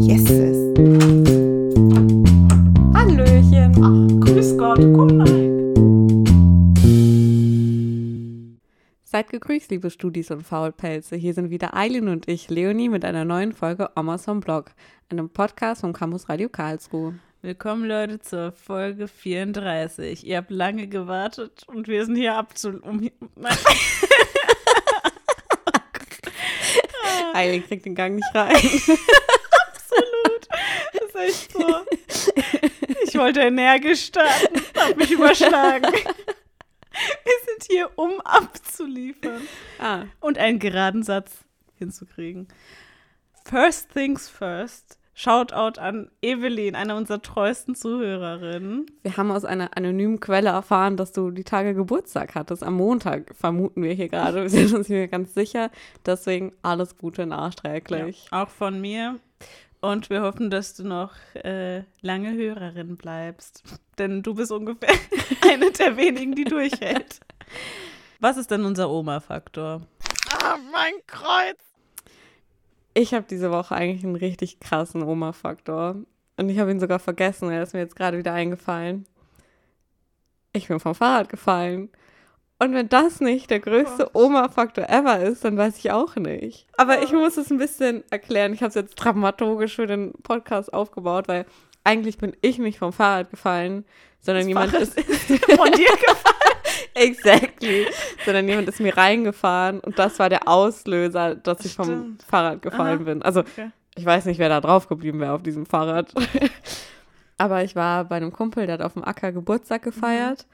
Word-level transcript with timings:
Yeses. 0.00 0.74
Hallöchen. 2.92 3.72
Ach, 3.80 4.20
grüß 4.20 4.58
Gott, 4.58 4.78
rein. 4.80 5.54
Seid 9.04 9.30
gegrüßt, 9.30 9.70
liebe 9.70 9.90
Studis 9.90 10.32
und 10.32 10.42
Faulpelze. 10.42 11.14
Hier 11.14 11.34
sind 11.34 11.50
wieder 11.50 11.76
Eileen 11.76 12.08
und 12.08 12.28
ich, 12.28 12.50
Leonie, 12.50 12.88
mit 12.88 13.04
einer 13.04 13.24
neuen 13.24 13.52
Folge 13.52 13.90
Omas 13.94 14.24
vom 14.24 14.40
Blog, 14.40 14.72
einem 15.08 15.30
Podcast 15.30 15.82
vom 15.82 15.92
Campus 15.92 16.28
Radio 16.28 16.48
Karlsruhe. 16.48 17.14
Willkommen, 17.42 17.84
Leute, 17.84 18.18
zur 18.18 18.50
Folge 18.50 19.06
34. 19.06 20.26
Ihr 20.26 20.38
habt 20.38 20.50
lange 20.50 20.88
gewartet 20.88 21.62
und 21.68 21.86
wir 21.86 22.04
sind 22.06 22.16
hier 22.16 22.34
abzu... 22.34 22.80
Um, 22.82 23.08
Eileen 27.34 27.66
kriegt 27.66 27.84
den 27.84 27.94
Gang 27.94 28.14
nicht 28.14 28.34
rein. 28.34 28.54
Absolut. 28.54 28.98
Das 30.92 31.02
ist 31.08 31.16
echt 31.16 31.52
so. 31.52 31.84
Ich 33.04 33.14
wollte 33.18 33.40
energisch 33.40 34.06
starten, 34.06 34.62
hab 34.76 34.96
mich 34.96 35.10
überschlagen. 35.10 35.92
Wir 35.92 37.32
sind 37.46 37.64
hier, 37.68 37.90
um 37.96 38.20
abzuliefern 38.20 39.42
ah, 39.80 40.04
und 40.20 40.38
einen 40.38 40.58
geraden 40.58 41.02
Satz 41.02 41.44
hinzukriegen. 41.76 42.48
First 43.44 43.92
things 43.92 44.28
first. 44.28 44.98
Shoutout 45.16 45.80
an 45.80 46.10
Evelyn, 46.22 46.74
eine 46.74 46.96
unserer 46.96 47.22
treuesten 47.22 47.76
Zuhörerinnen. 47.76 48.86
wir 49.02 49.16
haben 49.16 49.30
aus 49.30 49.44
einer 49.44 49.76
anonymen 49.76 50.18
Quelle 50.18 50.48
erfahren, 50.48 50.96
dass 50.96 51.12
du 51.12 51.30
die 51.30 51.44
Tage 51.44 51.72
Geburtstag 51.74 52.34
hattest. 52.34 52.64
Am 52.64 52.74
Montag 52.74 53.32
vermuten 53.36 53.82
wir 53.84 53.92
hier 53.92 54.08
gerade. 54.08 54.42
Wir 54.42 54.50
sind 54.50 54.74
uns 54.74 54.88
hier 54.88 55.06
ganz 55.06 55.32
sicher. 55.32 55.70
Deswegen 56.04 56.52
alles 56.62 56.96
Gute 56.98 57.26
nachträglich. 57.26 58.26
Auch 58.32 58.48
von 58.48 58.80
mir. 58.80 59.20
Und 59.80 60.10
wir 60.10 60.22
hoffen, 60.22 60.50
dass 60.50 60.74
du 60.74 60.82
noch 60.82 61.12
äh, 61.34 61.84
lange 62.00 62.32
Hörerin 62.32 62.96
bleibst. 62.96 63.62
Denn 63.98 64.22
du 64.22 64.34
bist 64.34 64.50
ungefähr 64.50 64.94
eine 65.48 65.70
der 65.70 65.96
wenigen, 65.96 66.34
die 66.34 66.44
durchhält. 66.44 67.20
Was 68.18 68.36
ist 68.36 68.50
denn 68.50 68.64
unser 68.64 68.90
Oma-Faktor? 68.90 69.82
Ah, 70.42 70.56
mein 70.72 70.94
Kreuz! 71.06 71.73
Ich 72.94 73.12
habe 73.12 73.26
diese 73.28 73.50
Woche 73.50 73.74
eigentlich 73.74 74.04
einen 74.04 74.16
richtig 74.16 74.60
krassen 74.60 75.02
Oma-Faktor. 75.02 75.96
Und 76.36 76.48
ich 76.48 76.58
habe 76.58 76.70
ihn 76.70 76.80
sogar 76.80 76.98
vergessen, 76.98 77.50
er 77.50 77.62
ist 77.62 77.74
mir 77.74 77.80
jetzt 77.80 77.96
gerade 77.96 78.18
wieder 78.18 78.32
eingefallen. 78.32 79.04
Ich 80.52 80.68
bin 80.68 80.80
vom 80.80 80.94
Fahrrad 80.94 81.28
gefallen. 81.28 81.90
Und 82.60 82.72
wenn 82.72 82.88
das 82.88 83.20
nicht 83.20 83.50
der 83.50 83.58
größte 83.58 84.10
Oma-Faktor 84.14 84.88
ever 84.88 85.20
ist, 85.20 85.44
dann 85.44 85.56
weiß 85.56 85.78
ich 85.78 85.90
auch 85.90 86.14
nicht. 86.16 86.68
Aber 86.76 87.02
ich 87.02 87.12
muss 87.12 87.36
es 87.36 87.50
ein 87.50 87.58
bisschen 87.58 88.04
erklären. 88.10 88.54
Ich 88.54 88.60
habe 88.60 88.68
es 88.68 88.76
jetzt 88.76 88.94
dramaturgisch 88.94 89.74
für 89.74 89.86
den 89.86 90.12
Podcast 90.22 90.72
aufgebaut, 90.72 91.26
weil 91.26 91.46
eigentlich 91.82 92.18
bin 92.18 92.36
ich 92.40 92.58
nicht 92.58 92.78
vom 92.78 92.92
Fahrrad 92.92 93.30
gefallen, 93.30 93.84
sondern 94.20 94.46
jemand 94.46 94.70
Fahrrad 94.70 94.88
ist 94.88 95.00
Von 95.00 95.72
dir 95.72 95.86
gefallen. 96.06 96.63
exactly, 96.94 97.86
sondern 98.24 98.48
jemand 98.48 98.68
ist 98.68 98.80
mir 98.80 98.96
reingefahren 98.96 99.80
und 99.80 99.98
das 99.98 100.18
war 100.18 100.28
der 100.28 100.48
Auslöser, 100.48 101.34
dass 101.34 101.64
ich 101.64 101.74
vom 101.74 101.84
Stimmt. 101.86 102.22
Fahrrad 102.22 102.62
gefallen 102.62 102.98
Aha. 103.00 103.04
bin. 103.04 103.22
Also 103.22 103.40
Okay. 103.40 103.70
ich 103.96 104.04
weiß 104.04 104.24
nicht, 104.26 104.38
wer 104.38 104.48
da 104.48 104.60
drauf 104.60 104.88
geblieben 104.88 105.20
wäre 105.20 105.32
auf 105.32 105.42
diesem 105.42 105.66
Fahrrad. 105.66 106.12
Aber 107.38 107.64
ich 107.64 107.74
war 107.74 108.04
bei 108.04 108.16
einem 108.16 108.32
Kumpel, 108.32 108.66
der 108.66 108.74
hat 108.74 108.82
auf 108.82 108.92
dem 108.94 109.04
Acker 109.04 109.32
Geburtstag 109.32 109.82
gefeiert. 109.82 110.46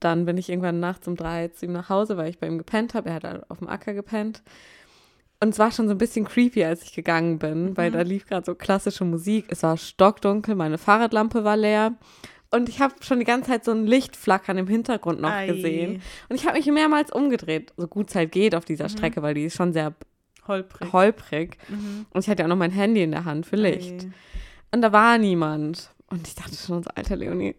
Dann 0.00 0.24
bin 0.26 0.36
ich 0.36 0.48
irgendwann 0.48 0.80
nachts 0.80 1.06
um 1.08 1.16
drei 1.16 1.48
zu 1.48 1.66
ihm 1.66 1.72
nach 1.72 1.88
Hause, 1.88 2.16
weil 2.16 2.28
ich 2.28 2.38
bei 2.38 2.46
ihm 2.46 2.58
gepennt 2.58 2.94
habe. 2.94 3.08
Er 3.08 3.14
hat 3.16 3.24
halt 3.24 3.50
auf 3.50 3.58
dem 3.58 3.68
Acker 3.68 3.94
gepennt. 3.94 4.42
Und 5.40 5.50
es 5.50 5.58
war 5.60 5.70
schon 5.70 5.86
so 5.86 5.94
ein 5.94 5.98
bisschen 5.98 6.24
creepy, 6.24 6.64
als 6.64 6.82
ich 6.82 6.92
gegangen 6.92 7.38
bin, 7.38 7.76
weil 7.76 7.92
da 7.92 8.02
lief 8.02 8.26
gerade 8.26 8.44
so 8.44 8.56
klassische 8.56 9.04
Musik. 9.04 9.46
Es 9.48 9.62
war 9.62 9.76
stockdunkel, 9.76 10.56
meine 10.56 10.78
Fahrradlampe 10.78 11.44
war 11.44 11.56
leer. 11.56 11.92
Und 12.50 12.68
ich 12.68 12.80
habe 12.80 12.94
schon 13.00 13.18
die 13.18 13.24
ganze 13.26 13.50
Zeit 13.50 13.64
so 13.64 13.72
ein 13.72 13.86
Lichtflackern 13.86 14.56
im 14.56 14.66
Hintergrund 14.66 15.20
noch 15.20 15.30
Ei. 15.30 15.46
gesehen. 15.48 16.00
Und 16.28 16.36
ich 16.36 16.46
habe 16.46 16.56
mich 16.56 16.66
mehrmals 16.66 17.12
umgedreht, 17.12 17.72
so 17.76 17.86
gut 17.86 18.08
es 18.08 18.14
halt 18.14 18.32
geht 18.32 18.54
auf 18.54 18.62
Mhm. 18.64 18.66
dieser 18.68 18.88
Strecke, 18.88 19.20
weil 19.22 19.34
die 19.34 19.44
ist 19.44 19.56
schon 19.56 19.72
sehr 19.74 19.94
Holprig. 20.46 20.92
holprig. 20.92 21.58
Mhm. 21.68 22.06
Und 22.10 22.20
ich 22.24 22.30
hatte 22.30 22.40
ja 22.40 22.46
auch 22.46 22.50
noch 22.50 22.56
mein 22.56 22.70
Handy 22.70 23.02
in 23.02 23.10
der 23.10 23.26
Hand 23.26 23.44
für 23.46 23.56
Licht. 23.56 24.04
Ei. 24.04 24.10
Und 24.72 24.80
da 24.82 24.92
war 24.92 25.18
niemand. 25.18 25.90
Und 26.10 26.26
ich 26.26 26.34
dachte 26.34 26.54
schon 26.56 26.82
so, 26.82 26.90
alter 26.94 27.16
Leonie, 27.16 27.54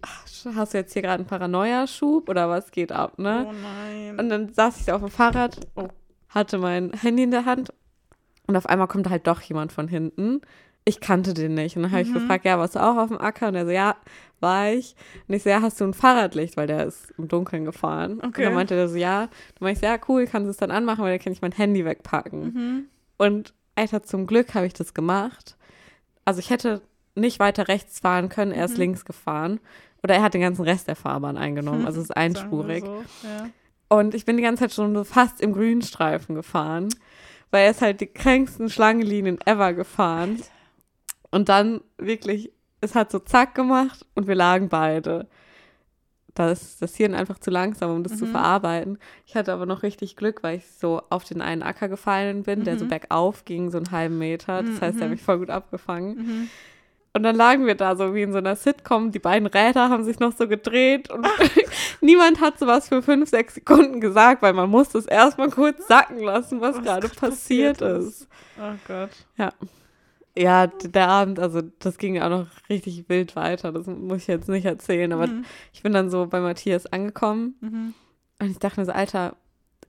ach, 0.00 0.24
hast 0.56 0.72
du 0.72 0.78
jetzt 0.78 0.94
hier 0.94 1.02
gerade 1.02 1.16
einen 1.20 1.26
Paranoia-Schub 1.26 2.28
oder 2.30 2.48
was 2.48 2.70
geht 2.70 2.92
ab, 2.92 3.18
ne? 3.18 3.46
Oh 3.46 3.52
nein. 3.52 4.18
Und 4.18 4.28
dann 4.30 4.52
saß 4.54 4.80
ich 4.80 4.86
da 4.86 4.94
auf 4.96 5.02
dem 5.02 5.10
Fahrrad, 5.10 5.60
hatte 6.30 6.56
mein 6.58 6.92
Handy 6.94 7.24
in 7.24 7.30
der 7.30 7.44
Hand 7.44 7.74
und 8.46 8.56
auf 8.56 8.64
einmal 8.66 8.88
kommt 8.88 9.10
halt 9.10 9.26
doch 9.26 9.42
jemand 9.42 9.70
von 9.72 9.86
hinten. 9.86 10.40
Ich 10.84 11.00
kannte 11.00 11.32
den 11.34 11.54
nicht. 11.54 11.76
Und 11.76 11.82
dann 11.84 11.92
habe 11.92 12.02
ich 12.02 12.08
Mhm. 12.08 12.14
gefragt, 12.14 12.44
ja, 12.44 12.58
warst 12.58 12.74
du 12.74 12.80
auch 12.82 12.96
auf 12.96 13.08
dem 13.08 13.20
Acker? 13.20 13.48
Und 13.48 13.54
er 13.54 13.64
so, 13.66 13.70
ja, 13.70 13.96
war 14.40 14.70
ich. 14.72 14.96
Und 15.28 15.34
ich 15.34 15.42
so, 15.44 15.50
ja, 15.50 15.62
hast 15.62 15.80
du 15.80 15.84
ein 15.84 15.94
Fahrradlicht? 15.94 16.56
Weil 16.56 16.66
der 16.66 16.86
ist 16.86 17.12
im 17.18 17.28
Dunkeln 17.28 17.64
gefahren. 17.64 18.14
Und 18.18 18.28
Okay. 18.30 18.42
dann 18.44 18.54
meinte 18.54 18.74
der 18.74 18.88
so, 18.88 18.96
ja. 18.96 19.20
Dann 19.26 19.30
meinte 19.60 19.72
ich 19.78 19.80
so, 19.80 19.86
ja, 19.86 19.98
cool, 20.08 20.26
kannst 20.26 20.46
du 20.46 20.50
es 20.50 20.56
dann 20.56 20.72
anmachen, 20.72 21.04
weil 21.04 21.12
dann 21.16 21.22
kann 21.22 21.32
ich 21.32 21.40
mein 21.42 21.52
Handy 21.52 21.84
wegpacken. 21.84 22.40
Mhm. 22.42 22.84
Und 23.16 23.54
Alter, 23.76 24.02
zum 24.02 24.26
Glück 24.26 24.54
habe 24.54 24.66
ich 24.66 24.72
das 24.74 24.92
gemacht. 24.92 25.56
Also 26.24 26.40
ich 26.40 26.50
hätte 26.50 26.82
nicht 27.14 27.38
weiter 27.38 27.68
rechts 27.68 28.00
fahren 28.00 28.28
können, 28.28 28.52
er 28.52 28.64
ist 28.64 28.72
Mhm. 28.74 28.78
links 28.80 29.04
gefahren. 29.04 29.60
Oder 30.02 30.16
er 30.16 30.22
hat 30.22 30.34
den 30.34 30.40
ganzen 30.40 30.62
Rest 30.64 30.88
der 30.88 30.96
Fahrbahn 30.96 31.36
eingenommen. 31.36 31.86
Also 31.86 32.00
es 32.00 32.06
ist 32.10 32.16
einspurig. 32.16 32.84
So. 32.84 33.04
Ja. 33.22 33.48
Und 33.88 34.14
ich 34.14 34.24
bin 34.24 34.36
die 34.36 34.42
ganze 34.42 34.64
Zeit 34.64 34.72
schon 34.72 34.94
so 34.96 35.04
fast 35.04 35.40
im 35.40 35.52
Grünstreifen 35.52 36.34
gefahren. 36.34 36.88
Weil 37.52 37.66
er 37.66 37.70
ist 37.70 37.82
halt 37.82 38.00
die 38.00 38.06
kränksten 38.06 38.68
Schlangenlinien 38.70 39.38
ever 39.46 39.74
gefahren. 39.74 40.42
Und 41.32 41.48
dann 41.48 41.80
wirklich, 41.98 42.52
es 42.80 42.94
hat 42.94 43.10
so 43.10 43.18
zack 43.18 43.54
gemacht 43.56 44.06
und 44.14 44.28
wir 44.28 44.34
lagen 44.36 44.68
beide. 44.68 45.26
Da 46.34 46.50
ist 46.50 46.80
das 46.80 46.94
Hirn 46.96 47.14
einfach 47.14 47.38
zu 47.38 47.50
langsam, 47.50 47.90
um 47.90 48.02
das 48.04 48.16
zu 48.16 48.24
Mhm. 48.26 48.30
verarbeiten. 48.30 48.98
Ich 49.26 49.34
hatte 49.36 49.52
aber 49.52 49.66
noch 49.66 49.82
richtig 49.82 50.16
Glück, 50.16 50.42
weil 50.42 50.58
ich 50.58 50.66
so 50.70 51.02
auf 51.10 51.24
den 51.24 51.42
einen 51.42 51.62
Acker 51.62 51.88
gefallen 51.90 52.42
bin, 52.44 52.64
der 52.64 52.78
so 52.78 52.84
Mhm. 52.86 52.88
bergauf 52.90 53.44
ging, 53.44 53.70
so 53.70 53.76
einen 53.78 53.90
halben 53.90 54.18
Meter. 54.18 54.62
Das 54.62 54.80
heißt, 54.80 54.96
er 54.98 55.02
hat 55.02 55.08
Mhm. 55.08 55.10
mich 55.10 55.22
voll 55.22 55.38
gut 55.40 55.50
abgefangen. 55.50 56.14
Mhm. 56.16 56.48
Und 57.14 57.22
dann 57.24 57.36
lagen 57.36 57.66
wir 57.66 57.74
da 57.74 57.94
so 57.96 58.14
wie 58.14 58.22
in 58.22 58.32
so 58.32 58.38
einer 58.38 58.56
Sitcom. 58.56 59.10
Die 59.12 59.18
beiden 59.18 59.46
Räder 59.46 59.90
haben 59.90 60.04
sich 60.04 60.18
noch 60.20 60.32
so 60.32 60.48
gedreht 60.48 61.10
und 61.10 61.26
niemand 62.00 62.40
hat 62.40 62.58
sowas 62.58 62.88
für 62.88 63.02
fünf, 63.02 63.28
sechs 63.28 63.54
Sekunden 63.54 64.00
gesagt, 64.00 64.40
weil 64.40 64.54
man 64.54 64.70
musste 64.70 64.96
es 64.96 65.04
erstmal 65.04 65.50
kurz 65.50 65.86
sacken 65.86 66.20
lassen, 66.20 66.62
was, 66.62 66.76
Was 66.76 66.82
gerade 66.82 67.08
gerade 67.08 67.14
passiert 67.20 67.78
passiert 67.80 67.98
ist. 67.98 68.06
ist. 68.22 68.28
Oh 68.58 68.72
Gott. 68.88 69.10
Ja. 69.36 69.52
Ja, 70.36 70.66
der 70.66 71.08
Abend, 71.08 71.38
also 71.38 71.60
das 71.78 71.98
ging 71.98 72.20
auch 72.20 72.30
noch 72.30 72.46
richtig 72.70 73.08
wild 73.08 73.36
weiter. 73.36 73.70
Das 73.72 73.86
muss 73.86 74.22
ich 74.22 74.26
jetzt 74.28 74.48
nicht 74.48 74.64
erzählen, 74.64 75.12
aber 75.12 75.26
Mhm. 75.26 75.44
ich 75.72 75.82
bin 75.82 75.92
dann 75.92 76.10
so 76.10 76.26
bei 76.26 76.40
Matthias 76.40 76.86
angekommen 76.86 77.54
Mhm. 77.60 77.94
und 78.40 78.50
ich 78.50 78.58
dachte 78.58 78.80
mir 78.80 78.86
so, 78.86 78.92
Alter, 78.92 79.36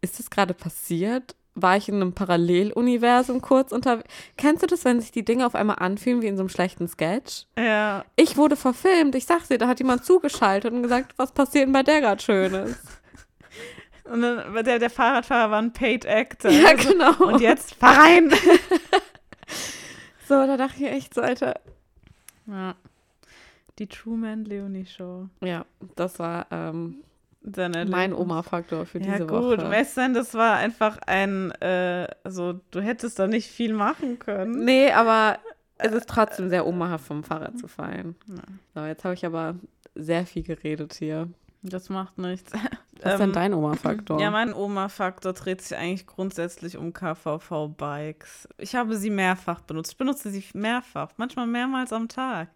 ist 0.01 0.19
das 0.19 0.29
gerade 0.29 0.53
passiert? 0.53 1.35
War 1.55 1.77
ich 1.77 1.87
in 1.87 1.95
einem 1.95 2.13
Paralleluniversum 2.13 3.39
kurz 3.39 3.71
unter. 3.71 4.03
Kennst 4.37 4.63
du 4.63 4.67
das, 4.67 4.83
wenn 4.85 4.99
sich 4.99 5.11
die 5.11 5.23
Dinge 5.23 5.45
auf 5.45 5.53
einmal 5.55 5.77
anfühlen 5.79 6.21
wie 6.23 6.27
in 6.27 6.35
so 6.35 6.41
einem 6.41 6.49
schlechten 6.49 6.87
Sketch? 6.87 7.45
Ja. 7.57 8.03
Ich 8.15 8.35
wurde 8.37 8.55
verfilmt. 8.55 9.13
Ich 9.15 9.25
sag's 9.27 9.49
dir, 9.49 9.59
da 9.59 9.67
hat 9.67 9.79
jemand 9.79 10.03
zugeschaltet 10.03 10.73
und 10.73 10.81
gesagt, 10.83 11.13
was 11.17 11.31
passiert 11.31 11.65
denn 11.67 11.71
bei 11.71 11.83
der 11.83 12.01
gerade 12.01 12.21
Schönes? 12.21 12.75
Und 14.11 14.21
dann, 14.21 14.65
der, 14.65 14.79
der 14.79 14.89
Fahrradfahrer 14.89 15.51
war 15.51 15.61
ein 15.61 15.71
Paid 15.71 16.05
Actor. 16.05 16.51
Ja, 16.51 16.69
Also, 16.71 16.89
genau. 16.91 17.13
Und 17.33 17.39
jetzt 17.39 17.75
fahr 17.75 17.97
rein. 17.99 18.33
so, 20.41 20.47
da 20.47 20.57
dachte 20.57 20.83
ich 20.83 20.91
echt 20.91 21.13
so, 21.13 21.21
Alter. 21.21 21.59
Ja. 22.47 22.75
Die 23.79 23.87
Truman 23.87 24.45
Leonie 24.45 24.85
Show. 24.85 25.27
Ja, 25.41 25.65
das 25.95 26.19
war 26.19 26.47
ähm, 26.51 27.03
mein 27.41 28.13
Oma-Faktor 28.13 28.85
für 28.85 28.99
Ja 28.99 29.13
diese 29.13 29.25
gut, 29.27 29.59
Woche. 29.59 29.69
weißt 29.69 29.97
du, 29.97 30.13
das 30.13 30.33
war 30.33 30.57
einfach 30.57 30.99
ein, 31.07 31.51
äh, 31.61 32.07
also 32.23 32.59
du 32.71 32.81
hättest 32.81 33.19
da 33.19 33.27
nicht 33.27 33.49
viel 33.49 33.73
machen 33.73 34.19
können. 34.19 34.63
Nee, 34.63 34.91
aber 34.91 35.39
es 35.77 35.91
ist 35.91 36.07
trotzdem 36.07 36.49
sehr 36.49 36.65
omahaft, 36.67 37.05
vom 37.05 37.23
Fahrrad 37.23 37.57
zu 37.57 37.67
fallen. 37.67 38.15
Ja. 38.27 38.43
So, 38.75 38.85
jetzt 38.85 39.03
habe 39.03 39.15
ich 39.15 39.25
aber 39.25 39.55
sehr 39.95 40.25
viel 40.25 40.43
geredet 40.43 40.93
hier. 40.93 41.27
Das 41.63 41.89
macht 41.89 42.17
nichts. 42.17 42.51
Was 43.03 43.13
ist 43.13 43.19
denn 43.19 43.29
Ähm, 43.29 43.33
dein 43.33 43.53
Oma-Faktor? 43.53 44.19
Ja, 44.19 44.31
mein 44.31 44.53
Oma-Faktor 44.53 45.33
dreht 45.33 45.61
sich 45.61 45.77
eigentlich 45.77 46.07
grundsätzlich 46.07 46.77
um 46.77 46.93
KVV-Bikes. 46.93 48.47
Ich 48.57 48.75
habe 48.75 48.95
sie 48.95 49.09
mehrfach 49.09 49.61
benutzt. 49.61 49.91
Ich 49.91 49.97
benutze 49.97 50.29
sie 50.31 50.43
mehrfach, 50.53 51.09
manchmal 51.17 51.47
mehrmals 51.47 51.93
am 51.93 52.07
Tag. 52.07 52.49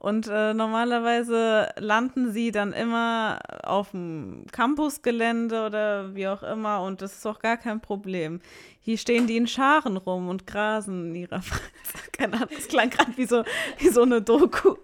Und 0.00 0.28
äh, 0.28 0.54
normalerweise 0.54 1.68
landen 1.76 2.32
sie 2.32 2.52
dann 2.52 2.72
immer 2.72 3.38
auf 3.62 3.90
dem 3.90 4.46
Campusgelände 4.50 5.66
oder 5.66 6.14
wie 6.14 6.26
auch 6.26 6.42
immer 6.42 6.82
und 6.82 7.02
das 7.02 7.18
ist 7.18 7.26
auch 7.26 7.38
gar 7.38 7.58
kein 7.58 7.82
Problem. 7.82 8.40
Hier 8.80 8.96
stehen 8.96 9.26
die 9.26 9.36
in 9.36 9.46
Scharen 9.46 9.98
rum 9.98 10.30
und 10.30 10.46
grasen 10.46 11.10
in 11.10 11.14
ihrer. 11.16 11.42
Keine 12.12 12.36
Ahnung, 12.36 12.48
das 12.54 12.68
klang 12.68 12.88
gerade 12.88 13.14
wie 13.16 13.26
so, 13.26 13.44
wie 13.78 13.90
so 13.90 14.00
eine 14.00 14.22
Doku. 14.22 14.76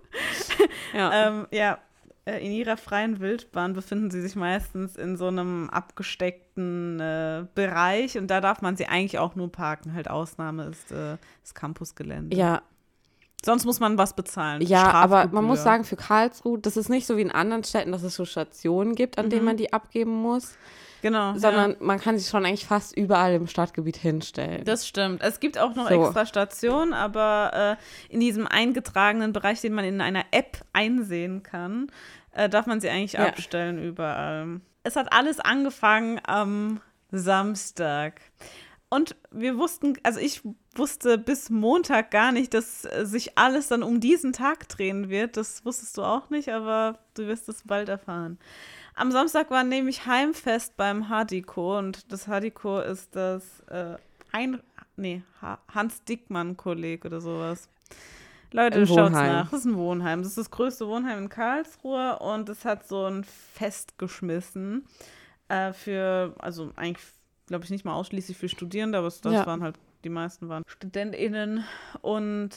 ja. 0.93 1.29
Ähm, 1.29 1.47
ja, 1.51 1.79
in 2.27 2.51
ihrer 2.53 2.77
freien 2.77 3.21
Wildbahn 3.21 3.73
befinden 3.73 4.11
sie 4.11 4.21
sich 4.21 4.35
meistens 4.35 4.97
in 4.97 5.17
so 5.17 5.29
einem 5.29 5.71
abgesteckten 5.71 6.99
äh, 6.99 7.47
Bereich 7.55 8.19
und 8.19 8.27
da 8.29 8.41
darf 8.41 8.63
man 8.63 8.77
sie 8.77 8.87
eigentlich 8.87 9.19
auch 9.19 9.37
nur 9.37 9.51
parken. 9.51 9.95
Halt 9.95 10.11
Ausnahme 10.11 10.65
ist 10.65 10.91
äh, 10.91 11.19
das 11.43 11.55
Campusgelände. 11.55 12.37
Ja, 12.37 12.63
Sonst 13.45 13.65
muss 13.65 13.79
man 13.81 13.97
was 13.99 14.15
bezahlen. 14.15 14.61
ja, 14.63 14.91
aber 14.91 15.29
man 15.31 15.45
muss 15.45 15.63
sagen, 15.63 15.85
für 15.85 15.97
Karlsruhe, 15.97 16.59
das 16.59 16.77
ist 16.77 16.89
nicht 16.89 17.07
so 17.07 17.17
wie 17.17 17.23
in 17.23 17.31
anderen 17.31 17.63
Städten, 17.65 17.93
dass 17.93 18.03
es 18.03 18.15
so 18.17 18.25
Stationen 18.25 18.95
gibt, 18.95 19.19
an 19.19 19.31
denen 19.31 19.45
man 19.45 19.57
die 19.57 19.73
abgeben 19.73 20.11
muss, 20.21 20.57
genau, 21.03 21.35
sondern 21.37 21.73
ja. 21.73 21.77
man 21.81 22.01
kann 22.01 22.19
sich 22.19 22.29
schon 22.29 22.45
eigentlich 22.45 22.67
fast 22.67 22.97
überall 22.97 23.35
im 23.35 23.47
Stadtgebiet 23.47 23.99
hinstellen. 23.99 24.65
Das 24.65 24.89
stimmt. 24.89 25.23
Es 25.23 25.39
gibt 25.39 25.59
auch 25.59 25.75
noch 25.77 25.89
So. 25.89 26.03
extra 26.07 26.27
Stationen, 26.27 26.93
aber 26.93 27.77
äh, 27.79 28.13
in 28.13 28.19
diesem 28.21 28.47
eingetragenen 28.49 29.33
Bereich, 29.33 29.61
den 29.61 29.75
man 29.75 29.85
in 29.85 30.01
einer 30.01 30.25
App 30.33 30.63
einsehen 30.73 31.43
kann, 31.45 31.89
äh, 32.33 32.49
darf 32.49 32.67
man 32.67 32.81
sie 32.81 32.89
eigentlich 32.89 33.13
Ja. 33.13 33.27
abstellen 33.27 33.79
überall. 33.79 34.61
Es 34.83 34.97
hat 34.97 35.13
alles 35.13 35.39
angefangen 35.39 36.21
am 36.27 36.81
Samstag. 37.13 38.21
Und 38.89 39.17
wir 39.33 39.59
wussten, 39.59 39.95
also 40.05 40.21
ich 40.21 40.43
wusste 40.75 41.19
bis 41.19 41.51
Montag 41.51 42.11
gar 42.13 42.31
nicht, 42.31 42.55
dass 42.55 42.85
äh, 42.85 43.05
sich 43.05 43.37
alles 43.37 43.69
dann 43.69 43.83
um 43.83 43.99
diesen 44.01 44.33
Tag 44.33 44.69
drehen 44.69 45.09
wird. 45.09 45.37
Das 45.37 45.65
wusstest 45.65 45.97
du 45.99 46.03
auch 46.03 46.31
nicht, 46.31 46.51
aber 46.51 46.99
du 47.15 47.27
wirst 47.27 47.49
es 47.49 47.63
bald 47.65 47.89
erfahren. 47.89 48.39
Am 48.95 49.11
Samstag 49.11 49.51
war 49.51 49.65
nämlich 49.65 50.07
Heimfest 50.07 50.77
beim 50.77 51.09
Hadiko 51.09 51.79
und 51.79 52.11
das 52.13 52.29
Hadiko 52.29 52.81
ist 52.81 53.15
das 53.17 53.61
äh, 53.69 53.97
ein, 54.33 54.61
nee, 54.97 55.23
ha 55.43 55.59
Hans 55.75 56.05
Dickmann-Kolleg 56.05 57.05
oder 57.05 57.21
sowas. 57.21 57.69
Leute, 58.53 58.89
Wohnheim. 58.89 59.33
nach. 59.33 59.51
Das 59.51 59.61
ist 59.61 59.67
ein 59.67 59.77
Wohnheim. 59.77 60.21
Das 60.21 60.29
ist 60.29 60.39
das 60.39 60.51
größte 60.51 60.87
Wohnheim 60.87 61.25
in 61.25 61.29
Karlsruhe 61.29 62.19
und 62.21 62.49
es 62.49 62.65
hat 62.65 62.87
so 62.87 63.05
ein 63.05 63.25
Fest 63.25 63.99
geschmissen 63.99 64.87
äh, 65.49 65.73
für, 65.73 66.35
also 66.39 66.71
eigentlich, 66.77 67.05
glaube 67.47 67.65
ich, 67.65 67.71
nicht 67.71 67.85
mal 67.85 67.95
ausschließlich 67.95 68.37
für 68.37 68.49
Studierende, 68.49 68.99
aber 68.99 69.09
das 69.09 69.21
Ja. 69.25 69.47
waren 69.47 69.63
halt, 69.63 69.77
die 70.05 70.09
meisten 70.09 70.49
waren 70.49 70.63
StudentInnen 70.67 71.65
und 72.03 72.51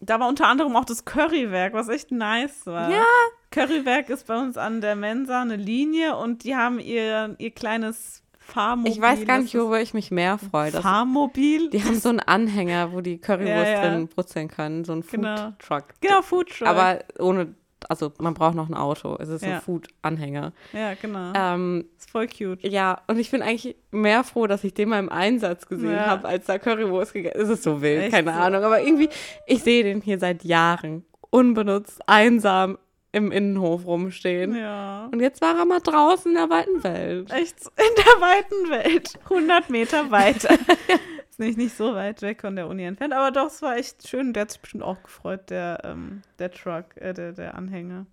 da 0.00 0.18
war 0.18 0.28
unter 0.28 0.46
anderem 0.46 0.74
auch 0.76 0.84
das 0.86 1.04
Currywerk, 1.04 1.74
was 1.74 1.88
echt 1.88 2.10
nice 2.10 2.66
war. 2.66 2.90
Ja. 2.90 3.04
Currywerk 3.50 4.08
ist 4.08 4.26
bei 4.26 4.38
uns 4.38 4.56
an 4.56 4.80
der 4.80 4.96
Mensa 4.96 5.42
eine 5.42 5.56
Linie 5.56 6.16
und 6.16 6.44
die 6.44 6.56
haben 6.56 6.78
ihr, 6.78 7.34
ihr 7.38 7.50
kleines 7.50 8.22
Fahrmobil. 8.38 8.92
ich 8.92 9.00
weiß 9.00 9.26
gar 9.26 9.38
nicht, 9.40 9.54
worüber 9.54 9.80
ich 9.80 9.92
mich 9.94 10.10
mehr 10.10 10.38
freue. 10.38 10.72
Fahrmobil? 10.72 11.68
Die 11.70 11.84
haben 11.84 11.94
so 12.00 12.08
einen 12.08 12.20
Anhänger, 12.20 12.92
wo 12.92 13.00
die 13.00 13.18
Currywurst 13.18 13.48
Ja, 13.72 13.84
ja. 13.84 13.90
drin 13.90 14.08
brutzeln 14.08 14.48
können, 14.48 14.84
so 14.84 14.92
ein 14.92 15.02
Genau. 15.02 15.36
Food 15.36 15.58
Truck. 15.58 15.84
Genau, 16.00 16.22
Foodtruck. 16.22 16.66
Aber 16.68 17.00
ohne, 17.18 17.54
also 17.88 18.12
man 18.18 18.34
braucht 18.34 18.54
noch 18.54 18.68
ein 18.68 18.74
Auto. 18.74 19.16
Es 19.18 19.28
ist 19.28 19.40
so 19.42 19.46
Ja. 19.46 19.56
ein 19.56 19.60
Food-Anhänger. 19.62 20.52
ja, 20.72 20.94
genau. 21.00 21.32
Ähm, 21.34 21.86
ist 21.98 22.10
voll 22.10 22.26
cute. 22.28 22.62
ja, 22.64 23.00
und 23.06 23.18
ich 23.18 23.30
bin 23.30 23.42
eigentlich 23.42 23.76
mehr 23.90 24.24
froh, 24.24 24.46
dass 24.46 24.64
ich 24.64 24.74
den 24.74 24.88
mal 24.90 24.98
im 24.98 25.08
Einsatz 25.08 25.66
gesehen 25.66 25.92
Ja. 25.92 26.06
habe, 26.06 26.28
als 26.28 26.46
da 26.46 26.58
Currywurst 26.58 27.12
gegessen. 27.12 27.40
Es 27.40 27.48
ist 27.48 27.62
so 27.62 27.80
wild, 27.82 28.02
Echt 28.02 28.12
keine? 28.12 28.32
Ahnung. 28.32 28.62
Aber 28.64 28.80
irgendwie, 28.82 29.08
ich 29.46 29.62
sehe 29.62 29.82
den 29.84 30.00
hier 30.00 30.18
seit 30.18 30.44
Jahren 30.44 31.04
unbenutzt, 31.30 32.00
einsam 32.06 32.78
im 33.12 33.32
Innenhof 33.32 33.86
rumstehen. 33.86 34.54
Ja. 34.54 35.08
Und 35.12 35.18
jetzt 35.20 35.40
war 35.42 35.58
er 35.58 35.64
mal 35.64 35.80
draußen 35.80 36.30
in 36.30 36.36
der 36.38 36.48
weiten 36.48 36.84
Welt. 36.84 37.32
Echt 37.32 37.56
in 37.66 37.94
der 37.96 38.20
weiten 38.20 38.70
Welt. 38.70 39.18
100 39.24 39.68
Meter 39.70 40.10
weiter. 40.12 40.56
nicht, 41.40 41.58
nicht 41.58 41.76
so 41.76 41.94
weit 41.94 42.22
weg 42.22 42.40
von 42.42 42.54
der 42.54 42.68
Uni 42.68 42.84
entfernt, 42.84 43.12
aber 43.12 43.30
doch, 43.30 43.48
es 43.48 43.60
war 43.62 43.76
echt 43.76 44.06
schön. 44.06 44.32
Der 44.32 44.42
hat 44.42 44.52
sich 44.52 44.60
bestimmt 44.60 44.84
auch 44.84 45.02
gefreut, 45.02 45.50
der, 45.50 45.80
ähm, 45.84 46.22
der 46.38 46.52
Truck, 46.52 46.96
äh, 46.96 47.12
der, 47.12 47.32
der 47.32 47.54
Anhänger. 47.54 48.06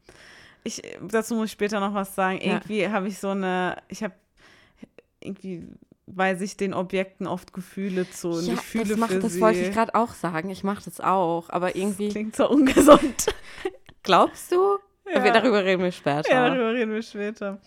Ich, 0.63 0.81
dazu 1.01 1.35
muss 1.35 1.45
ich 1.45 1.51
später 1.51 1.79
noch 1.79 1.93
was 1.93 2.15
sagen. 2.15 2.39
Ja. 2.41 2.53
Irgendwie 2.53 2.87
habe 2.89 3.07
ich 3.07 3.19
so 3.19 3.29
eine, 3.29 3.77
ich 3.87 4.03
habe 4.03 4.15
irgendwie 5.21 5.67
weiß 6.07 6.41
ich 6.41 6.55
den 6.57 6.73
Objekten 6.73 7.27
oft 7.27 7.53
Gefühle 7.53 8.09
zu 8.09 8.29
und 8.29 8.45
ja, 8.47 8.53
ich 8.53 8.61
fühle 8.61 8.85
das, 8.85 8.97
macht, 8.97 9.11
für 9.11 9.19
das 9.19 9.33
sie. 9.33 9.41
wollte 9.41 9.59
ich 9.59 9.71
gerade 9.71 9.93
auch 9.93 10.13
sagen. 10.13 10.49
Ich 10.49 10.63
mache 10.63 10.85
das 10.85 10.99
auch. 11.01 11.49
Aber 11.49 11.75
irgendwie, 11.75 12.09
Klingt 12.09 12.35
so 12.35 12.49
ungesund. 12.49 13.27
glaubst 14.03 14.51
du? 14.51 14.79
Ja. 15.13 15.23
Wir, 15.23 15.31
darüber 15.31 15.63
reden 15.63 15.83
wir 15.83 15.91
später. 15.91 16.29
Ja, 16.29 16.49
darüber 16.49 16.73
reden 16.73 16.93
wir 16.93 17.01
später. 17.01 17.59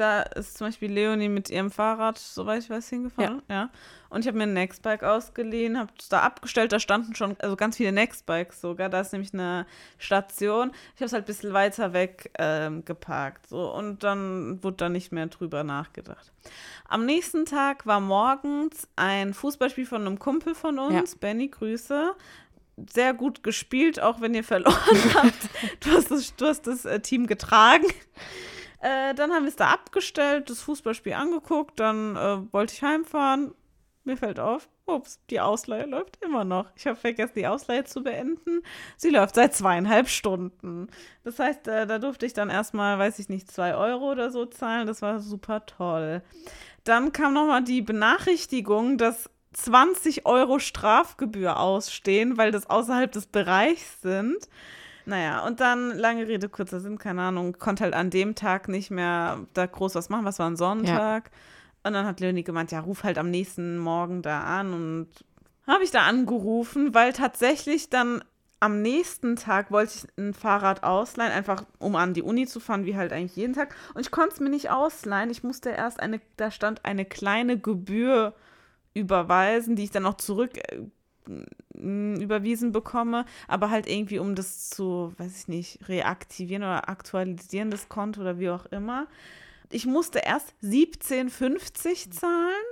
Da 0.00 0.22
ist 0.22 0.56
zum 0.56 0.68
Beispiel 0.68 0.90
Leonie 0.90 1.28
mit 1.28 1.50
ihrem 1.50 1.70
Fahrrad, 1.70 2.16
soweit 2.16 2.62
ich 2.62 2.70
weiß, 2.70 2.88
hingefahren. 2.88 3.42
Ja. 3.50 3.68
Und 4.08 4.22
ich 4.22 4.28
habe 4.28 4.38
mir 4.38 4.44
ein 4.44 4.54
Nextbike 4.54 5.04
ausgeliehen, 5.04 5.78
habe 5.78 5.92
es 5.98 6.08
da 6.08 6.22
abgestellt. 6.22 6.72
Da 6.72 6.80
standen 6.80 7.14
schon 7.14 7.36
also 7.38 7.54
ganz 7.54 7.76
viele 7.76 7.92
Nextbikes 7.92 8.62
sogar. 8.62 8.88
Da 8.88 9.02
ist 9.02 9.12
nämlich 9.12 9.34
eine 9.34 9.66
Station. 9.98 10.72
Ich 10.94 11.02
habe 11.02 11.04
es 11.04 11.12
halt 11.12 11.24
ein 11.24 11.26
bisschen 11.26 11.52
weiter 11.52 11.92
weg 11.92 12.30
ähm, 12.38 12.82
geparkt. 12.86 13.46
So. 13.46 13.70
Und 13.74 14.02
dann 14.02 14.64
wurde 14.64 14.78
da 14.78 14.88
nicht 14.88 15.12
mehr 15.12 15.26
drüber 15.26 15.64
nachgedacht. 15.64 16.32
Am 16.88 17.04
nächsten 17.04 17.44
Tag 17.44 17.84
war 17.84 18.00
morgens 18.00 18.88
ein 18.96 19.34
Fußballspiel 19.34 19.84
von 19.84 20.06
einem 20.06 20.18
Kumpel 20.18 20.54
von 20.54 20.78
uns, 20.78 21.16
Benny, 21.16 21.48
Grüße. 21.48 22.14
Sehr 22.90 23.12
gut 23.12 23.42
gespielt, 23.42 24.00
auch 24.00 24.22
wenn 24.22 24.32
ihr 24.32 24.44
verloren 24.44 24.74
habt. 25.14 25.50
Du 25.80 25.90
hast 25.90 26.10
das, 26.10 26.34
du 26.36 26.46
hast 26.46 26.66
das 26.66 26.86
äh, 26.86 27.00
Team 27.00 27.26
getragen. 27.26 27.84
Äh, 28.80 29.14
dann 29.14 29.32
haben 29.32 29.44
wir 29.44 29.50
es 29.50 29.56
da 29.56 29.70
abgestellt, 29.70 30.50
das 30.50 30.60
Fußballspiel 30.62 31.12
angeguckt, 31.12 31.78
dann 31.78 32.16
äh, 32.16 32.52
wollte 32.52 32.74
ich 32.74 32.82
heimfahren. 32.82 33.54
Mir 34.04 34.16
fällt 34.16 34.40
auf, 34.40 34.68
ups, 34.86 35.20
die 35.28 35.40
Ausleihe 35.40 35.84
läuft 35.84 36.24
immer 36.24 36.44
noch. 36.44 36.70
Ich 36.74 36.86
habe 36.86 36.96
vergessen, 36.96 37.34
die 37.36 37.46
Ausleihe 37.46 37.84
zu 37.84 38.02
beenden. 38.02 38.62
Sie 38.96 39.10
läuft 39.10 39.34
seit 39.34 39.54
zweieinhalb 39.54 40.08
Stunden. 40.08 40.88
Das 41.22 41.38
heißt, 41.38 41.68
äh, 41.68 41.86
da 41.86 41.98
durfte 41.98 42.24
ich 42.24 42.32
dann 42.32 42.48
erstmal, 42.48 42.98
weiß 42.98 43.18
ich 43.18 43.28
nicht, 43.28 43.50
zwei 43.50 43.74
Euro 43.74 44.10
oder 44.10 44.30
so 44.30 44.46
zahlen. 44.46 44.86
Das 44.86 45.02
war 45.02 45.20
super 45.20 45.66
toll. 45.66 46.22
Dann 46.84 47.12
kam 47.12 47.34
nochmal 47.34 47.62
die 47.62 47.82
Benachrichtigung, 47.82 48.96
dass 48.96 49.28
20 49.52 50.24
Euro 50.24 50.58
Strafgebühr 50.58 51.58
ausstehen, 51.58 52.38
weil 52.38 52.52
das 52.52 52.70
außerhalb 52.70 53.12
des 53.12 53.26
Bereichs 53.26 54.00
sind. 54.00 54.48
Naja, 55.10 55.44
und 55.44 55.58
dann, 55.58 55.98
lange 55.98 56.28
Rede, 56.28 56.48
kurzer 56.48 56.78
Sinn, 56.78 56.96
keine 56.96 57.22
Ahnung, 57.22 57.58
konnte 57.58 57.82
halt 57.82 57.94
an 57.94 58.10
dem 58.10 58.36
Tag 58.36 58.68
nicht 58.68 58.92
mehr 58.92 59.40
da 59.54 59.66
groß 59.66 59.96
was 59.96 60.08
machen, 60.08 60.24
was 60.24 60.38
war 60.38 60.48
ein 60.48 60.56
Sonntag. 60.56 61.32
Und 61.82 61.94
dann 61.94 62.06
hat 62.06 62.20
Leonie 62.20 62.44
gemeint, 62.44 62.70
ja, 62.70 62.78
ruf 62.78 63.02
halt 63.02 63.18
am 63.18 63.28
nächsten 63.28 63.76
Morgen 63.76 64.22
da 64.22 64.44
an 64.44 64.72
und 64.72 65.08
habe 65.66 65.82
ich 65.82 65.90
da 65.90 66.02
angerufen, 66.02 66.94
weil 66.94 67.12
tatsächlich 67.12 67.90
dann 67.90 68.22
am 68.60 68.82
nächsten 68.82 69.34
Tag 69.34 69.72
wollte 69.72 69.94
ich 69.96 70.16
ein 70.16 70.32
Fahrrad 70.32 70.84
ausleihen, 70.84 71.32
einfach 71.32 71.64
um 71.80 71.96
an 71.96 72.14
die 72.14 72.22
Uni 72.22 72.46
zu 72.46 72.60
fahren, 72.60 72.86
wie 72.86 72.96
halt 72.96 73.12
eigentlich 73.12 73.34
jeden 73.34 73.54
Tag. 73.54 73.74
Und 73.94 74.02
ich 74.02 74.12
konnte 74.12 74.34
es 74.34 74.40
mir 74.40 74.50
nicht 74.50 74.70
ausleihen. 74.70 75.30
Ich 75.30 75.42
musste 75.42 75.70
erst 75.70 75.98
eine, 75.98 76.20
da 76.36 76.52
stand 76.52 76.84
eine 76.84 77.04
kleine 77.04 77.58
Gebühr 77.58 78.32
überweisen, 78.94 79.74
die 79.74 79.82
ich 79.84 79.90
dann 79.90 80.06
auch 80.06 80.18
zurück 80.18 80.56
äh, 80.56 80.82
überwiesen 81.74 82.72
bekomme, 82.72 83.24
aber 83.48 83.70
halt 83.70 83.86
irgendwie, 83.88 84.18
um 84.18 84.34
das 84.34 84.70
zu, 84.70 85.12
weiß 85.18 85.42
ich 85.42 85.48
nicht, 85.48 85.88
reaktivieren 85.88 86.62
oder 86.62 86.88
aktualisieren, 86.88 87.70
das 87.70 87.88
Konto 87.88 88.20
oder 88.20 88.38
wie 88.38 88.50
auch 88.50 88.66
immer. 88.66 89.06
Ich 89.70 89.86
musste 89.86 90.18
erst 90.20 90.52
17,50 90.62 92.10
zahlen 92.10 92.64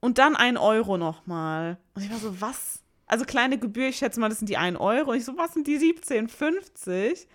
und 0.00 0.18
dann 0.18 0.36
1 0.36 0.58
Euro 0.58 0.96
nochmal. 0.96 1.78
Und 1.94 2.02
ich 2.02 2.10
war 2.10 2.18
so, 2.18 2.40
was? 2.40 2.82
Also 3.06 3.24
kleine 3.24 3.58
Gebühr, 3.58 3.88
ich 3.88 3.96
schätze 3.98 4.18
mal, 4.18 4.28
das 4.28 4.38
sind 4.38 4.48
die 4.48 4.56
1 4.56 4.78
Euro. 4.80 5.10
Und 5.10 5.18
ich 5.18 5.24
so, 5.24 5.36
was 5.36 5.52
sind 5.54 5.66
die 5.66 5.78
17,50? 5.78 7.26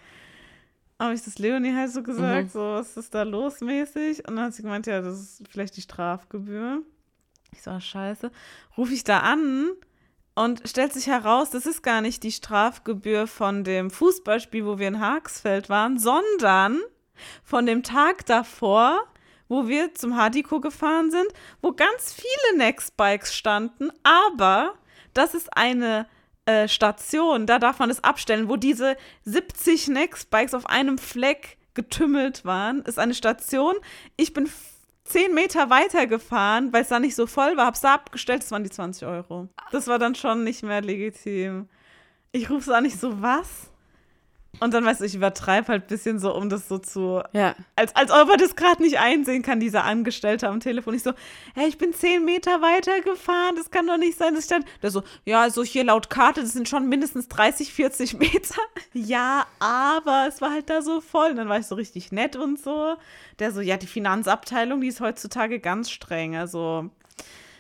Habe 1.00 1.14
ich 1.14 1.24
das 1.24 1.40
Leonie 1.40 1.74
halt 1.74 1.92
so 1.92 2.04
gesagt, 2.04 2.46
Mhm. 2.48 2.50
so, 2.50 2.60
was 2.60 2.98
ist 2.98 3.14
da 3.14 3.24
los 3.24 3.62
mäßig? 3.62 4.28
Und 4.28 4.36
dann 4.36 4.46
hat 4.46 4.54
sie 4.54 4.64
gemeint, 4.64 4.86
ja, 4.88 5.02
das 5.02 5.20
ist 5.20 5.44
vielleicht 5.50 5.78
die 5.78 5.82
Strafgebühr. 5.82 6.82
Ich 7.54 7.62
so, 7.62 7.80
scheiße. 7.80 8.32
Rufe 8.78 8.94
ich 8.94 9.04
da 9.04 9.20
an 9.20 9.70
und 10.36 10.62
stellt 10.66 10.94
sich 10.94 11.08
heraus, 11.08 11.50
das 11.52 11.66
ist 11.66 11.84
gar 11.84 12.02
nicht 12.02 12.24
die 12.24 12.32
Strafgebühr 12.32 13.28
von 13.28 13.64
dem 13.64 13.92
Fußballspiel, 13.92 14.66
wo 14.66 14.80
wir 14.80 14.88
in 14.88 15.00
Haagsfeld 15.00 15.70
waren, 15.70 16.00
sondern 16.00 16.80
von 17.44 17.66
dem 17.66 17.84
Tag 17.84 18.26
davor, 18.26 19.02
wo 19.48 19.68
wir 19.68 19.94
zum 19.94 20.16
Hadiko 20.16 20.62
gefahren 20.62 21.12
sind, 21.12 21.28
wo 21.62 21.74
ganz 21.74 22.14
viele 22.14 22.58
Nextbikes 22.58 23.36
standen, 23.36 23.92
aber 24.04 24.76
das 25.14 25.34
ist 25.34 25.56
eine 25.56 26.08
äh, 26.46 26.68
Station, 26.68 27.46
da 27.46 27.60
darf 27.60 27.80
man 27.80 27.90
es 27.90 28.04
abstellen, 28.04 28.50
wo 28.50 28.56
diese 28.56 28.96
70 29.26 29.90
Nextbikes 29.90 30.54
auf 30.54 30.66
einem 30.66 30.98
Fleck 30.98 31.58
getümmelt 31.74 32.46
waren, 32.46 32.82
ist 32.82 33.00
eine 33.00 33.14
Station. 33.14 33.76
Ich 34.18 34.34
bin 34.34 34.50
10 35.06 35.34
Meter 35.34 35.70
weiter 35.70 36.08
gefahren, 36.08 36.72
weil 36.72 36.84
es 36.84 36.90
da 36.90 37.00
nicht 37.00 37.16
so 37.16 37.28
voll 37.28 37.58
war, 37.58 37.66
hab's 37.66 37.82
da 37.82 37.96
abgestellt, 37.96 38.44
das 38.44 38.52
waren 38.52 38.64
die 38.64 38.70
20 38.70 39.08
Euro. 39.08 39.50
Das 39.72 39.88
war 39.88 40.00
dann 40.00 40.16
schon 40.16 40.44
nicht 40.44 40.64
mehr 40.64 40.82
legitim. 40.82 41.68
Ich 42.32 42.50
rufe 42.50 42.66
so 42.66 42.74
an, 42.74 42.86
ich 42.86 42.98
so, 42.98 43.22
was? 43.22 43.71
Und 44.60 44.74
dann, 44.74 44.86
weißt 44.86 45.02
du, 45.02 45.06
ich 45.06 45.16
übertreibe 45.16 45.70
halt 45.70 45.84
ein 45.86 45.88
bisschen 45.88 46.20
so, 46.20 46.36
um 46.36 46.50
das 46.50 46.68
so 46.68 46.78
zu. 46.78 47.24
Ja. 47.34 47.56
Als, 47.76 47.96
als 47.96 48.12
ob 48.12 48.30
er 48.30 48.38
das 48.38 48.56
gerade 48.56 48.82
nicht 48.82 49.00
einsehen 49.00 49.42
kann, 49.42 49.60
dieser 49.60 49.86
Angestellte 49.86 50.50
am 50.50 50.60
Telefon. 50.60 50.94
Ich 50.94 51.04
so, 51.04 51.14
hey, 51.56 51.68
ich 51.68 51.78
bin 51.78 51.94
zehn 51.94 52.26
Meter 52.26 52.62
weiter 52.62 53.02
gefahren, 53.02 53.56
das 53.56 53.72
kann 53.72 53.88
doch 53.88 53.98
nicht 53.98 54.18
sein, 54.18 54.36
dass 54.36 54.44
ich 54.44 54.50
dann. 54.50 54.66
Der 54.84 54.92
so, 54.92 55.04
ja, 55.26 55.42
also 55.42 55.64
hier 55.64 55.86
laut 55.86 56.10
Karte, 56.10 56.42
das 56.42 56.54
sind 56.54 56.70
schon 56.70 56.90
mindestens 56.90 57.28
30, 57.30 57.74
40 57.74 58.20
Meter. 58.20 58.56
Ja, 58.94 59.46
aber 59.60 60.26
es 60.28 60.42
war 60.42 60.52
halt 60.52 60.70
da 60.70 60.82
so 60.82 61.02
voll. 61.02 61.32
Und 61.32 61.38
dann 61.38 61.50
war 61.50 61.60
ich 61.60 61.66
so 61.66 61.76
richtig 61.76 62.12
nett 62.12 62.36
und 62.36 62.60
so. 62.60 62.98
Der 63.40 63.52
so, 63.52 63.62
ja, 63.62 63.78
die 63.78 63.88
Finanzabteilung, 63.88 64.82
die 64.82 64.88
ist 64.88 65.00
heutzutage 65.00 65.60
ganz 65.60 65.90
streng. 65.90 66.36
Also, 66.36 66.90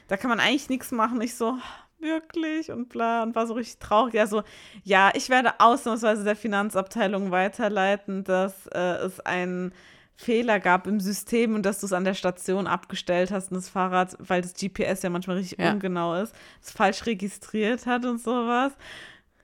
da 0.07 0.17
kann 0.17 0.29
man 0.29 0.39
eigentlich 0.39 0.69
nichts 0.69 0.91
machen. 0.91 1.21
Ich 1.21 1.35
so, 1.35 1.57
wirklich 2.01 2.71
und 2.71 2.89
bla 2.89 3.23
und 3.23 3.35
war 3.35 3.47
so 3.47 3.53
richtig 3.53 3.79
traurig. 3.79 4.13
Ja, 4.13 4.27
so, 4.27 4.43
ja, 4.83 5.11
ich 5.13 5.29
werde 5.29 5.53
ausnahmsweise 5.59 6.23
der 6.23 6.35
Finanzabteilung 6.35 7.31
weiterleiten, 7.31 8.23
dass 8.23 8.67
äh, 8.67 8.79
es 9.05 9.19
einen 9.21 9.73
Fehler 10.15 10.59
gab 10.59 10.85
im 10.85 10.99
System 10.99 11.55
und 11.55 11.65
dass 11.65 11.79
du 11.79 11.87
es 11.87 11.93
an 11.93 12.03
der 12.03 12.13
Station 12.13 12.67
abgestellt 12.67 13.31
hast 13.31 13.51
und 13.51 13.55
das 13.55 13.69
Fahrrad, 13.69 14.15
weil 14.19 14.41
das 14.41 14.53
GPS 14.53 15.01
ja 15.01 15.09
manchmal 15.09 15.37
richtig 15.37 15.57
Ja. 15.59 15.71
ungenau 15.73 16.15
ist, 16.21 16.35
es 16.61 16.71
falsch 16.71 17.05
registriert 17.07 17.85
hat 17.87 18.05
und 18.05 18.21
sowas. 18.21 18.73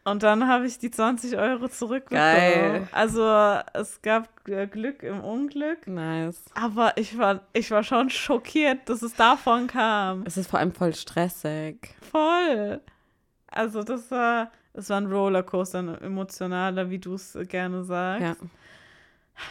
Und 0.08 0.24
dann 0.24 0.48
habe 0.48 0.66
ich 0.66 0.80
die 0.80 0.90
20 0.90 1.38
Euro 1.38 1.68
zurückbekommen. 1.68 2.34
Geil. 2.34 2.88
Also 2.94 3.24
es 3.74 4.02
gab 4.02 4.30
äh, 4.48 4.66
Glück 4.66 5.04
im 5.04 5.20
Unglück. 5.20 5.86
Nice. 5.86 6.46
Aber 6.54 6.96
ich 6.96 7.18
war, 7.18 7.42
ich 7.52 7.70
war 7.72 7.84
schon 7.84 8.10
schockiert, 8.10 8.88
dass 8.88 9.02
es 9.02 9.16
davon 9.16 9.68
kam. 9.68 10.24
Es 10.26 10.38
ist 10.38 10.50
vor 10.50 10.60
allem 10.60 10.72
voll 10.72 10.96
stressig. 10.96 11.94
Voll. 12.10 12.80
Also 13.48 13.84
das 13.84 14.10
war, 14.10 14.52
das 14.74 14.90
war 14.90 15.02
ein 15.02 15.08
Rollercoaster, 15.08 15.80
ein 15.80 16.02
emotionaler, 16.02 16.90
wie 16.90 17.00
du 17.00 17.16
es 17.16 17.38
gerne 17.50 17.84
sagst. 17.84 18.22
Ja. 18.22 18.36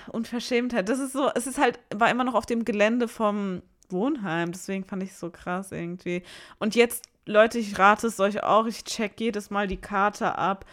Unverschämtheit. 0.08 0.88
Das 0.88 1.00
ist 1.00 1.12
so, 1.12 1.28
es 1.34 1.46
ist 1.46 1.58
halt, 1.58 1.78
war 1.94 2.10
immer 2.10 2.24
noch 2.24 2.34
auf 2.34 2.46
dem 2.46 2.64
Gelände 2.64 3.08
vom 3.08 3.60
Wohnheim, 3.90 4.52
deswegen 4.52 4.84
fand 4.84 5.02
ich 5.02 5.10
es 5.10 5.20
so 5.20 5.28
krass 5.28 5.70
irgendwie. 5.70 6.22
Und 6.58 6.74
jetzt, 6.74 7.04
Leute, 7.26 7.58
ich 7.58 7.78
rate 7.78 8.06
es 8.06 8.18
euch 8.20 8.42
auch, 8.42 8.66
ich 8.66 8.84
check 8.84 9.20
jedes 9.20 9.50
Mal 9.50 9.66
die 9.66 9.76
Karte 9.76 10.36
ab. 10.38 10.64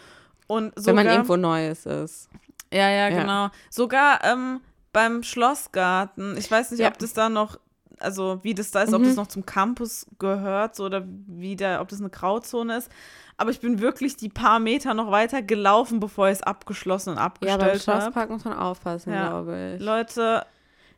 Und 0.46 0.72
Wenn 0.76 0.82
sogar, 0.82 0.94
man 1.04 1.06
irgendwo 1.12 1.36
Neues 1.36 1.84
ist. 1.86 2.28
Ja, 2.72 2.88
ja, 2.90 3.08
Ja. 3.08 3.20
genau. 3.20 3.48
Sogar 3.70 4.22
ähm, 4.24 4.60
beim 4.92 5.22
Schlossgarten, 5.22 6.36
ich 6.36 6.50
weiß 6.50 6.70
nicht, 6.72 6.80
Ja. 6.80 6.88
ob 6.88 6.98
das 6.98 7.12
da 7.12 7.28
noch, 7.28 7.58
also 7.98 8.40
wie 8.42 8.54
das 8.54 8.70
da 8.70 8.82
ist, 8.82 8.92
ob 8.92 9.02
Mhm. 9.02 9.06
das 9.06 9.16
noch 9.16 9.26
zum 9.26 9.46
Campus 9.46 10.06
gehört 10.18 10.76
so, 10.76 10.84
oder 10.84 11.02
wie 11.06 11.56
da, 11.56 11.80
ob 11.80 11.88
das 11.88 12.00
eine 12.00 12.10
Grauzone 12.10 12.76
ist. 12.76 12.90
Aber 13.36 13.50
ich 13.50 13.60
bin 13.60 13.80
wirklich 13.80 14.16
die 14.16 14.28
paar 14.28 14.60
Meter 14.60 14.94
noch 14.94 15.10
weiter 15.10 15.42
gelaufen, 15.42 15.98
bevor 15.98 16.28
ich 16.28 16.34
es 16.34 16.42
abgeschlossen 16.42 17.10
und 17.10 17.16
Ja, 17.16 17.22
beim 17.22 17.26
abgestellt 17.32 17.88
habe. 17.88 18.00
Schlosspark 18.02 18.30
muss 18.30 18.44
man 18.44 18.56
aufpassen, 18.58 19.12
Ja. 19.12 19.28
glaube 19.28 19.74
ich. 19.76 19.82
Leute, 19.82 20.46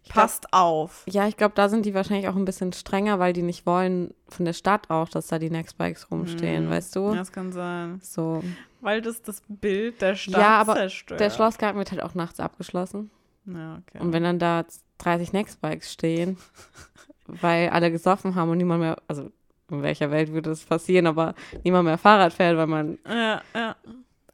Glaub- 0.07 0.15
passt 0.15 0.53
auf. 0.53 1.03
Ja, 1.09 1.27
ich 1.29 1.37
glaube, 1.37 1.55
da 1.55 1.69
sind 1.69 1.85
die 1.85 1.93
wahrscheinlich 1.95 2.29
auch 2.29 2.37
ein 2.37 2.45
bisschen 2.45 2.73
strenger, 2.73 3.19
weil 3.19 3.33
die 3.33 3.43
nicht 3.43 3.67
wollen 3.67 4.15
von 4.29 4.45
der 4.45 4.53
Stadt 4.53 4.89
auch, 4.91 5.09
dass 5.09 5.27
da 5.27 5.39
die 5.39 5.51
Nextbikes 5.51 6.11
rumstehen, 6.11 6.67
Mhm. 6.67 6.71
weißt 6.71 6.97
du? 6.97 7.09
Ja, 7.11 7.15
das 7.17 7.33
kann 7.33 7.53
sein. 7.53 8.01
So. 8.03 8.43
Weil 8.81 9.03
das 9.03 9.21
das 9.23 9.43
Bild 9.49 10.01
der 10.03 10.15
Stadt 10.15 10.41
Ja, 10.41 10.61
aber 10.61 10.75
zerstört. 10.75 11.19
Der 11.21 11.31
Schlossgarten 11.31 11.79
wird 11.79 11.91
halt 11.91 12.03
auch 12.03 12.15
nachts 12.15 12.39
abgeschlossen. 12.41 13.11
Ja, 13.47 13.81
okay. 13.87 14.03
Und 14.03 14.13
wenn 14.13 14.23
dann 14.23 14.39
da 14.39 14.65
30 14.99 15.33
Nextbikes 15.33 15.93
stehen, 15.93 16.37
weil 17.27 17.69
alle 17.71 17.91
gesoffen 17.91 18.35
haben 18.35 18.51
und 18.51 18.59
niemand 18.59 18.81
mehr, 18.81 18.97
also 19.09 19.31
in 19.71 19.83
welcher 19.83 20.13
Welt 20.13 20.33
würde 20.33 20.51
das 20.51 20.65
passieren, 20.65 21.09
aber 21.09 21.35
niemand 21.65 21.87
mehr 21.87 21.99
Fahrrad 21.99 22.33
fährt, 22.33 22.57
weil 22.57 22.69
man, 22.69 22.99
ja, 23.09 23.43
ja, 23.55 23.75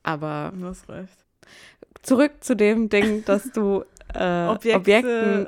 aber 0.03 0.53
du 0.55 0.67
hast 0.67 0.89
recht. 0.91 1.17
zurück 2.03 2.33
zu 2.41 2.55
dem 2.57 2.89
Ding, 2.91 3.25
dass 3.25 3.51
du 3.53 3.85
äh, 4.15 4.49
Objekte, 4.49 4.77
Objekten 4.77 5.47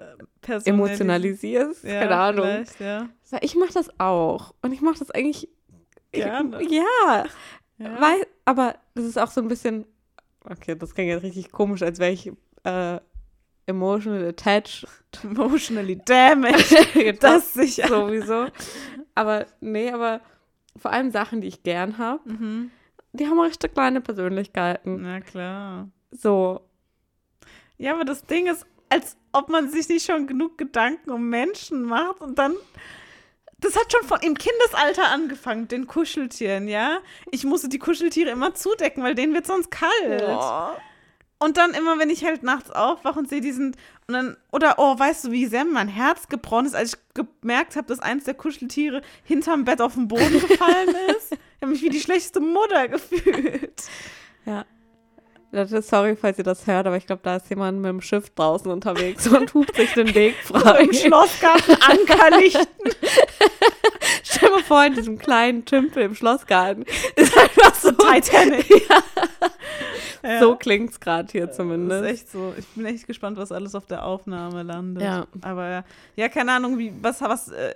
emotionalisierst, 0.64 1.84
Ja, 1.84 2.00
keine 2.00 2.16
Ahnung. 2.16 2.64
Ja. 2.78 3.08
Ich 3.40 3.56
mache 3.56 3.72
das 3.72 3.88
auch 3.98 4.54
und 4.62 4.72
ich 4.72 4.80
mache 4.80 4.98
das 4.98 5.10
eigentlich 5.10 5.48
Gerne. 6.12 6.62
Ich, 6.62 6.70
ja, 6.70 7.24
Ja. 7.78 8.00
Weil, 8.00 8.24
aber 8.44 8.76
das 8.94 9.04
ist 9.04 9.18
auch 9.18 9.30
so 9.32 9.40
ein 9.40 9.48
bisschen, 9.48 9.84
okay, 10.48 10.76
das 10.76 10.94
klingt 10.94 11.08
jetzt 11.10 11.24
richtig 11.24 11.50
komisch, 11.50 11.82
als 11.82 11.98
wäre 11.98 12.12
ich 12.12 12.30
äh, 12.62 13.00
emotional 13.66 14.28
attached. 14.28 14.86
Emotionally 15.24 15.96
damaged. 16.04 16.72
das 16.72 17.18
Das 17.20 17.54
sicher. 17.54 17.88
sowieso. 17.88 18.46
Aber 19.16 19.46
nee, 19.60 19.90
aber 19.90 20.20
vor 20.76 20.92
allem 20.92 21.10
Sachen, 21.10 21.40
die 21.40 21.48
ich 21.48 21.62
gern 21.64 21.98
habe, 21.98 22.20
Mhm. 22.30 22.70
die 23.12 23.26
haben 23.26 23.38
auch 23.40 23.44
richtig 23.44 23.74
kleine 23.74 24.00
Persönlichkeiten. 24.00 25.02
Na 25.02 25.20
klar. 25.20 25.88
So, 26.12 26.60
Ja, 27.78 27.94
aber 27.94 28.04
das 28.04 28.24
Ding 28.26 28.46
ist, 28.46 28.66
als 28.88 29.16
ob 29.32 29.48
man 29.48 29.70
sich 29.70 29.88
nicht 29.88 30.06
schon 30.06 30.26
genug 30.26 30.56
Gedanken 30.58 31.10
um 31.10 31.28
Menschen 31.28 31.82
macht 31.82 32.20
und 32.20 32.38
dann. 32.38 32.54
Das 33.58 33.76
hat 33.76 33.90
schon 33.90 34.06
von 34.06 34.20
im 34.20 34.36
Kindesalter 34.36 35.10
angefangen, 35.10 35.68
den 35.68 35.86
Kuscheltieren, 35.86 36.68
ja? 36.68 36.98
Ich 37.30 37.44
musste 37.44 37.68
die 37.68 37.78
Kuscheltiere 37.78 38.30
immer 38.30 38.54
zudecken, 38.54 39.02
weil 39.02 39.14
denen 39.14 39.32
wird 39.32 39.46
sonst 39.46 39.70
kalt. 39.70 40.22
oh, 40.26 40.76
Und 41.38 41.56
dann 41.56 41.72
immer, 41.72 41.98
wenn 41.98 42.10
ich 42.10 42.24
halt 42.24 42.42
nachts 42.42 42.70
aufwache 42.70 43.18
und 43.18 43.28
sehe 43.28 43.40
diesen 43.40 43.74
und 44.06 44.12
dann 44.14 44.36
oder 44.52 44.74
oh, 44.76 44.98
weißt 44.98 45.24
du, 45.24 45.30
wie 45.30 45.46
sehr 45.46 45.64
mein 45.64 45.88
Herz 45.88 46.28
gebrochen 46.28 46.66
ist, 46.66 46.74
als 46.74 46.94
ich 46.94 47.24
gemerkt 47.40 47.76
habe, 47.76 47.86
dass 47.86 48.00
eins 48.00 48.24
der 48.24 48.34
Kuscheltiere 48.34 49.00
hinterm 49.22 49.64
Bett 49.64 49.80
auf 49.80 49.94
den 49.94 50.08
Boden 50.08 50.40
gefallen 50.40 50.94
ist. 51.16 51.32
Ich 51.32 51.38
habe 51.62 51.72
mich 51.72 51.80
wie 51.80 51.88
die 51.88 52.00
schlechteste 52.00 52.40
Mutter 52.40 52.88
gefühlt. 52.88 53.82
ja. 54.44 54.66
Leute, 55.54 55.82
Sorry, 55.82 56.16
falls 56.16 56.38
ihr 56.38 56.44
das 56.44 56.66
hört, 56.66 56.86
aber 56.86 56.96
ich 56.96 57.06
glaube, 57.06 57.20
da 57.22 57.36
ist 57.36 57.48
jemand 57.48 57.78
mit 57.80 57.88
dem 57.88 58.00
Schiff 58.00 58.30
draußen 58.30 58.70
unterwegs 58.70 59.26
und 59.28 59.54
hupt 59.54 59.76
sich 59.76 59.92
den 59.94 60.14
Weg 60.14 60.34
frei. 60.44 60.84
Im 60.84 60.92
Schlossgarten 60.92 61.76
Ankerlichten. 61.80 62.66
Stell 64.24 64.48
dir 64.48 64.54
mal 64.56 64.62
vor, 64.64 64.84
in 64.84 64.94
diesem 64.94 65.18
kleinen 65.18 65.64
Tümpel 65.64 66.02
im 66.02 66.14
Schlossgarten 66.14 66.84
ist 67.16 67.36
einfach 67.38 67.74
so 67.74 67.92
Titanic. 67.92 68.68
Ja. 68.88 70.40
So 70.40 70.56
klingt's 70.56 70.98
gerade 71.00 71.30
hier 71.30 71.46
Das 71.46 71.56
zumindest. 71.56 72.04
ist 72.04 72.10
echt 72.10 72.30
so. 72.30 72.54
Ich 72.58 72.66
bin 72.68 72.86
echt 72.86 73.06
gespannt, 73.06 73.36
was 73.36 73.52
alles 73.52 73.74
auf 73.74 73.86
der 73.86 74.04
Aufnahme 74.04 74.62
landet. 74.62 75.02
Ja. 75.04 75.26
Aber 75.42 75.84
ja, 76.16 76.28
keine 76.28 76.52
Ahnung, 76.52 76.78
wie, 76.78 76.92
was, 77.00 77.20
was 77.20 77.50
äh, 77.50 77.72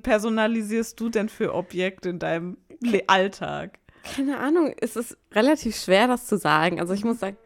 personalisierst 0.00 0.98
du 1.00 1.08
denn 1.08 1.28
für 1.28 1.54
Objekte 1.54 2.10
in 2.10 2.18
deinem 2.18 2.58
Alltag? 3.06 3.78
Keine 4.14 4.38
Ahnung, 4.38 4.74
es 4.80 4.96
ist 4.96 5.16
relativ 5.32 5.76
schwer, 5.76 6.06
das 6.08 6.26
zu 6.26 6.36
sagen. 6.38 6.80
Also 6.80 6.94
ich 6.94 7.04
muss 7.04 7.20
sagen, 7.20 7.36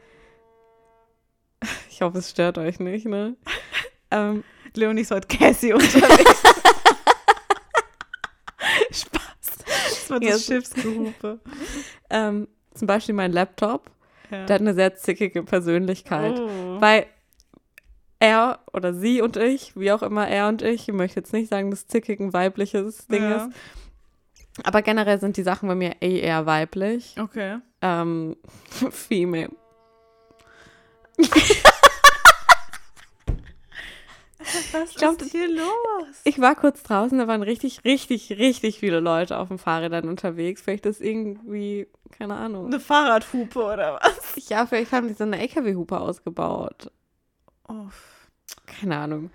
ich 1.90 2.02
hoffe, 2.02 2.18
es 2.18 2.30
stört 2.30 2.58
euch 2.58 2.80
nicht, 2.80 3.06
ne? 3.06 3.36
ähm, 4.10 4.42
Leonie 4.74 5.02
ist 5.02 5.10
heute 5.10 5.28
Cassie 5.28 5.72
unterwegs. 5.72 6.42
Spaß. 8.90 9.20
Das 10.08 10.08
Ja, 10.08 10.18
das 10.18 10.46
so- 10.46 10.52
Schiffsgehupe. 10.54 11.40
ähm, 12.10 12.48
zum 12.74 12.86
Beispiel 12.86 13.14
mein 13.14 13.32
Laptop, 13.32 13.90
Ja. 14.30 14.44
der 14.46 14.54
hat 14.54 14.60
eine 14.62 14.74
sehr 14.74 14.94
zickige 14.96 15.42
Persönlichkeit. 15.42 16.38
Oh. 16.40 16.80
Weil 16.80 17.06
er 18.18 18.60
oder 18.72 18.94
sie 18.94 19.20
und 19.20 19.36
ich, 19.36 19.76
wie 19.76 19.90
auch 19.92 20.02
immer 20.02 20.28
er 20.28 20.48
und 20.48 20.62
ich, 20.62 20.88
ich 20.88 20.94
möchte 20.94 21.20
jetzt 21.20 21.32
nicht 21.32 21.48
sagen, 21.50 21.70
dass 21.70 21.86
zickig 21.88 22.20
ein 22.20 22.32
weibliches 22.32 23.06
Ding 23.08 23.22
ja. 23.22 23.46
ist, 23.46 23.56
aber 24.64 24.82
generell 24.82 25.20
sind 25.20 25.36
die 25.36 25.42
Sachen 25.42 25.68
bei 25.68 25.74
mir 25.74 25.96
eh 26.00 26.20
eher 26.20 26.46
weiblich. 26.46 27.14
Okay. 27.18 27.58
Ähm, 27.80 28.36
female. 28.90 29.50
Was 34.72 34.94
glaub, 34.96 35.20
ist 35.20 35.30
hier 35.30 35.48
los? 35.48 36.20
Ich 36.24 36.40
war 36.40 36.54
kurz 36.56 36.82
draußen, 36.82 37.16
da 37.18 37.28
waren 37.28 37.42
richtig, 37.42 37.84
richtig, 37.84 38.30
richtig 38.38 38.78
viele 38.80 39.00
Leute 39.00 39.38
auf 39.38 39.48
dem 39.48 39.58
Fahrrädern 39.58 40.08
unterwegs. 40.08 40.62
Vielleicht 40.62 40.86
ist 40.86 41.00
irgendwie, 41.00 41.86
keine 42.10 42.34
Ahnung. 42.34 42.66
Eine 42.66 42.80
Fahrradhupe 42.80 43.58
oder 43.62 44.00
was? 44.00 44.48
Ja, 44.48 44.66
vielleicht 44.66 44.92
haben 44.92 45.08
die 45.08 45.14
so 45.14 45.24
eine 45.24 45.40
LKW-Hupe 45.40 45.98
ausgebaut. 45.98 46.90
Oh, 47.68 47.86
Keine 48.66 48.98
Ahnung. 48.98 49.30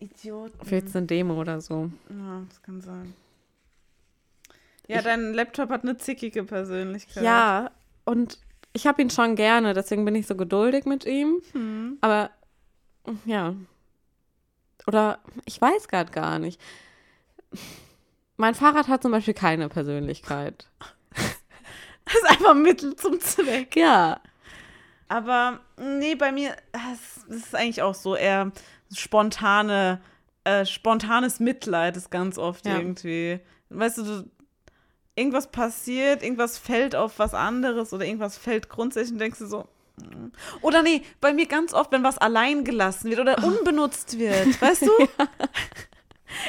Idioten. 0.00 0.58
Vielleicht 0.64 0.84
ist 0.84 0.90
es 0.90 0.96
eine 0.96 1.06
Demo 1.06 1.40
oder 1.40 1.60
so. 1.60 1.90
Ja, 2.08 2.42
das 2.48 2.62
kann 2.62 2.80
sein. 2.80 3.14
Ja, 4.88 4.98
Ich- 4.98 5.04
dein 5.04 5.32
Laptop 5.34 5.70
hat 5.70 5.82
eine 5.84 5.96
zickige 5.96 6.44
Persönlichkeit. 6.44 7.22
Ja, 7.22 7.70
und 8.04 8.38
ich 8.72 8.86
habe 8.86 9.00
ihn 9.02 9.10
schon 9.10 9.36
gerne, 9.36 9.72
deswegen 9.74 10.04
bin 10.04 10.14
ich 10.14 10.26
so 10.26 10.34
geduldig 10.36 10.84
mit 10.86 11.04
ihm. 11.06 11.40
Hm. 11.52 11.98
Aber 12.00 12.30
ja. 13.24 13.54
Oder 14.86 15.18
ich 15.44 15.60
weiß 15.60 15.88
gerade 15.88 16.10
gar 16.12 16.38
nicht. 16.38 16.60
Mein 18.36 18.54
Fahrrad 18.54 18.88
hat 18.88 19.02
zum 19.02 19.12
Beispiel 19.12 19.34
keine 19.34 19.68
Persönlichkeit. 19.68 20.68
Das 22.10 22.14
ist 22.22 22.30
einfach 22.30 22.54
Mittel 22.54 22.96
zum 22.96 23.20
Zweck. 23.20 23.76
Ja. 23.76 24.18
Aber 25.08 25.60
nee, 25.76 26.14
bei 26.14 26.32
mir, 26.32 26.56
das 26.72 27.26
das 27.28 27.36
ist 27.36 27.54
eigentlich 27.54 27.82
auch 27.82 27.94
so 27.94 28.16
eher 28.16 28.50
spontane, 28.94 30.00
äh, 30.44 30.64
spontanes 30.64 31.38
Mitleid 31.38 31.98
ist 31.98 32.10
ganz 32.10 32.38
oft 32.38 32.64
Ja. 32.64 32.78
irgendwie. 32.78 33.40
Weißt 33.68 33.98
du, 33.98 34.02
du, 34.04 34.30
irgendwas 35.18 35.50
passiert, 35.50 36.22
irgendwas 36.22 36.56
fällt 36.58 36.94
auf 36.96 37.18
was 37.18 37.34
anderes 37.34 37.92
oder 37.92 38.04
irgendwas 38.06 38.38
fällt 38.38 38.68
grundsätzlich 38.68 39.12
und 39.12 39.18
denkst 39.18 39.38
du 39.40 39.46
so, 39.46 39.68
Oder 40.62 40.82
nee, 40.82 41.02
bei 41.20 41.32
mir 41.34 41.46
ganz 41.46 41.74
oft, 41.74 41.90
wenn 41.92 42.04
was 42.04 42.18
allein 42.18 42.64
gelassen 42.64 43.10
wird 43.10 43.20
oder 43.20 43.42
unbenutzt 43.44 44.18
wird, 44.18 44.46
weißt 44.62 44.82
du? 44.82 44.90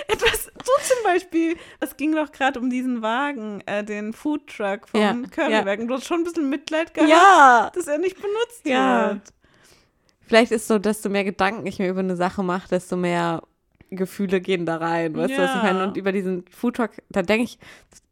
Etwas, 0.07 0.45
so 0.45 0.71
zum 0.83 1.03
Beispiel, 1.05 1.55
es 1.79 1.95
ging 1.95 2.13
doch 2.13 2.31
gerade 2.31 2.59
um 2.59 2.69
diesen 2.69 3.01
Wagen, 3.01 3.61
äh, 3.65 3.83
den 3.83 4.11
Foodtruck 4.13 4.89
vom 4.89 4.99
Ja, 5.01 5.13
Currywagen. 5.31 5.87
Du 5.87 5.93
hast 5.95 6.05
schon 6.05 6.21
ein 6.21 6.23
bisschen 6.25 6.49
Mitleid 6.49 6.93
gehabt, 6.93 7.09
Ja. 7.09 7.71
dass 7.73 7.87
er 7.87 7.97
nicht 7.97 8.17
benutzt 8.17 8.65
Ja. 8.65 9.11
wird. 9.11 9.21
Vielleicht 10.27 10.51
ist 10.51 10.67
so, 10.67 10.77
desto 10.79 11.09
mehr 11.09 11.23
Gedanken 11.23 11.65
ich 11.65 11.79
mir 11.79 11.89
über 11.89 12.01
eine 12.01 12.17
Sache 12.17 12.43
mache, 12.43 12.67
desto 12.69 12.97
mehr 12.97 13.41
Gefühle 13.89 14.41
gehen 14.41 14.65
da 14.65 14.77
rein. 14.77 15.15
Weißt 15.15 15.33
du, 15.33 15.37
was 15.37 15.49
ich 15.51 15.57
Ja. 15.57 15.63
meine? 15.73 15.83
Und 15.87 15.97
über 15.97 16.11
diesen 16.11 16.45
Foodtruck, 16.49 16.91
da 17.09 17.21
denke 17.21 17.43
ich 17.45 17.59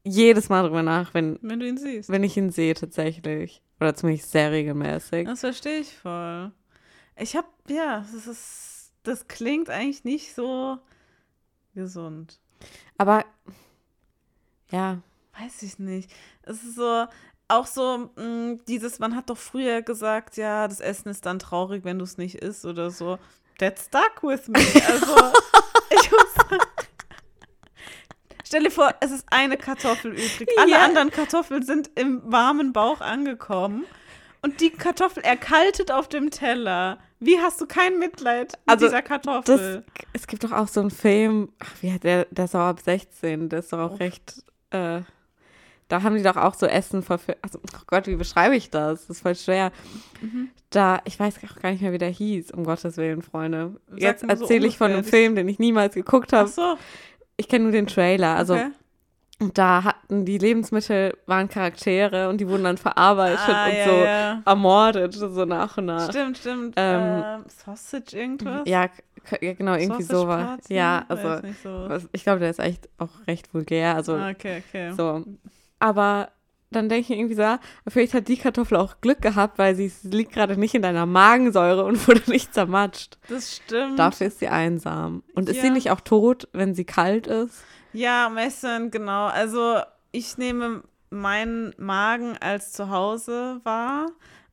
jedes 0.03 0.49
Mal 0.49 0.63
drüber 0.63 0.83
nach, 0.83 1.13
wenn, 1.13 1.37
Wenn 1.41 1.59
du 1.59 1.67
ihn 1.67 1.77
siehst. 1.77 2.09
wenn 2.09 2.23
ich 2.23 2.35
ihn 2.37 2.49
sehe 2.51 2.73
tatsächlich. 2.73 3.61
Oder 3.79 3.93
zumindest 3.95 4.31
sehr 4.31 4.51
regelmäßig. 4.51 5.25
Das 5.27 5.41
verstehe 5.41 5.79
ich 5.79 5.95
voll. 5.95 6.51
Ich 7.15 7.35
hab, 7.35 7.45
ja, 7.69 7.99
das 8.11 8.25
ist, 8.27 8.91
das 9.03 9.27
klingt 9.27 9.69
eigentlich 9.69 10.03
nicht 10.03 10.33
so 10.33 10.77
gesund. 11.75 12.39
Aber 12.97 13.25
ja, 14.71 14.99
Weiß 15.39 15.61
ich 15.61 15.77
nicht. 15.77 16.11
Es 16.41 16.63
ist 16.63 16.75
so, 16.77 17.05
auch 17.47 17.67
so, 17.67 18.09
mh, 18.15 18.57
dieses, 18.67 18.97
man 18.97 19.15
hat 19.15 19.29
doch 19.29 19.37
früher 19.37 19.83
gesagt, 19.83 20.35
ja, 20.35 20.67
das 20.67 20.79
Essen 20.79 21.09
ist 21.09 21.27
dann 21.27 21.37
traurig, 21.37 21.83
wenn 21.83 21.99
du 21.99 22.05
es 22.05 22.17
nicht 22.17 22.35
isst 22.35 22.65
oder 22.65 22.89
so. 22.89 23.19
That 23.59 23.77
stuck 23.79 24.23
with 24.23 24.47
me. 24.47 24.57
Also, 24.87 25.15
ich 25.89 26.11
muss 26.11 26.33
sagen, 26.35 26.61
Stell 28.45 28.63
dir 28.63 28.71
vor, 28.71 28.93
es 29.01 29.11
ist 29.11 29.25
eine 29.29 29.57
Kartoffel 29.57 30.11
übrig. 30.13 30.47
Alle 30.57 30.71
Ja. 30.71 30.85
anderen 30.85 31.11
Kartoffeln 31.11 31.63
sind 31.63 31.89
im 31.95 32.21
warmen 32.31 32.71
Bauch 32.71 33.01
angekommen. 33.01 33.83
Und 34.41 34.61
die 34.61 34.69
Kartoffel 34.69 35.21
erkaltet 35.23 35.91
auf 35.91 36.07
dem 36.07 36.31
Teller. 36.31 36.97
Wie 37.19 37.39
hast 37.39 37.59
du 37.59 37.65
kein 37.65 37.99
Mitleid 37.99 38.53
mit 38.53 38.59
Also, 38.67 38.85
dieser 38.85 39.01
Kartoffel? 39.01 39.83
das, 39.83 40.01
es 40.13 40.27
gibt 40.27 40.43
doch 40.45 40.51
auch 40.53 40.67
so 40.69 40.79
einen 40.79 40.91
Film, 40.91 41.51
ach, 41.59 41.71
wie 41.81 41.91
hat 41.91 42.03
der, 42.05 42.25
der 42.31 42.45
ist 42.45 42.55
auch 42.55 42.59
ab 42.67 42.79
16, 42.79 43.49
der 43.49 43.59
ist 43.59 43.73
doch 43.73 43.79
auch 43.79 43.93
Uff. 43.93 43.99
recht, 43.99 44.35
äh, 44.69 45.01
da 45.87 46.03
haben 46.03 46.15
die 46.15 46.23
doch 46.23 46.35
auch 46.35 46.53
so 46.53 46.65
Essen 46.65 47.01
verfilmt. 47.01 47.39
Also, 47.41 47.59
oh 47.63 47.79
Gott, 47.87 48.07
wie 48.07 48.15
beschreibe 48.15 48.55
ich 48.55 48.69
das? 48.69 49.01
Das 49.07 49.17
ist 49.17 49.21
voll 49.21 49.35
schwer. 49.35 49.71
Mhm. 50.21 50.49
Da, 50.69 50.99
ich 51.05 51.17
weiß 51.19 51.39
auch 51.49 51.61
gar 51.61 51.71
nicht 51.71 51.81
mehr, 51.81 51.93
wie 51.93 51.97
der 51.97 52.09
hieß, 52.09 52.51
um 52.51 52.65
Gottes 52.65 52.97
Willen, 52.97 53.21
Freunde. 53.21 53.75
Sag 53.87 53.99
Jetzt 54.01 54.21
so 54.21 54.27
erzähle 54.27 54.67
ich 54.67 54.77
von 54.77 54.91
einem. 54.91 55.03
Film, 55.03 55.35
den 55.35 55.47
ich 55.47 55.59
niemals 55.59 55.93
geguckt 55.95 56.33
Ach 56.33 56.39
habe. 56.39 56.49
so. 56.49 56.77
Ich 57.37 57.47
kenne 57.47 57.63
nur 57.63 57.71
den 57.71 57.87
Trailer. 57.87 58.35
Also, 58.35 58.55
okay. 58.55 58.71
da 59.53 59.83
hatten 59.85 60.25
die 60.25 60.37
Lebensmittel, 60.39 61.15
waren 61.25 61.47
Charaktere 61.47 62.27
und 62.27 62.41
die 62.41 62.49
wurden 62.49 62.65
dann 62.65 62.77
verarbeitet 62.77 63.39
Ah, 63.47 63.65
und 63.67 63.73
ja, 63.75 63.85
so 63.85 63.91
ja. 63.95 64.41
ermordet, 64.45 65.13
so 65.13 65.45
nach 65.45 65.77
und 65.77 65.85
nach. 65.85 66.09
Stimmt, 66.09 66.37
stimmt. 66.39 66.73
Ähm, 66.75 67.23
ähm, 67.25 67.43
Sausage 67.65 68.17
irgendwas? 68.17 68.63
Ja, 68.65 68.89
ja, 69.41 69.53
genau, 69.53 69.75
irgendwie 69.75 70.03
sowas. 70.03 70.59
Ja, 70.69 71.05
also, 71.07 71.45
nicht 71.47 71.61
so. 71.61 71.87
ich 72.11 72.23
glaube, 72.23 72.39
der 72.39 72.49
ist 72.49 72.59
echt 72.59 72.89
auch 72.97 73.09
recht 73.27 73.53
vulgär. 73.53 73.95
Also, 73.95 74.15
Ah, 74.15 74.31
okay, 74.31 74.63
okay. 74.67 74.91
so. 74.97 75.23
Aber 75.79 76.29
dann 76.71 76.89
denke 76.89 77.13
ich 77.13 77.17
irgendwie 77.19 77.35
so, 77.35 77.57
vielleicht 77.87 78.13
hat 78.13 78.27
die 78.27 78.37
Kartoffel 78.37 78.77
auch 78.77 78.95
Glück 78.99 79.21
gehabt, 79.21 79.57
weil 79.57 79.73
sie 79.75 79.91
liegt 80.03 80.33
gerade 80.33 80.59
nicht 80.59 80.75
in 80.75 80.81
deiner 80.81 81.05
Magensäure 81.05 81.85
und 81.85 82.07
wurde 82.07 82.23
nicht 82.29 82.53
zermatscht. 82.53 83.17
Das 83.29 83.55
stimmt. 83.55 83.97
Dafür 83.97 84.27
ist 84.27 84.39
sie 84.39 84.49
einsam. 84.49 85.23
Und 85.33 85.47
ist 85.49 85.61
sie 85.61 85.67
Ja. 85.67 85.73
nicht 85.73 85.91
auch 85.91 86.01
tot, 86.01 86.47
wenn 86.53 86.75
sie 86.75 86.83
kalt 86.85 87.27
ist? 87.27 87.63
Ja, 87.93 88.29
meistens, 88.29 88.91
genau. 88.91 89.27
Also 89.27 89.79
ich 90.11 90.37
nehme 90.37 90.83
meinen 91.09 91.73
Magen 91.77 92.37
als 92.39 92.73
Zuhause 92.73 93.61
wahr 93.63 94.07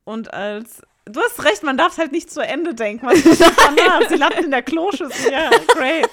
und 0.05 0.33
als. 0.33 0.81
Du 1.07 1.19
hast 1.19 1.43
recht, 1.43 1.61
man 1.63 1.77
darf 1.77 1.91
es 1.91 1.97
halt 1.99 2.11
nicht 2.13 2.31
zu 2.31 2.39
Ende 2.41 2.73
denken. 2.73 3.05
Was 3.05 3.23
ist 3.25 3.41
danach? 3.41 4.01
Sie 4.09 4.15
landen 4.15 4.45
in 4.45 4.51
der 4.51 4.63
Kloschüssel, 4.63 5.31
ja, 5.31 5.49
great. 5.67 6.09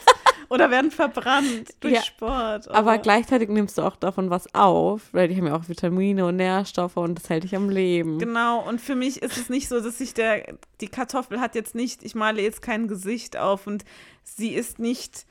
Oder 0.53 0.71
werden 0.71 0.91
verbrannt 0.91 1.71
durch 1.81 1.95
Ja, 1.95 2.03
Sport. 2.03 2.69
Aber 2.69 2.93
oder- 2.93 2.99
gleichzeitig 2.99 3.49
nimmst 3.49 3.79
du 3.79 3.83
auch 3.83 3.97
davon 3.97 4.29
was 4.31 4.55
auf, 4.55 5.03
weil 5.13 5.29
die 5.29 5.37
haben 5.37 5.47
ja 5.47 5.57
auch 5.57 5.69
Vitamine 5.69 6.27
und 6.27 6.37
Nährstoffe 6.37 6.97
und 6.97 7.15
das 7.17 7.31
hält 7.31 7.45
dich 7.45 7.57
am 7.57 7.71
Leben. 7.71 8.19
Genau, 8.19 8.61
und 8.69 8.81
für 8.81 8.95
mich 8.95 9.23
ist 9.23 9.37
es 9.39 9.49
nicht 9.49 9.69
so, 9.69 9.81
dass 9.81 9.99
sich 9.99 10.15
der, 10.15 10.45
die 10.81 10.89
Kartoffel 10.89 11.41
hat 11.41 11.55
jetzt 11.55 11.75
nicht, 11.75 12.03
ich 12.03 12.15
male 12.15 12.43
jetzt 12.43 12.61
kein 12.63 12.87
Gesicht 12.89 13.37
auf 13.37 13.67
und 13.67 13.85
sie 14.23 14.51
ist 14.55 14.79
nicht 14.79 15.27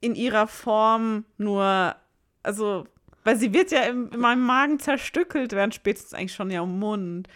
in 0.00 0.14
ihrer 0.14 0.46
Form 0.46 1.24
nur, 1.38 1.94
also, 2.42 2.86
weil 3.24 3.36
sie 3.36 3.52
wird 3.54 3.70
ja 3.70 3.82
im, 3.84 4.10
in 4.10 4.20
meinem 4.20 4.44
Magen 4.44 4.78
zerstückelt 4.80 5.52
werden, 5.52 5.72
spätestens 5.72 6.12
eigentlich 6.14 6.34
schon 6.34 6.50
ja 6.50 6.62
im 6.62 6.78
Mund. 6.78 7.28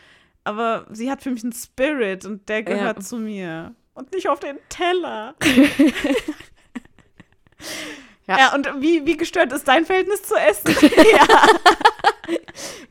Aber 0.44 0.86
sie 0.90 1.10
hat 1.10 1.22
für 1.22 1.30
mich 1.30 1.42
einen 1.44 1.52
Spirit 1.52 2.24
und 2.24 2.48
der 2.48 2.62
gehört 2.62 2.98
Ja. 2.98 3.02
zu 3.02 3.16
mir. 3.18 3.74
Und 3.94 4.12
nicht 4.12 4.28
auf 4.28 4.40
den 4.40 4.58
Teller. 4.68 5.34
Ja. 8.26 8.38
ja. 8.38 8.54
und 8.54 8.66
wie, 8.80 9.06
wie 9.06 9.16
gestört 9.16 9.52
ist 9.52 9.68
dein 9.68 9.84
Verhältnis 9.84 10.22
zu 10.22 10.34
Essen? 10.34 10.74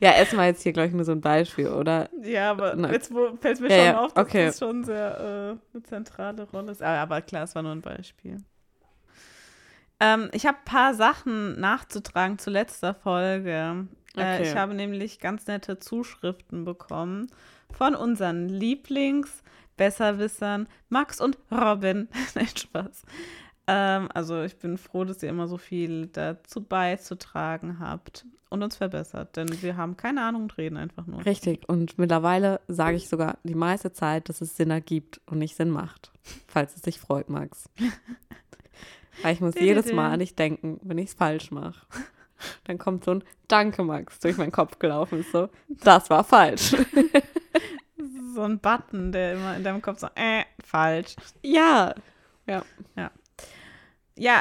Ja, 0.00 0.12
erstmal 0.12 0.46
jetzt 0.48 0.62
hier, 0.62 0.72
glaube 0.72 0.88
ich, 0.88 0.94
nur 0.94 1.04
so 1.04 1.12
ein 1.12 1.20
Beispiel, 1.20 1.68
oder? 1.68 2.08
Ja, 2.22 2.50
aber 2.50 2.74
Na. 2.76 2.90
jetzt 2.92 3.12
wo, 3.12 3.36
fällt 3.36 3.60
mir 3.60 3.68
Ja, 3.70 3.76
schon 3.76 3.84
ja, 3.86 4.00
auf, 4.00 4.14
dass 4.14 4.26
okay. 4.26 4.46
das 4.46 4.58
schon 4.58 4.84
sehr 4.84 5.18
äh, 5.18 5.50
eine 5.74 5.82
zentrale 5.82 6.44
Rolle 6.44 6.72
ist. 6.72 6.82
Aber, 6.82 6.98
aber 6.98 7.20
klar, 7.22 7.44
es 7.44 7.54
war 7.54 7.62
nur 7.62 7.72
ein 7.72 7.80
Beispiel. 7.80 8.38
Ähm, 9.98 10.28
ich 10.32 10.44
habe 10.46 10.58
ein 10.58 10.64
paar 10.64 10.92
Sachen 10.94 11.58
nachzutragen 11.58 12.38
zu 12.38 12.50
letzter 12.50 12.94
Folge. 12.94 13.50
Äh, 13.50 13.84
Okay. 14.18 14.44
ich 14.44 14.56
habe 14.56 14.72
nämlich 14.72 15.20
ganz 15.20 15.46
nette 15.46 15.78
Zuschriften 15.78 16.64
bekommen 16.64 17.26
von 17.70 17.94
unseren 17.94 18.48
Lieblings-Besserwissern 18.48 20.68
Max 20.88 21.20
und 21.20 21.36
Robin. 21.50 22.08
Nein, 22.34 22.48
Spaß. 22.48 23.02
Ähm, 23.66 24.08
also 24.14 24.42
ich 24.42 24.56
bin 24.58 24.78
froh, 24.78 25.04
dass 25.04 25.22
ihr 25.22 25.28
immer 25.28 25.48
so 25.48 25.58
viel 25.58 26.06
dazu 26.06 26.62
beizutragen 26.62 27.80
habt 27.80 28.24
und 28.48 28.62
uns 28.62 28.76
verbessert, 28.76 29.36
denn 29.36 29.48
wir 29.60 29.76
haben 29.76 29.96
keine 29.96 30.22
Ahnung 30.22 30.42
und 30.42 30.58
reden 30.58 30.76
einfach 30.76 31.06
nur. 31.06 31.24
Richtig. 31.26 31.68
Und 31.68 31.98
mittlerweile 31.98 32.60
sage 32.68 32.96
ich 32.96 33.08
sogar 33.08 33.38
die 33.42 33.56
meiste 33.56 33.92
Zeit, 33.92 34.28
dass 34.28 34.40
es 34.40 34.56
Sinn 34.56 34.70
ergibt 34.70 35.20
und 35.26 35.38
nicht 35.38 35.56
Sinn 35.56 35.70
macht. 35.70 36.12
Falls 36.46 36.76
es 36.76 36.82
dich 36.82 37.00
freut, 37.00 37.28
Max. 37.28 37.68
Weil 39.22 39.34
ich 39.34 39.40
muss 39.40 39.54
jedes 39.54 39.92
Mal 39.92 40.10
an 40.12 40.20
dich 40.20 40.36
denken, 40.36 40.78
wenn 40.82 40.98
ich 40.98 41.06
es 41.06 41.14
falsch 41.14 41.50
mache. 41.50 41.86
Dann 42.64 42.76
kommt 42.76 43.04
so 43.04 43.12
ein 43.12 43.24
Danke, 43.48 43.82
Max, 43.82 44.20
durch 44.20 44.36
meinen 44.36 44.52
Kopf 44.52 44.78
gelaufen. 44.78 45.20
Ist 45.20 45.32
so, 45.32 45.48
das 45.68 46.10
war 46.10 46.22
falsch. 46.22 46.76
so 48.34 48.42
ein 48.42 48.58
Button, 48.58 49.10
der 49.10 49.34
immer 49.34 49.56
in 49.56 49.64
deinem 49.64 49.80
Kopf 49.80 50.00
so, 50.00 50.08
äh, 50.14 50.44
falsch. 50.62 51.16
ja. 51.42 51.94
Ja, 52.46 52.62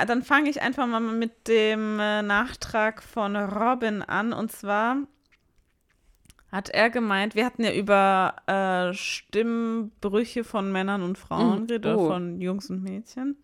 dann 0.06 0.24
fange 0.24 0.50
ich 0.50 0.62
einfach 0.62 0.88
mal 0.88 1.02
mit 1.02 1.48
dem 1.48 2.00
äh, 2.00 2.22
Nachtrag 2.22 3.04
von 3.04 3.36
Robin 3.36 4.02
an. 4.02 4.32
Und 4.32 4.52
zwar 4.52 4.98
hat 6.52 6.70
er 6.70 6.90
gemeint, 6.90 7.36
wir 7.36 7.46
hatten 7.46 7.64
ja 7.64 7.74
über 7.74 8.36
äh, 8.48 8.94
Stimmbrüche 8.94 10.46
von 10.46 10.72
Männern 10.72 11.04
und 11.04 11.18
Frauen 11.18 11.64
Mm, 11.64 11.68
geredet, 11.68 11.86
oh. 11.86 12.00
oder 12.00 12.08
von 12.14 12.42
Jungs 12.42 12.70
und 12.70 12.84
Mädchen. 12.84 13.38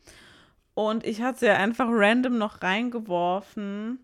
Und 0.74 1.06
ich 1.06 1.22
hatte 1.22 1.48
ja 1.48 1.56
einfach 1.56 1.88
random 1.90 2.38
noch 2.38 2.64
reingeworfen, 2.64 4.00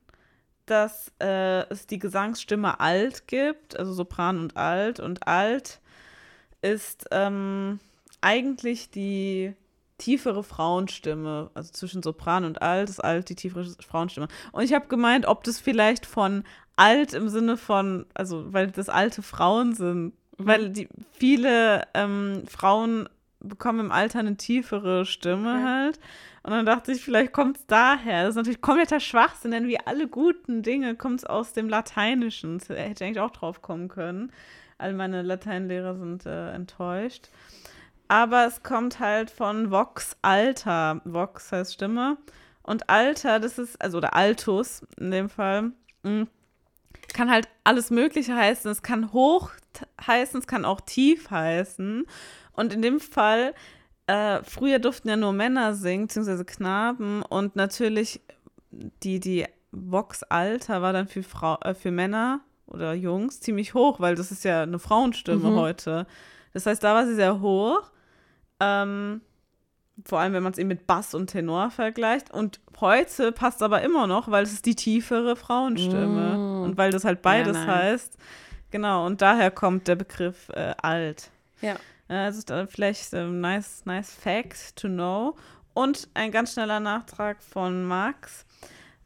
dass 0.65 1.13
äh, 1.21 1.61
es 1.69 1.87
die 1.87 1.97
Gesangsstimme 1.97 2.81
alt 2.81 3.27
gibt, 3.27 3.79
also 3.79 3.93
Sopran 3.93 4.37
und 4.39 4.57
Alt. 4.57 4.99
Und 4.99 5.25
Alt 5.25 5.79
ist 6.61 7.07
ähm, 7.11 7.79
eigentlich 8.19 8.91
die 8.91 9.53
tiefere 9.97 10.43
Frauenstimme, 10.43 11.49
also 11.53 11.71
zwischen 11.71 12.03
Sopran 12.03 12.45
und 12.45 12.61
Alt 12.61 12.89
ist 12.89 13.03
Alt 13.03 13.29
die 13.29 13.35
tiefere 13.35 13.65
Frauenstimme. 13.85 14.27
Und 14.51 14.63
ich 14.63 14.73
habe 14.73 14.87
gemeint, 14.87 15.25
ob 15.25 15.43
das 15.43 15.59
vielleicht 15.59 16.05
von 16.05 16.43
Alt 16.75 17.13
im 17.13 17.29
Sinne 17.29 17.57
von, 17.57 18.05
also 18.13 18.53
weil 18.53 18.67
das 18.67 18.89
alte 18.89 19.23
Frauen 19.23 19.73
sind, 19.73 20.13
weil 20.37 20.69
die 20.69 20.87
viele 21.11 21.83
ähm, 21.95 22.43
Frauen 22.47 23.09
bekommen 23.39 23.79
im 23.79 23.91
Alter 23.91 24.19
eine 24.19 24.37
tiefere 24.37 25.05
Stimme 25.05 25.59
Ja. 25.59 25.63
halt. 25.63 25.99
Und 26.43 26.51
dann 26.51 26.65
dachte 26.65 26.91
ich, 26.91 27.03
vielleicht 27.03 27.33
kommt 27.33 27.57
es 27.57 27.65
daher. 27.65 28.21
Das 28.23 28.29
ist 28.31 28.35
natürlich 28.35 28.61
kompletter 28.61 28.99
Schwachsinn, 28.99 29.51
denn 29.51 29.67
wie 29.67 29.79
alle 29.79 30.07
guten 30.07 30.63
Dinge 30.63 30.95
kommt 30.95 31.21
es 31.21 31.25
aus 31.25 31.53
dem 31.53 31.67
Lateinischen. 31.67 32.59
Das 32.59 32.69
hätte 32.69 33.03
ich 33.03 33.03
eigentlich 33.03 33.19
auch 33.19 33.31
drauf 33.31 33.61
kommen 33.61 33.89
können. 33.89 34.31
All 34.77 34.93
meine 34.93 35.23
Lateinlehrer 35.23 35.95
sind 35.95 36.25
äh, 36.25 36.51
enttäuscht. 36.51 37.29
Aber 38.07 38.45
es 38.45 38.63
kommt 38.63 38.99
halt 38.99 39.29
von 39.29 39.71
Vox 39.71 40.15
Alta. 40.21 41.01
Vox 41.03 41.51
heißt 41.51 41.73
Stimme. 41.73 42.17
Und 42.63 42.89
Alter, 42.89 43.39
das 43.39 43.57
ist, 43.57 43.81
also 43.81 43.97
oder 43.97 44.13
Altus 44.13 44.81
in 44.99 45.11
dem 45.11 45.29
Fall, 45.29 45.71
mh, 46.03 46.27
kann 47.13 47.31
halt 47.31 47.47
alles 47.63 47.89
Mögliche 47.89 48.35
heißen. 48.35 48.69
Es 48.69 48.81
kann 48.81 49.13
hoch 49.13 49.51
heißen, 50.05 50.39
es 50.39 50.47
kann 50.47 50.65
auch 50.65 50.81
tief 50.81 51.29
heißen. 51.31 52.05
Und 52.53 52.73
in 52.73 52.81
dem 52.81 52.99
Fall, 52.99 53.53
äh, 54.07 54.41
früher 54.43 54.79
durften 54.79 55.09
ja 55.09 55.15
nur 55.15 55.33
Männer 55.33 55.73
singen, 55.73 56.07
beziehungsweise 56.07 56.45
Knaben. 56.45 57.21
Und 57.23 57.55
natürlich, 57.55 58.21
die, 58.71 59.19
die 59.19 59.45
Vox 59.71 60.23
Alter 60.23 60.81
war 60.81 60.93
dann 60.93 61.07
für, 61.07 61.23
Frau, 61.23 61.57
äh, 61.61 61.73
für 61.73 61.91
Männer 61.91 62.41
oder 62.65 62.93
Jungs 62.93 63.39
ziemlich 63.39 63.73
hoch, 63.73 63.99
weil 63.99 64.15
das 64.15 64.31
ist 64.31 64.43
ja 64.43 64.63
eine 64.63 64.79
Frauenstimme 64.79 65.51
Mhm. 65.51 65.55
heute. 65.55 66.07
Das 66.53 66.65
heißt, 66.65 66.83
da 66.83 66.95
war 66.95 67.05
sie 67.05 67.15
sehr 67.15 67.39
hoch. 67.39 67.91
Ähm, 68.59 69.21
vor 70.05 70.19
allem, 70.19 70.33
wenn 70.33 70.43
man 70.43 70.51
es 70.51 70.59
eben 70.59 70.67
mit 70.67 70.85
Bass 70.85 71.13
und 71.13 71.27
Tenor 71.27 71.71
vergleicht. 71.71 72.31
Und 72.31 72.59
heute 72.79 73.31
passt 73.31 73.63
aber 73.63 73.81
immer 73.81 74.05
noch, 74.05 74.29
weil 74.29 74.43
es 74.43 74.53
ist 74.53 74.65
die 74.65 74.75
tiefere 74.75 75.35
Frauenstimme. 75.35 76.37
Mm. 76.37 76.63
Und 76.63 76.77
weil 76.77 76.91
das 76.91 77.03
halt 77.03 77.21
beides 77.21 77.57
nice. 77.57 77.67
heißt. 77.67 78.17
Genau, 78.69 79.05
und 79.05 79.21
daher 79.21 79.49
kommt 79.49 79.87
der 79.87 79.95
Begriff 79.95 80.49
äh, 80.49 80.73
alt. 80.81 81.31
Ja. 81.61 81.77
Also 82.07 82.39
ist, 82.39 82.51
äh, 82.51 82.67
vielleicht 82.67 83.13
äh, 83.13 83.25
nice, 83.25 83.85
nice 83.85 84.13
fact 84.13 84.75
to 84.75 84.87
know. 84.87 85.35
Und 85.73 86.09
ein 86.13 86.31
ganz 86.31 86.53
schneller 86.53 86.79
Nachtrag 86.79 87.41
von 87.41 87.85
Max. 87.85 88.45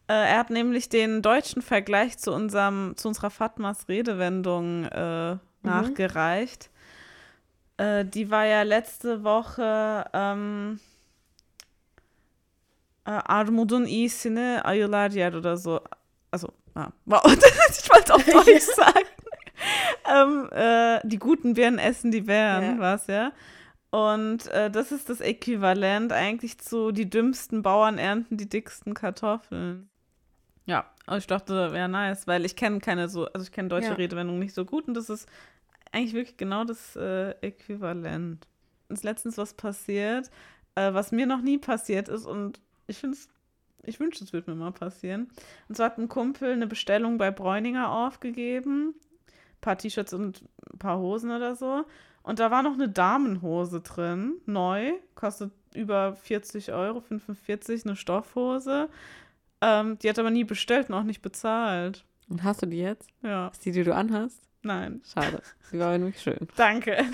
Äh, 0.07 0.13
er 0.13 0.39
hat 0.39 0.49
nämlich 0.49 0.89
den 0.89 1.21
deutschen 1.21 1.61
Vergleich 1.61 2.17
zu, 2.17 2.33
unserem, 2.33 2.93
zu 2.97 3.07
unserer 3.07 3.29
Fatmas 3.29 3.87
Redewendung 3.87 4.85
äh, 4.85 5.37
nachgereicht. 5.63 6.70
Äh, 7.81 8.05
die 8.05 8.29
war 8.29 8.45
ja 8.45 8.61
letzte 8.63 9.23
Woche 9.23 10.05
ähm, 10.13 10.79
äh, 13.05 13.11
Armudun 13.11 13.85
iyisini 13.85 14.59
ayılar 14.63 15.11
yer 15.11 15.35
oder 15.35 15.57
so. 15.57 15.81
Also, 16.31 16.49
ah, 16.75 16.89
wow, 17.05 17.21
ich 17.25 17.89
wollte 17.89 18.05
es 18.05 18.11
auf 18.11 18.25
Deutsch 18.45 18.61
sagen. 18.75 19.07
ähm, 20.09 20.49
äh, 20.51 20.99
die 21.07 21.19
guten 21.19 21.53
Bären 21.53 21.79
essen 21.79 22.11
die 22.11 22.21
Bären, 22.21 22.75
Ja. 22.75 22.79
was 22.79 23.07
ja. 23.07 23.31
Und 23.89 24.47
äh, 24.47 24.71
das 24.71 24.91
ist 24.93 25.09
das 25.09 25.19
Äquivalent 25.19 26.13
eigentlich 26.13 26.57
zu 26.59 26.91
die 26.93 27.09
dümmsten 27.09 27.61
Bauern 27.61 27.97
ernten 27.97 28.37
die 28.37 28.47
dicksten 28.47 28.93
Kartoffeln. 28.93 29.89
Ja, 30.65 30.85
und 31.07 31.17
ich 31.17 31.27
dachte, 31.27 31.73
wäre 31.73 31.89
nice, 31.89 32.25
weil 32.27 32.45
ich 32.45 32.55
kenne 32.55 32.79
keine 32.79 33.09
so, 33.09 33.25
also 33.25 33.43
ich 33.43 33.51
kenne 33.51 33.67
deutsche 33.67 33.89
Ja. 33.89 33.95
Redewendungen 33.95 34.39
nicht 34.39 34.53
so 34.55 34.63
gut 34.63 34.87
und 34.87 34.93
das 34.93 35.09
ist 35.09 35.27
eigentlich 35.91 36.13
wirklich 36.13 36.37
genau 36.37 36.63
das 36.63 36.95
äh, 36.95 37.31
Äquivalent. 37.41 38.47
Ist 38.89 39.03
letztens 39.03 39.37
was 39.37 39.53
passiert, 39.53 40.29
äh, 40.75 40.93
was 40.93 41.11
mir 41.11 41.25
noch 41.25 41.41
nie 41.41 41.57
passiert 41.57 42.09
ist 42.09 42.25
und 42.25 42.59
ich 42.87 42.97
finde 42.97 43.17
es, 43.17 43.29
ich 43.83 43.99
wünsche, 43.99 44.23
es 44.23 44.33
würde 44.33 44.51
mir 44.51 44.57
mal 44.57 44.71
passieren. 44.71 45.29
Und 45.67 45.75
zwar 45.75 45.87
hat 45.87 45.97
ein 45.97 46.09
Kumpel 46.09 46.51
eine 46.51 46.67
Bestellung 46.67 47.17
bei 47.17 47.31
Bräuninger 47.31 47.89
aufgegeben, 47.89 48.89
ein 48.89 49.61
paar 49.61 49.77
T-Shirts 49.77 50.13
und 50.13 50.43
ein 50.73 50.77
paar 50.77 50.99
Hosen 50.99 51.31
oder 51.31 51.55
so. 51.55 51.85
Und 52.23 52.39
da 52.39 52.51
war 52.51 52.61
noch 52.61 52.73
eine 52.73 52.89
Damenhose 52.89 53.81
drin, 53.81 54.35
neu, 54.45 54.91
kostet 55.15 55.51
über 55.73 56.15
40 56.15 56.71
Euro, 56.73 57.01
45, 57.01 57.85
eine 57.85 57.95
Stoffhose. 57.95 58.89
Ähm, 59.61 59.97
die 59.99 60.09
hat 60.09 60.19
aber 60.19 60.29
nie 60.29 60.43
bestellt 60.43 60.89
und 60.89 60.95
auch 60.95 61.03
nicht 61.03 61.21
bezahlt. 61.21 62.05
Und 62.29 62.43
hast 62.43 62.61
du 62.61 62.65
die 62.65 62.77
jetzt? 62.77 63.09
Ja, 63.23 63.47
Ist 63.47 63.65
die, 63.65 63.71
die 63.71 63.83
du 63.83 63.95
anhast? 63.95 64.39
Nein. 64.63 65.01
Schade. 65.13 65.41
Sie 65.69 65.79
war 65.79 65.97
nämlich 65.97 66.19
schön. 66.21 66.47
Danke. 66.55 67.05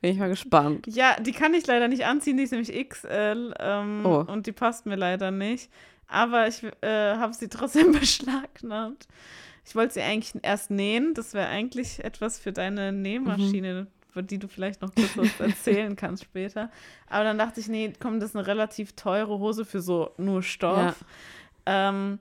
Bin 0.00 0.12
ich 0.12 0.18
mal 0.18 0.28
gespannt. 0.28 0.86
Ja, 0.86 1.18
die 1.20 1.32
kann 1.32 1.54
ich 1.54 1.66
leider 1.66 1.88
nicht 1.88 2.04
anziehen, 2.04 2.36
die 2.36 2.44
ist 2.44 2.52
nämlich 2.52 2.88
XL 2.88 3.54
ähm, 3.58 4.06
Oh. 4.06 4.24
und 4.28 4.46
die 4.46 4.52
passt 4.52 4.86
mir 4.86 4.96
leider 4.96 5.30
nicht. 5.30 5.70
Aber 6.06 6.46
ich 6.48 6.62
äh, 6.80 7.16
habe 7.16 7.34
sie 7.34 7.48
trotzdem 7.48 7.92
beschlagnahmt. 8.00 9.08
Ich 9.66 9.74
wollte 9.74 9.94
sie 9.94 10.00
eigentlich 10.02 10.32
erst 10.42 10.70
nähen. 10.70 11.12
Das 11.14 11.34
wäre 11.34 11.48
eigentlich 11.48 12.02
etwas 12.02 12.38
für 12.38 12.52
deine 12.52 12.92
Nähmaschine, 12.92 13.88
über 14.12 14.22
die 14.22 14.38
du 14.38 14.48
vielleicht 14.48 14.80
noch 14.80 14.94
kurz 14.94 15.16
was 15.18 15.38
erzählen 15.40 15.94
kannst 15.96 16.24
später. 16.24 16.70
Aber 17.10 17.24
dann 17.24 17.36
dachte 17.36 17.60
ich, 17.60 17.68
nee, 17.68 17.92
komm, 18.00 18.20
das 18.20 18.30
ist 18.30 18.36
eine 18.36 18.46
relativ 18.46 18.92
teure 18.94 19.38
Hose 19.38 19.64
für 19.66 19.80
so 19.82 20.12
nur 20.16 20.42
Stoff. 20.42 21.04
Ähm, 21.66 22.18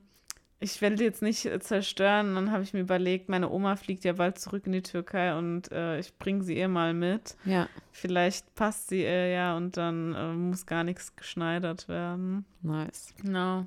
ich 0.60 0.82
will 0.82 0.96
die 0.96 1.04
jetzt 1.04 1.22
nicht 1.22 1.46
äh, 1.46 1.60
zerstören. 1.60 2.36
Dann 2.36 2.52
habe 2.52 2.64
ich 2.64 2.74
mir 2.74 2.80
überlegt, 2.82 3.30
meine 3.30 3.50
Oma 3.50 3.76
fliegt 3.76 4.04
ja 4.04 4.14
bald 4.14 4.40
zurück 4.40 4.66
in 4.66 4.72
die 4.72 4.82
Türkei 4.82 5.38
und 5.38 5.72
äh, 5.72 6.00
ich 6.00 6.18
bringe 6.18 6.44
sie 6.44 6.58
ihr 6.58 6.68
mal 6.68 6.94
mit. 6.94 7.36
Ja, 7.46 7.68
Vielleicht 7.92 8.54
passt 8.56 8.90
sie 8.90 9.02
ihr 9.04 9.28
ja 9.28 9.56
und 9.56 9.78
dann 9.78 10.14
äh, 10.16 10.34
muss 10.34 10.66
gar 10.66 10.84
nichts 10.84 11.16
geschneidert 11.16 11.88
werden. 11.88 12.46
nice. 12.62 13.14
Genau. 13.22 13.66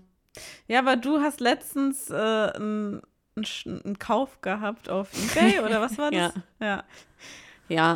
Ja, 0.69 0.79
aber 0.81 0.97
du 0.97 1.21
hast 1.21 1.41
letztens 1.41 2.11
äh, 2.11 2.15
einen 2.17 3.03
einen 3.37 3.99
Kauf 3.99 4.41
gehabt 4.43 4.91
auf 4.91 5.11
Ebay 5.15 5.61
oder 5.61 5.81
was 5.81 5.97
war 5.97 6.11
das? 6.11 6.35
ja. 6.35 6.67
Ja, 6.67 6.85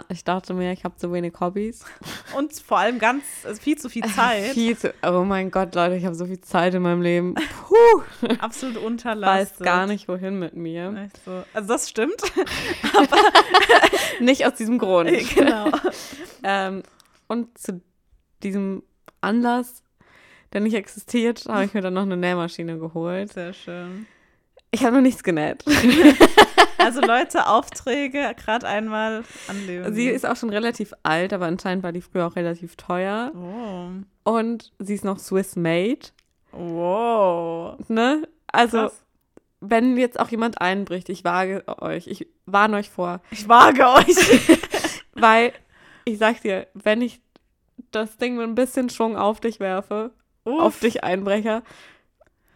ich 0.08 0.24
dachte 0.24 0.54
mir, 0.54 0.72
ich 0.72 0.84
habe 0.84 0.96
zu 0.96 1.12
wenig 1.12 1.34
Hobbys. 1.40 1.84
Und 2.36 2.52
vor 2.52 2.78
allem 2.78 2.98
ganz, 2.98 3.24
also 3.44 3.60
viel 3.60 3.76
zu 3.76 3.88
viel 3.88 4.04
Zeit. 4.04 4.44
Viel 4.54 4.76
zu, 4.76 4.94
oh 5.02 5.24
mein 5.24 5.50
Gott, 5.50 5.74
Leute, 5.74 5.96
ich 5.96 6.04
habe 6.04 6.14
so 6.14 6.26
viel 6.26 6.40
Zeit 6.40 6.74
in 6.74 6.82
meinem 6.82 7.02
Leben. 7.02 7.34
Puh, 7.34 8.28
absolut 8.38 8.76
weiß 8.76 8.84
unterlastet. 8.84 9.64
gar 9.66 9.86
nicht, 9.86 10.06
wohin 10.06 10.38
mit 10.38 10.54
mir. 10.54 11.10
So. 11.24 11.42
Also 11.52 11.68
das 11.68 11.88
stimmt. 11.88 12.14
Nicht 14.20 14.46
aus 14.46 14.54
diesem 14.54 14.78
Grund. 14.78 15.10
genau. 15.34 15.70
Ähm, 16.42 16.82
und 17.26 17.58
zu 17.58 17.80
diesem 18.42 18.82
Anlass, 19.20 19.82
der 20.52 20.60
nicht 20.60 20.74
existiert, 20.74 21.46
habe 21.48 21.64
ich 21.64 21.74
mir 21.74 21.80
dann 21.80 21.94
noch 21.94 22.02
eine 22.02 22.16
Nähmaschine 22.16 22.78
geholt. 22.78 23.32
Sehr 23.32 23.52
schön. 23.52 24.06
Ich 24.70 24.84
habe 24.84 24.96
noch 24.96 25.02
nichts 25.02 25.22
genäht. 25.22 25.64
Also 26.78 27.00
Leute, 27.00 27.46
Aufträge 27.46 28.34
gerade 28.36 28.66
einmal 28.66 29.24
anlegen. 29.48 29.94
Sie 29.94 30.06
ist 30.08 30.26
auch 30.26 30.36
schon 30.36 30.50
relativ 30.50 30.92
alt, 31.02 31.32
aber 31.32 31.46
anscheinend 31.46 31.82
war 31.82 31.92
die 31.92 32.00
früher 32.02 32.26
auch 32.26 32.36
relativ 32.36 32.76
teuer. 32.76 33.32
Oh. 33.34 33.88
Und 34.30 34.72
sie 34.78 34.94
ist 34.94 35.04
noch 35.04 35.18
Swiss 35.18 35.56
made, 35.56 36.00
Wow. 36.52 37.76
ne? 37.88 38.28
Also, 38.46 38.78
Krass. 38.78 39.04
wenn 39.60 39.96
jetzt 39.96 40.20
auch 40.20 40.28
jemand 40.28 40.60
einbricht, 40.60 41.08
ich 41.08 41.24
wage 41.24 41.64
euch, 41.80 42.06
ich 42.06 42.28
warne 42.46 42.76
euch 42.76 42.90
vor, 42.90 43.20
Ich 43.30 43.48
wage 43.48 43.86
euch. 43.88 44.60
weil 45.14 45.52
ich 46.04 46.18
sag 46.18 46.40
dir, 46.42 46.66
wenn 46.74 47.02
ich 47.02 47.20
das 47.90 48.16
Ding 48.18 48.36
mit 48.36 48.46
ein 48.46 48.54
bisschen 48.54 48.88
Schwung 48.90 49.16
auf 49.16 49.40
dich 49.40 49.58
werfe, 49.60 50.12
auf 50.44 50.78
dich 50.80 51.02
Einbrecher, 51.04 51.62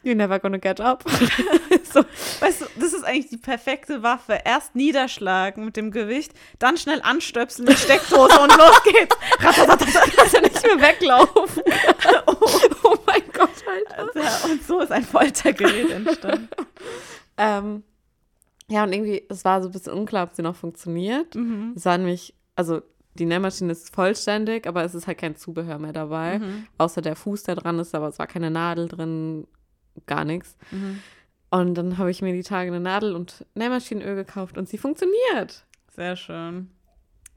you're 0.09 0.16
never 0.16 0.38
gonna 0.38 0.59
get 0.59 0.81
up. 0.81 1.05
so, 1.92 2.05
Weißt 2.40 2.62
du, 2.62 2.66
das 2.81 2.92
ist 2.92 3.05
eigentlich 3.05 3.29
die 3.29 3.37
perfekte 3.37 4.03
Waffe. 4.03 4.38
Erst 4.44 4.75
niederschlagen 4.75 5.64
mit 5.64 5.77
dem 5.77 5.90
Gewicht, 5.90 6.33
dann 6.59 6.77
schnell 6.77 7.01
anstöpseln, 7.03 7.66
die 7.66 7.77
Steckdose 7.77 8.40
und 8.40 8.57
los 8.57 8.83
geht's. 8.85 9.16
er 10.35 10.40
nicht 10.40 10.62
mehr 10.62 10.81
weglaufen. 10.81 11.62
oh, 12.27 12.37
oh 12.85 12.97
mein 13.07 13.23
Gott, 13.33 13.51
Alter. 13.97 14.21
Ja, 14.21 14.51
und 14.51 14.64
so 14.64 14.81
ist 14.81 14.92
ein 14.92 15.05
Foltergerät 15.05 15.90
entstanden. 15.90 16.49
Ähm, 17.37 17.83
ja, 18.68 18.85
und 18.85 18.92
irgendwie, 18.92 19.25
es 19.29 19.44
war 19.44 19.62
so 19.62 19.68
ein 19.68 19.73
bisschen 19.73 19.92
unklar, 19.94 20.25
ob 20.25 20.35
sie 20.35 20.42
noch 20.42 20.57
funktioniert. 20.57 21.35
Mhm. 21.35 21.73
Es 21.77 21.85
war 21.85 21.99
nämlich, 21.99 22.35
also 22.55 22.83
die 23.14 23.27
Nähmaschine 23.27 23.73
ist 23.73 23.94
vollständig, 23.94 24.66
aber 24.66 24.85
es 24.85 24.94
ist 24.94 25.07
halt 25.07 25.18
kein 25.18 25.37
Zubehör 25.37 25.79
mehr 25.79 25.92
dabei. 25.92 26.38
Mhm. 26.38 26.66
Außer 26.79 27.01
der 27.01 27.16
Fuß, 27.16 27.44
der 27.44 27.57
dran 27.57 27.79
ist, 27.79 27.94
aber 27.94 28.09
es 28.09 28.18
war 28.18 28.27
keine 28.27 28.51
Nadel 28.51 28.88
drin, 28.88 29.47
gar 30.06 30.24
nichts. 30.24 30.56
Mhm. 30.70 31.00
Und 31.50 31.74
dann 31.76 31.96
habe 31.98 32.11
ich 32.11 32.20
mir 32.22 32.32
die 32.32 32.42
Tage 32.42 32.68
eine 32.70 32.80
Nadel 32.80 33.14
und 33.14 33.44
Nähmaschinenöl 33.54 34.14
gekauft 34.16 34.58
und 34.58 34.68
sie 34.68 34.76
funktioniert. 34.78 35.64
Sehr 35.94 36.14
schön. 36.16 36.70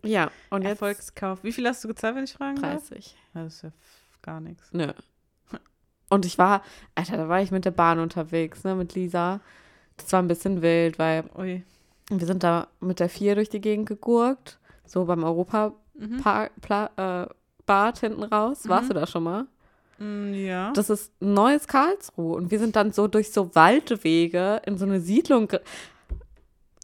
Ja, 0.04 0.32
und 0.50 0.64
jetzt 0.64 0.72
Erfolgskauf. 0.72 1.44
Wie 1.44 1.52
viel 1.52 1.68
hast 1.68 1.84
du 1.84 1.88
gezahlt, 1.88 2.16
wenn 2.16 2.24
ich 2.26 2.34
fragen 2.34 2.62
darf? 2.62 2.90
30. 2.90 3.16
Ja, 3.34 3.44
Das 3.44 3.56
ist 3.56 3.62
ja 3.64 3.72
gar 4.22 4.40
nichts. 4.42 4.70
Nö. 4.74 4.92
Und 6.10 6.26
ich 6.26 6.38
war, 6.38 6.62
Alter, 6.96 7.16
da 7.18 7.30
war 7.30 7.42
ich 7.42 7.52
mit 7.52 7.64
der 7.64 7.72
Bahn 7.72 8.00
unterwegs, 8.00 8.64
ne, 8.66 8.76
mit 8.76 8.96
Lisa. 8.96 9.40
Das 9.96 10.12
war 10.12 10.22
ein 10.22 10.28
bisschen 10.28 10.62
wild, 10.62 11.00
weil 11.00 11.24
Ui. 11.38 11.64
wir 12.10 12.26
sind 12.28 12.44
da 12.44 12.68
mit 12.82 13.00
der 13.00 13.08
Vier 13.08 13.36
durch 13.36 13.50
die 13.50 13.62
Gegend 13.62 13.88
gegurkt. 13.88 14.60
So 14.86 15.06
beim 15.06 15.24
Europa 15.24 15.74
Mhm. 15.94 16.22
Äh, 16.26 17.28
Bad 17.68 18.00
hinten 18.00 18.24
raus. 18.24 18.68
Warst 18.68 18.86
Mhm. 18.86 18.94
du 18.94 18.94
da 18.96 19.06
schon 19.08 19.24
mal? 19.24 19.46
Mm, 20.02 20.34
Ja. 20.34 20.72
Das 20.74 20.90
ist 20.90 21.12
ein 21.22 21.34
neues 21.34 21.68
Karlsruhe. 21.68 22.36
Und 22.36 22.52
wir 22.52 22.60
sind 22.60 22.76
dann 22.76 22.92
so 22.92 23.08
durch 23.08 23.32
so 23.32 23.54
Waldwege 23.56 24.62
in 24.66 24.78
so 24.78 24.86
eine 24.86 25.00
Siedlung. 25.00 25.52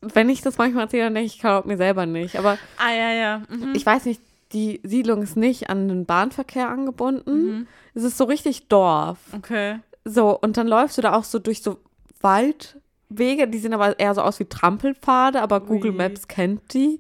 Wenn 0.02 0.30
ich 0.30 0.42
das 0.42 0.58
manchmal 0.58 0.84
erzähle, 0.84 1.06
dann 1.06 1.16
denke 1.16 1.26
ich, 1.28 1.36
ich 1.36 1.42
glaube 1.42 1.68
mir 1.68 1.78
selber 1.78 2.06
nicht. 2.06 2.38
Aber 2.38 2.58
ah, 2.78 2.92
ja, 2.92 3.12
ja. 3.12 3.42
Mhm. 3.50 3.74
ich 3.76 3.86
weiß 3.86 4.06
nicht, 4.06 4.22
die 4.54 4.80
Siedlung 4.84 5.22
ist 5.24 5.36
nicht 5.36 5.70
an 5.70 5.88
den 5.88 6.06
Bahnverkehr 6.06 6.70
angebunden. 6.70 7.46
Mhm. 7.46 7.68
Es 7.96 8.04
ist 8.04 8.18
so 8.18 8.26
richtig 8.26 8.68
Dorf. 8.68 9.18
Okay. 9.36 9.80
So, 10.06 10.38
und 10.40 10.56
dann 10.56 10.68
läufst 10.68 10.98
du 10.98 11.02
da 11.02 11.14
auch 11.14 11.24
so 11.24 11.40
durch 11.40 11.64
so 11.64 11.80
Waldwege, 12.22 13.48
die 13.48 13.58
sehen 13.58 13.74
aber 13.74 14.00
eher 14.00 14.14
so 14.14 14.22
aus 14.22 14.40
wie 14.40 14.46
Trampelpfade, 14.46 15.42
aber 15.42 15.60
Google 15.60 15.92
Ui. 15.92 15.98
Maps 15.98 16.28
kennt 16.28 16.74
die. 16.74 17.00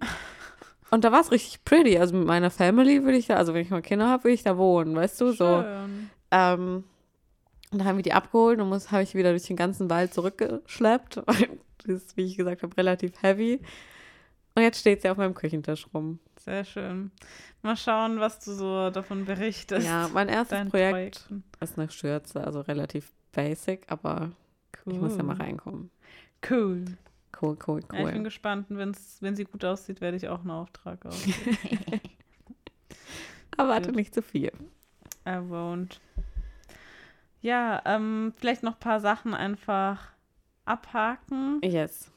Und 0.89 1.03
da 1.03 1.11
war 1.11 1.19
es 1.21 1.31
richtig 1.31 1.63
pretty. 1.65 1.97
Also 1.97 2.15
mit 2.15 2.25
meiner 2.27 2.49
Family 2.49 3.03
würde 3.03 3.17
ich 3.17 3.27
da, 3.27 3.35
also 3.35 3.53
wenn 3.53 3.61
ich 3.61 3.69
mal 3.69 3.81
Kinder 3.81 4.07
habe, 4.07 4.23
würde 4.25 4.33
ich 4.35 4.43
da 4.43 4.57
wohnen, 4.57 4.95
weißt 4.95 5.19
du? 5.21 5.31
So. 5.31 5.61
Schön. 5.61 6.09
Ähm, 6.31 6.83
und 7.71 7.79
dann 7.79 7.87
haben 7.87 7.97
wir 7.97 8.03
die 8.03 8.13
abgeholt 8.13 8.59
und 8.61 8.69
muss, 8.69 8.91
habe 8.91 9.03
ich 9.03 9.13
wieder 9.13 9.31
durch 9.31 9.43
den 9.43 9.57
ganzen 9.57 9.89
Wald 9.89 10.13
zurückgeschleppt. 10.13 11.21
Das 11.85 12.03
ist, 12.03 12.17
wie 12.17 12.25
ich 12.25 12.35
gesagt 12.35 12.63
habe, 12.63 12.75
relativ 12.75 13.21
heavy. 13.21 13.61
Und 14.55 14.63
jetzt 14.63 14.79
steht 14.79 15.01
sie 15.03 15.09
auf 15.09 15.15
meinem 15.17 15.35
Küchentisch 15.35 15.87
rum. 15.93 16.19
Sehr 16.37 16.65
schön. 16.65 17.11
Mal 17.61 17.77
schauen, 17.77 18.19
was 18.19 18.39
du 18.39 18.51
so 18.51 18.89
davon 18.89 19.23
berichtest. 19.25 19.85
Ja, 19.87 20.09
mein 20.11 20.27
erstes 20.27 20.67
Projekt 20.69 20.91
Projekten. 20.91 21.43
ist 21.61 21.77
eine 21.77 21.89
Schürze, 21.89 22.43
also 22.43 22.61
relativ 22.61 23.13
basic, 23.31 23.83
aber 23.87 24.31
Cool. 24.85 24.93
ich 24.95 24.99
muss 24.99 25.15
ja 25.15 25.23
mal 25.23 25.37
reinkommen. 25.37 25.91
Cool. 26.49 26.85
Cool, 27.41 27.57
cool, 27.67 27.81
Ja, 27.93 27.99
ich 27.99 28.05
bin 28.07 28.17
cool. 28.17 28.23
gespannt. 28.23 28.65
Wenn's, 28.69 29.17
wenn 29.21 29.35
sie 29.35 29.43
gut 29.45 29.63
aussieht, 29.63 30.01
werde 30.01 30.17
ich 30.17 30.27
auch 30.29 30.39
einen 30.41 30.51
Auftrag 30.51 31.05
ausgeben. 31.05 31.57
Aber 33.57 33.69
warte 33.69 33.87
Gut. 33.87 33.95
nicht 33.95 34.13
zu 34.13 34.21
viel. 34.21 34.51
I 35.27 35.31
won't. 35.31 35.99
Ja, 37.41 37.81
ähm, 37.85 38.33
vielleicht 38.37 38.63
noch 38.63 38.73
ein 38.73 38.79
paar 38.79 38.99
Sachen 38.99 39.33
einfach 39.33 40.11
abhaken. 40.65 41.59
Yes. 41.63 42.11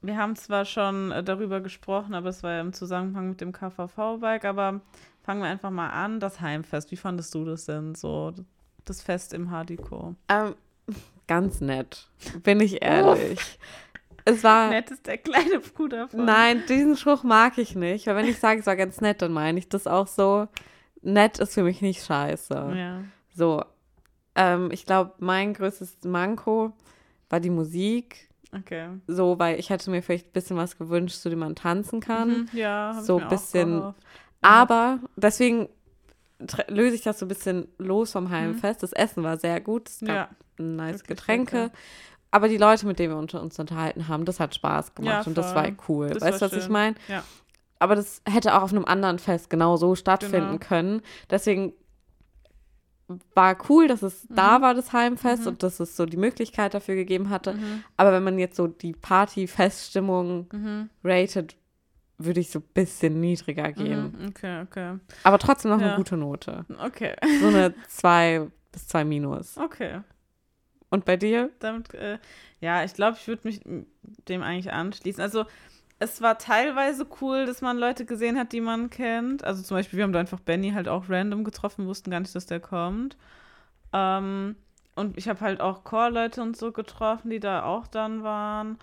Wir 0.00 0.16
haben 0.16 0.36
zwar 0.36 0.64
schon 0.64 1.10
äh, 1.10 1.24
darüber 1.24 1.60
gesprochen, 1.60 2.14
aber 2.14 2.28
es 2.28 2.42
war 2.42 2.52
ja 2.52 2.60
im 2.60 2.72
Zusammenhang 2.72 3.30
mit 3.30 3.40
dem 3.40 3.52
KVV-Bike, 3.52 4.44
aber 4.44 4.80
fangen 5.22 5.42
wir 5.42 5.48
einfach 5.48 5.70
mal 5.70 5.90
an. 5.90 6.20
Das 6.20 6.40
Heimfest, 6.40 6.90
wie 6.92 6.96
fandest 6.96 7.34
du 7.34 7.44
das 7.44 7.64
denn 7.66 7.94
so? 7.94 8.32
Das 8.84 9.02
Fest 9.02 9.34
im 9.34 9.50
Hardiko. 9.50 10.14
Ähm, 10.28 10.54
ganz 11.26 11.60
nett, 11.60 12.08
bin 12.42 12.60
ich 12.60 12.80
ehrlich. 12.82 13.58
Es 14.28 14.44
war. 14.44 14.70
Nett 14.70 14.90
ist 14.90 15.06
der 15.06 15.18
kleine 15.18 15.60
Bruder 15.60 16.08
von. 16.08 16.24
Nein, 16.24 16.62
diesen 16.68 16.96
Spruch 16.96 17.22
mag 17.22 17.56
ich 17.58 17.74
nicht. 17.74 18.06
Weil 18.06 18.16
wenn 18.16 18.26
ich 18.26 18.38
sage, 18.38 18.60
es 18.60 18.66
war 18.66 18.76
ganz 18.76 19.00
nett, 19.00 19.22
dann 19.22 19.32
meine 19.32 19.58
ich 19.58 19.68
das 19.68 19.86
auch 19.86 20.06
so. 20.06 20.48
Nett 21.02 21.38
ist 21.38 21.54
für 21.54 21.62
mich 21.62 21.80
nicht 21.80 22.04
scheiße. 22.04 22.72
Ja. 22.76 23.00
So. 23.34 23.64
Ähm, 24.34 24.70
ich 24.72 24.84
glaube, 24.84 25.12
mein 25.18 25.54
größtes 25.54 26.04
Manko 26.04 26.72
war 27.30 27.40
die 27.40 27.50
Musik. 27.50 28.28
Okay. 28.54 28.88
So, 29.06 29.38
weil 29.38 29.58
ich 29.58 29.70
hätte 29.70 29.90
mir 29.90 30.02
vielleicht 30.02 30.26
ein 30.28 30.32
bisschen 30.32 30.56
was 30.56 30.76
gewünscht, 30.78 31.16
zu 31.16 31.28
dem 31.30 31.38
man 31.40 31.54
tanzen 31.54 32.00
kann. 32.00 32.28
Mhm, 32.28 32.48
ja, 32.52 33.00
So 33.02 33.18
ein 33.18 33.28
bisschen-. 33.28 33.94
Aber 34.40 35.00
deswegen 35.16 35.68
löse 36.68 36.94
ich 36.94 37.02
das 37.02 37.18
so 37.18 37.24
ein 37.26 37.28
bisschen 37.28 37.68
los 37.78 38.12
vom 38.12 38.30
Heimfest. 38.30 38.82
Das 38.82 38.92
Essen 38.92 39.22
war 39.22 39.36
sehr 39.38 39.60
gut. 39.60 39.88
Es 39.88 40.00
gab 40.00 40.08
Mhm. 40.08 40.14
Ja, 40.14 40.64
nice 40.64 40.94
wirklich 41.00 41.08
Getränke. 41.18 41.70
Aber 42.30 42.48
die 42.48 42.58
Leute, 42.58 42.86
mit 42.86 42.98
denen 42.98 43.12
wir 43.14 43.18
uns, 43.18 43.32
uns 43.34 43.58
unterhalten 43.58 44.08
haben, 44.08 44.24
das 44.24 44.38
hat 44.40 44.54
Spaß 44.54 44.94
gemacht 44.94 45.22
Ja, 45.24 45.26
und 45.26 45.38
das 45.38 45.54
war 45.54 45.66
cool. 45.88 46.10
Das 46.10 46.22
weißt 46.22 46.42
du, 46.42 46.46
was 46.46 46.52
ich 46.52 46.64
schön. 46.64 46.72
meine? 46.72 46.96
Ja. 47.08 47.24
Aber 47.78 47.94
das 47.94 48.20
hätte 48.28 48.54
auch 48.54 48.62
auf 48.62 48.72
einem 48.72 48.84
anderen 48.84 49.18
Fest 49.18 49.48
genau 49.50 49.76
so 49.76 49.94
stattfinden 49.94 50.58
Genau. 50.58 50.58
können. 50.58 51.02
Deswegen 51.30 51.72
war 53.34 53.56
cool, 53.70 53.88
dass 53.88 54.02
es 54.02 54.26
da 54.28 54.58
Mhm. 54.58 54.62
war, 54.62 54.74
das 54.74 54.92
Heimfest, 54.92 55.42
Mhm. 55.42 55.48
und 55.48 55.62
dass 55.62 55.80
es 55.80 55.96
so 55.96 56.04
die 56.04 56.18
Möglichkeit 56.18 56.74
dafür 56.74 56.94
gegeben 56.94 57.30
hatte. 57.30 57.54
Mhm. 57.54 57.84
Aber 57.96 58.12
wenn 58.12 58.22
man 58.22 58.38
jetzt 58.38 58.56
so 58.56 58.66
die 58.66 58.92
Party-Feststimmung 58.92 60.46
Mhm. 60.52 60.90
rated, 61.02 61.56
würde 62.18 62.40
ich 62.40 62.50
so 62.50 62.58
ein 62.58 62.64
bisschen 62.74 63.20
niedriger 63.20 63.72
gehen. 63.72 64.14
Mhm. 64.18 64.28
Okay, 64.28 64.60
okay. 64.62 64.98
Aber 65.22 65.38
trotzdem 65.38 65.70
noch 65.70 65.80
Ja. 65.80 65.86
eine 65.88 65.96
gute 65.96 66.16
Note. 66.18 66.66
Okay, 66.84 67.14
So 67.40 67.46
eine 67.46 67.72
2 67.88 68.48
bis 68.72 68.88
2 68.88 69.04
minus. 69.04 69.56
okay. 69.56 70.00
Und 70.90 71.04
bei 71.04 71.16
dir? 71.16 71.50
Damit, 71.58 71.92
äh, 71.94 72.18
ja, 72.60 72.84
ich 72.84 72.94
glaube, 72.94 73.16
ich 73.20 73.28
würde 73.28 73.46
mich 73.46 73.60
dem 74.28 74.42
eigentlich 74.42 74.72
anschließen. 74.72 75.22
Also, 75.22 75.44
es 75.98 76.22
war 76.22 76.38
teilweise 76.38 77.06
cool, 77.20 77.44
dass 77.46 77.60
man 77.60 77.76
Leute 77.76 78.04
gesehen 78.04 78.38
hat, 78.38 78.52
die 78.52 78.60
man 78.60 78.88
kennt. 78.88 79.42
Also 79.42 79.62
zum 79.62 79.76
Beispiel, 79.76 79.96
wir 79.96 80.04
haben 80.04 80.12
da 80.12 80.20
einfach 80.20 80.38
Benny 80.38 80.70
halt 80.70 80.88
auch 80.88 81.08
random 81.08 81.42
getroffen, 81.42 81.86
wussten 81.86 82.10
gar 82.10 82.20
nicht, 82.20 82.34
dass 82.34 82.46
der 82.46 82.60
kommt. 82.60 83.16
Ähm, 83.92 84.54
und 84.94 85.18
ich 85.18 85.28
habe 85.28 85.40
halt 85.40 85.60
auch 85.60 85.82
Core-Leute 85.82 86.40
und 86.40 86.56
so 86.56 86.70
getroffen, 86.70 87.30
die 87.30 87.40
da 87.40 87.64
auch 87.64 87.88
dann 87.88 88.22
waren. 88.22 88.78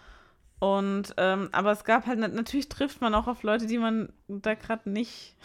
Und, 0.60 1.14
ähm, 1.18 1.50
aber 1.54 1.72
es 1.72 1.86
gab 1.86 2.06
halt, 2.06 2.20
natürlich 2.20 2.68
trifft 2.68 3.00
man 3.00 3.16
auch 3.16 3.28
auf 3.28 3.44
Leute, 3.44 3.66
die 3.66 3.78
man 3.78 4.10
da 4.28 4.56
gerade 4.56 4.90
nicht 4.90 5.36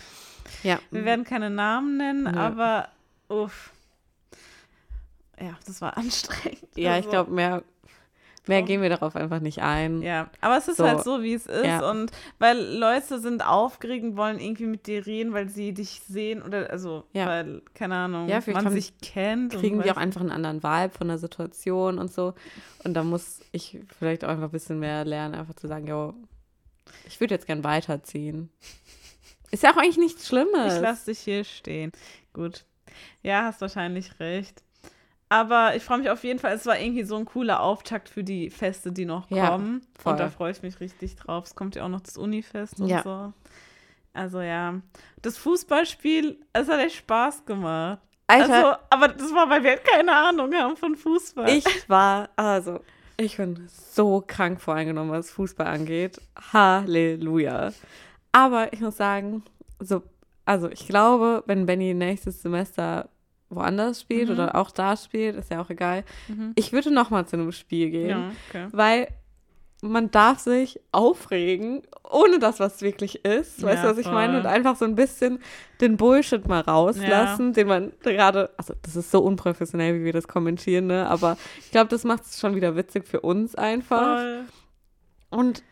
Ja. 0.62 0.78
Wir 0.90 1.04
werden 1.04 1.24
keine 1.24 1.50
Namen 1.50 1.96
nennen, 1.96 2.24
Nö. 2.24 2.38
aber 2.38 2.88
uff. 3.28 3.72
Ja, 5.40 5.56
das 5.66 5.80
war 5.80 5.96
anstrengend. 5.96 6.58
Ja, 6.76 6.90
ich 6.92 6.96
Also, 7.06 7.10
glaube, 7.10 7.30
mehr, 7.32 7.62
mehr 8.46 8.62
gehen 8.62 8.82
wir 8.82 8.88
darauf 8.88 9.16
einfach 9.16 9.40
nicht 9.40 9.60
ein. 9.62 10.02
Ja, 10.02 10.28
aber 10.40 10.56
es 10.56 10.68
ist 10.68 10.78
So. 10.78 10.86
halt 10.86 11.02
so, 11.04 11.22
wie 11.22 11.34
es 11.34 11.46
ist. 11.46 11.64
Ja. 11.64 11.88
Und 11.90 12.10
weil 12.38 12.58
Leute 12.76 13.18
sind 13.20 13.46
aufgeregt 13.46 14.04
und 14.04 14.16
wollen 14.16 14.38
irgendwie 14.40 14.66
mit 14.66 14.86
dir 14.86 15.06
reden, 15.06 15.32
weil 15.32 15.48
sie 15.48 15.72
dich 15.72 16.02
sehen 16.08 16.42
oder 16.42 16.68
also, 16.70 17.04
Ja. 17.12 17.26
weil, 17.26 17.62
keine 17.74 17.94
Ahnung, 17.96 18.28
Ja, 18.28 18.40
man 18.46 18.64
haben- 18.66 18.72
sich 18.74 18.98
kennt. 18.98 19.54
und 19.54 19.60
Kriegen 19.60 19.82
die 19.82 19.90
auch 19.90 19.96
einfach 19.96 20.20
einen 20.20 20.30
anderen 20.30 20.62
Vibe 20.62 20.94
von 20.96 21.08
der 21.08 21.18
Situation 21.18 21.98
und 21.98 22.12
so. 22.12 22.34
Und 22.84 22.94
da 22.94 23.02
muss 23.04 23.40
ich 23.52 23.78
vielleicht 23.98 24.24
auch 24.24 24.28
einfach 24.28 24.44
ein 24.48 24.50
bisschen 24.52 24.78
mehr 24.80 25.04
lernen, 25.04 25.34
einfach 25.34 25.54
zu 25.54 25.66
sagen, 25.68 25.86
jo, 25.86 26.14
ich 27.06 27.20
würde 27.20 27.34
jetzt 27.34 27.46
gern 27.46 27.62
weiterziehen. 27.64 28.50
Ist 29.52 29.62
ja 29.64 29.72
auch 29.72 29.76
eigentlich 29.78 29.98
nichts 29.98 30.28
Schlimmes. 30.28 30.74
Ich 30.76 30.80
lasse 30.80 31.06
dich 31.10 31.18
hier 31.20 31.44
stehen. 31.44 31.90
Gut. 32.32 32.64
Ja, 33.22 33.44
hast 33.44 33.60
wahrscheinlich 33.60 34.18
recht. 34.20 34.62
Aber 35.32 35.76
ich 35.76 35.84
freue 35.84 35.98
mich 35.98 36.10
auf 36.10 36.24
jeden 36.24 36.40
Fall. 36.40 36.52
Es 36.54 36.66
war 36.66 36.78
irgendwie 36.78 37.04
so 37.04 37.16
ein 37.16 37.24
cooler 37.24 37.60
Auftakt 37.60 38.08
für 38.08 38.24
die 38.24 38.50
Feste, 38.50 38.90
die 38.90 39.04
noch 39.06 39.30
Ja, 39.30 39.50
kommen. 39.50 39.80
voll. 39.98 40.12
Und 40.12 40.18
da 40.20 40.28
freue 40.28 40.50
ich 40.50 40.60
mich 40.62 40.80
richtig 40.80 41.14
drauf. 41.16 41.44
Es 41.46 41.54
kommt 41.54 41.76
ja 41.76 41.84
auch 41.84 41.88
noch 41.88 42.00
das 42.00 42.18
Unifest 42.18 42.80
und 42.80 42.88
Ja. 42.88 43.02
so. 43.02 43.32
Also 44.12 44.40
ja. 44.40 44.74
Das 45.22 45.38
Fußballspiel, 45.38 46.36
es 46.52 46.68
hat 46.68 46.80
echt 46.80 46.96
Spaß 46.96 47.44
gemacht. 47.46 48.00
Alter, 48.26 48.52
Also, 48.54 48.76
aber 48.90 49.08
das 49.08 49.32
war, 49.32 49.48
weil 49.48 49.62
wir 49.62 49.70
halt 49.70 49.84
keine 49.84 50.12
Ahnung 50.14 50.52
haben 50.52 50.76
von 50.76 50.96
Fußball. 50.96 51.48
ich 51.48 51.88
war, 51.88 52.28
also, 52.34 52.80
ich 53.16 53.36
bin 53.36 53.68
so 53.68 54.24
krank 54.26 54.60
voreingenommen, 54.60 55.12
was 55.12 55.30
Fußball 55.30 55.66
angeht. 55.68 56.20
Halleluja. 56.52 57.70
Aber 58.32 58.72
ich 58.72 58.80
muss 58.80 58.96
sagen, 58.96 59.44
so, 59.78 60.02
also 60.44 60.68
ich 60.70 60.86
glaube, 60.88 61.42
wenn 61.46 61.66
Benny 61.66 61.94
nächstes 61.94 62.42
Semester 62.42 63.08
woanders 63.50 64.00
spielt 64.00 64.28
Mhm. 64.28 64.34
oder 64.34 64.54
auch 64.56 64.70
da 64.70 64.96
spielt, 64.96 65.36
ist 65.36 65.50
ja 65.50 65.60
auch 65.60 65.68
egal. 65.70 66.04
Mhm. 66.28 66.52
Ich 66.54 66.72
würde 66.72 66.90
noch 66.90 67.10
mal 67.10 67.26
zu 67.26 67.36
einem 67.36 67.52
Spiel 67.52 67.90
gehen. 67.90 68.08
Ja, 68.08 68.30
okay. 68.48 68.68
weil 68.72 69.08
man 69.82 70.10
darf 70.10 70.40
sich 70.40 70.78
aufregen, 70.92 71.82
ohne 72.10 72.38
das, 72.38 72.60
was 72.60 72.82
wirklich 72.82 73.24
ist. 73.24 73.62
Weißt 73.62 73.82
du, 73.82 73.86
Ja, 73.86 73.92
was 73.92 73.98
ich 73.98 74.10
meine? 74.10 74.38
Und 74.38 74.44
einfach 74.46 74.76
so 74.76 74.84
ein 74.84 74.94
bisschen 74.94 75.38
den 75.80 75.96
Bullshit 75.96 76.46
mal 76.46 76.60
rauslassen, 76.60 77.54
den 77.54 77.66
man 77.66 77.92
gerade, 78.02 78.50
also 78.58 78.74
das 78.82 78.94
ist 78.96 79.10
so 79.10 79.20
unprofessionell, 79.20 79.98
wie 79.98 80.04
wir 80.04 80.12
das 80.12 80.28
kommentieren, 80.28 80.86
ne? 80.88 81.08
Aber 81.08 81.38
ich 81.60 81.70
glaube, 81.70 81.88
das 81.88 82.04
macht 82.04 82.24
es 82.24 82.38
schon 82.38 82.54
wieder 82.54 82.76
witzig 82.76 83.08
für 83.08 83.20
uns 83.22 83.54
einfach. 83.54 84.18
Voll. 84.18 84.44
Und 85.30 85.62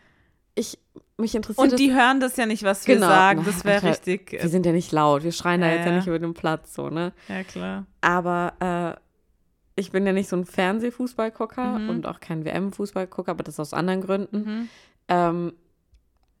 ich, 0.55 0.79
mich 1.19 1.35
interessiert 1.35 1.71
Und 1.71 1.79
die 1.79 1.93
hören 1.93 2.19
das 2.19 2.35
ja 2.37 2.45
nicht, 2.45 2.63
was 2.63 2.87
wir 2.87 2.95
Genau. 2.95 3.07
sagen. 3.07 3.43
Das 3.45 3.63
wäre 3.65 3.83
richtig. 3.89 4.31
das, 4.31 4.43
wir 4.43 4.49
sind 4.49 4.65
ja 4.65 4.71
nicht 4.71 4.91
laut, 4.91 5.23
wir 5.23 5.31
schreien 5.31 5.61
da 5.61 5.67
Ja, 5.67 5.73
jetzt 5.73 5.85
ja 5.85 5.91
ja. 5.91 5.97
nicht 5.97 6.07
über 6.07 6.19
den 6.19 6.33
Platz, 6.33 6.73
so, 6.73 6.89
ne? 6.89 7.13
Ja, 7.27 7.43
klar. 7.43 7.85
Aber 8.01 8.53
äh, 8.97 8.99
ich 9.79 9.91
bin 9.91 10.05
ja 10.05 10.13
nicht 10.13 10.27
so 10.29 10.35
ein 10.35 10.45
Fernsehfußballgucker 10.45 11.79
Mhm. 11.79 11.89
und 11.89 12.07
auch 12.07 12.19
kein 12.19 12.43
WM-Fußballgucker, 12.45 13.31
aber 13.31 13.43
das 13.43 13.59
aus 13.59 13.73
anderen 13.73 14.01
Gründen. 14.01 14.37
Mhm. 14.37 14.69
Ähm, 15.07 15.53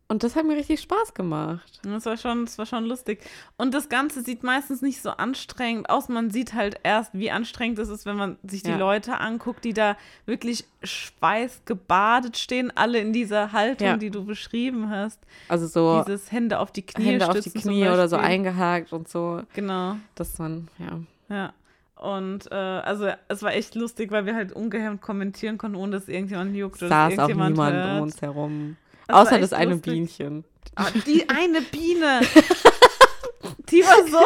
und 0.09 0.23
das 0.23 0.35
hat 0.35 0.45
mir 0.45 0.55
richtig 0.57 0.81
Spaß 0.81 1.13
gemacht. 1.13 1.79
Das 1.83 2.05
war 2.05 2.17
schon, 2.17 2.43
das 2.45 2.57
war 2.57 2.65
schon 2.65 2.83
lustig. 2.85 3.21
Und 3.57 3.73
das 3.73 3.87
Ganze 3.89 4.21
sieht 4.23 4.43
meistens 4.43 4.81
nicht 4.81 5.01
so 5.01 5.11
anstrengend 5.11 5.89
aus. 5.89 6.09
Man 6.09 6.31
sieht 6.31 6.53
halt 6.55 6.79
erst, 6.83 7.11
wie 7.13 7.31
anstrengend 7.31 7.79
es 7.79 7.87
ist, 7.89 8.05
wenn 8.05 8.17
man 8.17 8.37
sich 8.43 8.63
die 8.63 8.71
Ja. 8.71 8.77
Leute 8.77 9.19
anguckt, 9.19 9.63
die 9.63 9.73
da 9.73 9.95
wirklich 10.25 10.65
schweißgebadet 10.83 12.37
stehen, 12.37 12.71
alle 12.75 12.99
in 12.99 13.13
dieser 13.13 13.51
Haltung, 13.51 13.87
Ja. 13.87 13.97
die 13.97 14.09
du 14.09 14.25
beschrieben 14.25 14.89
hast. 14.89 15.19
Also 15.47 15.67
so 15.67 16.03
Dieses 16.05 16.31
Hände 16.31 16.59
auf 16.59 16.71
die 16.71 16.81
Knie 16.81 17.05
Hände 17.05 17.29
auf 17.29 17.39
die 17.39 17.51
Knie 17.51 17.87
oder 17.87 18.07
so 18.07 18.15
eingehakt 18.17 18.91
und 18.93 19.07
so, 19.07 19.41
Genau, 19.53 19.95
dass 20.15 20.37
man, 20.39 20.67
ja. 20.79 20.99
ja. 21.35 21.53
Und 21.95 22.49
äh, 22.51 22.55
also 22.55 23.09
es 23.27 23.43
war 23.43 23.53
echt 23.53 23.75
lustig, 23.75 24.09
weil 24.11 24.25
wir 24.25 24.33
halt 24.33 24.53
ungehemmt 24.53 25.01
kommentieren 25.01 25.57
konnten, 25.57 25.75
ohne 25.75 25.91
dass 25.93 26.07
irgendjemand 26.07 26.55
juckt 26.55 26.81
oder 26.81 26.89
dass 26.89 27.15
Saß 27.15 27.19
auch 27.19 27.27
niemand 27.27 27.57
hört. 27.59 27.97
um 27.97 28.01
uns 28.03 28.21
herum. 28.21 28.77
Das 29.09 29.27
Außer 29.27 29.39
das 29.39 29.53
eine 29.53 29.71
lustig. 29.71 29.91
Bienchen. 29.93 30.43
Ah, 30.75 30.87
die 31.05 31.27
eine 31.29 31.61
Biene. 31.61 32.21
die 33.69 33.83
war 33.83 34.07
so. 34.07 34.19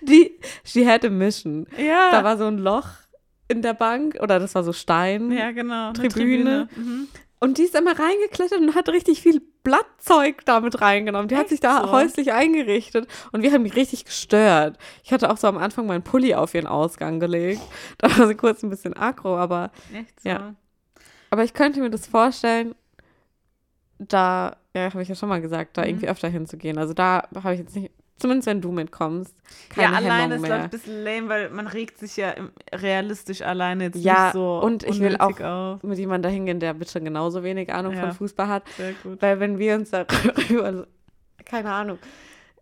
Die, 0.00 0.38
she 0.64 0.86
had 0.88 1.04
a 1.04 1.10
mission. 1.10 1.66
Ja. 1.76 2.10
Da 2.10 2.24
war 2.24 2.38
so 2.38 2.46
ein 2.46 2.58
Loch 2.58 2.88
in 3.48 3.62
der 3.62 3.74
Bank 3.74 4.18
oder 4.20 4.38
das 4.38 4.54
war 4.54 4.64
so 4.64 4.72
Stein. 4.72 5.30
ja, 5.30 5.50
genau. 5.52 5.88
eine 5.90 6.08
Tribüne. 6.08 6.68
Mhm. 6.74 7.08
Und 7.38 7.58
die 7.58 7.64
ist 7.64 7.74
immer 7.74 7.98
reingeklettert 7.98 8.58
und 8.58 8.74
hat 8.74 8.88
richtig 8.88 9.20
viel 9.20 9.42
Blattzeug 9.62 10.44
damit 10.46 10.80
reingenommen. 10.80 11.28
Die 11.28 11.34
hat 11.34 11.42
Echt 11.42 11.50
sich 11.50 11.60
da 11.60 11.82
so? 11.82 11.92
häuslich 11.92 12.32
eingerichtet 12.32 13.06
und 13.32 13.42
wir 13.42 13.52
haben 13.52 13.62
die 13.64 13.70
richtig 13.70 14.06
gestört. 14.06 14.78
Ich 15.04 15.12
hatte 15.12 15.30
auch 15.30 15.36
so 15.36 15.46
am 15.46 15.58
Anfang 15.58 15.86
meinen 15.86 16.02
Pulli 16.02 16.34
auf 16.34 16.54
ihren 16.54 16.66
Ausgang 16.66 17.20
gelegt. 17.20 17.60
Da 17.98 18.16
war 18.18 18.26
sie 18.26 18.34
kurz 18.36 18.62
ein 18.62 18.70
bisschen 18.70 18.96
aggro, 18.96 19.36
aber, 19.36 19.70
Echt 19.92 20.18
so. 20.22 20.28
Ja. 20.30 20.54
aber 21.30 21.44
ich 21.44 21.52
könnte 21.52 21.80
mir 21.80 21.90
das 21.90 22.06
vorstellen, 22.06 22.74
da, 23.98 24.56
ja, 24.74 24.84
habe 24.92 25.02
ich 25.02 25.08
ja 25.08 25.14
schon 25.14 25.28
mal 25.28 25.40
gesagt, 25.40 25.76
da 25.76 25.82
Mhm. 25.82 25.88
irgendwie 25.88 26.08
öfter 26.08 26.28
hinzugehen. 26.28 26.78
Also 26.78 26.92
da 26.94 27.28
habe 27.42 27.54
ich 27.54 27.60
jetzt 27.60 27.74
nicht, 27.76 27.90
zumindest 28.18 28.46
wenn 28.46 28.60
du 28.60 28.72
mitkommst, 28.72 29.34
keine 29.70 29.90
ja, 29.90 29.96
alleine 29.96 30.34
Hemmung 30.34 30.36
ist, 30.38 30.44
glaube 30.44 30.58
ich, 30.58 30.64
ein 30.64 30.70
bisschen 30.70 31.04
lame, 31.04 31.28
weil 31.28 31.50
man 31.50 31.66
regt 31.66 31.98
sich 31.98 32.16
ja 32.16 32.34
realistisch 32.72 33.42
alleine 33.42 33.84
jetzt 33.84 33.96
ja, 33.96 34.24
nicht 34.24 34.32
so 34.34 34.58
und 34.60 34.82
ich 34.84 35.00
will 35.00 35.16
unnötig 35.20 35.44
auf. 35.44 35.82
Mit 35.82 35.98
jemandem 35.98 36.30
dahin 36.30 36.46
gehen, 36.46 36.60
der 36.60 36.74
bitte 36.74 37.00
genauso 37.00 37.42
wenig 37.42 37.72
Ahnung 37.72 37.94
Ja. 37.94 38.00
von 38.00 38.12
Fußball 38.12 38.48
hat. 38.48 38.64
Sehr 38.76 38.92
gut. 39.02 39.20
Weil 39.22 39.40
wenn 39.40 39.58
wir 39.58 39.74
uns 39.76 39.90
darüber, 39.90 40.86
keine 41.44 41.70
Ahnung, 41.72 41.98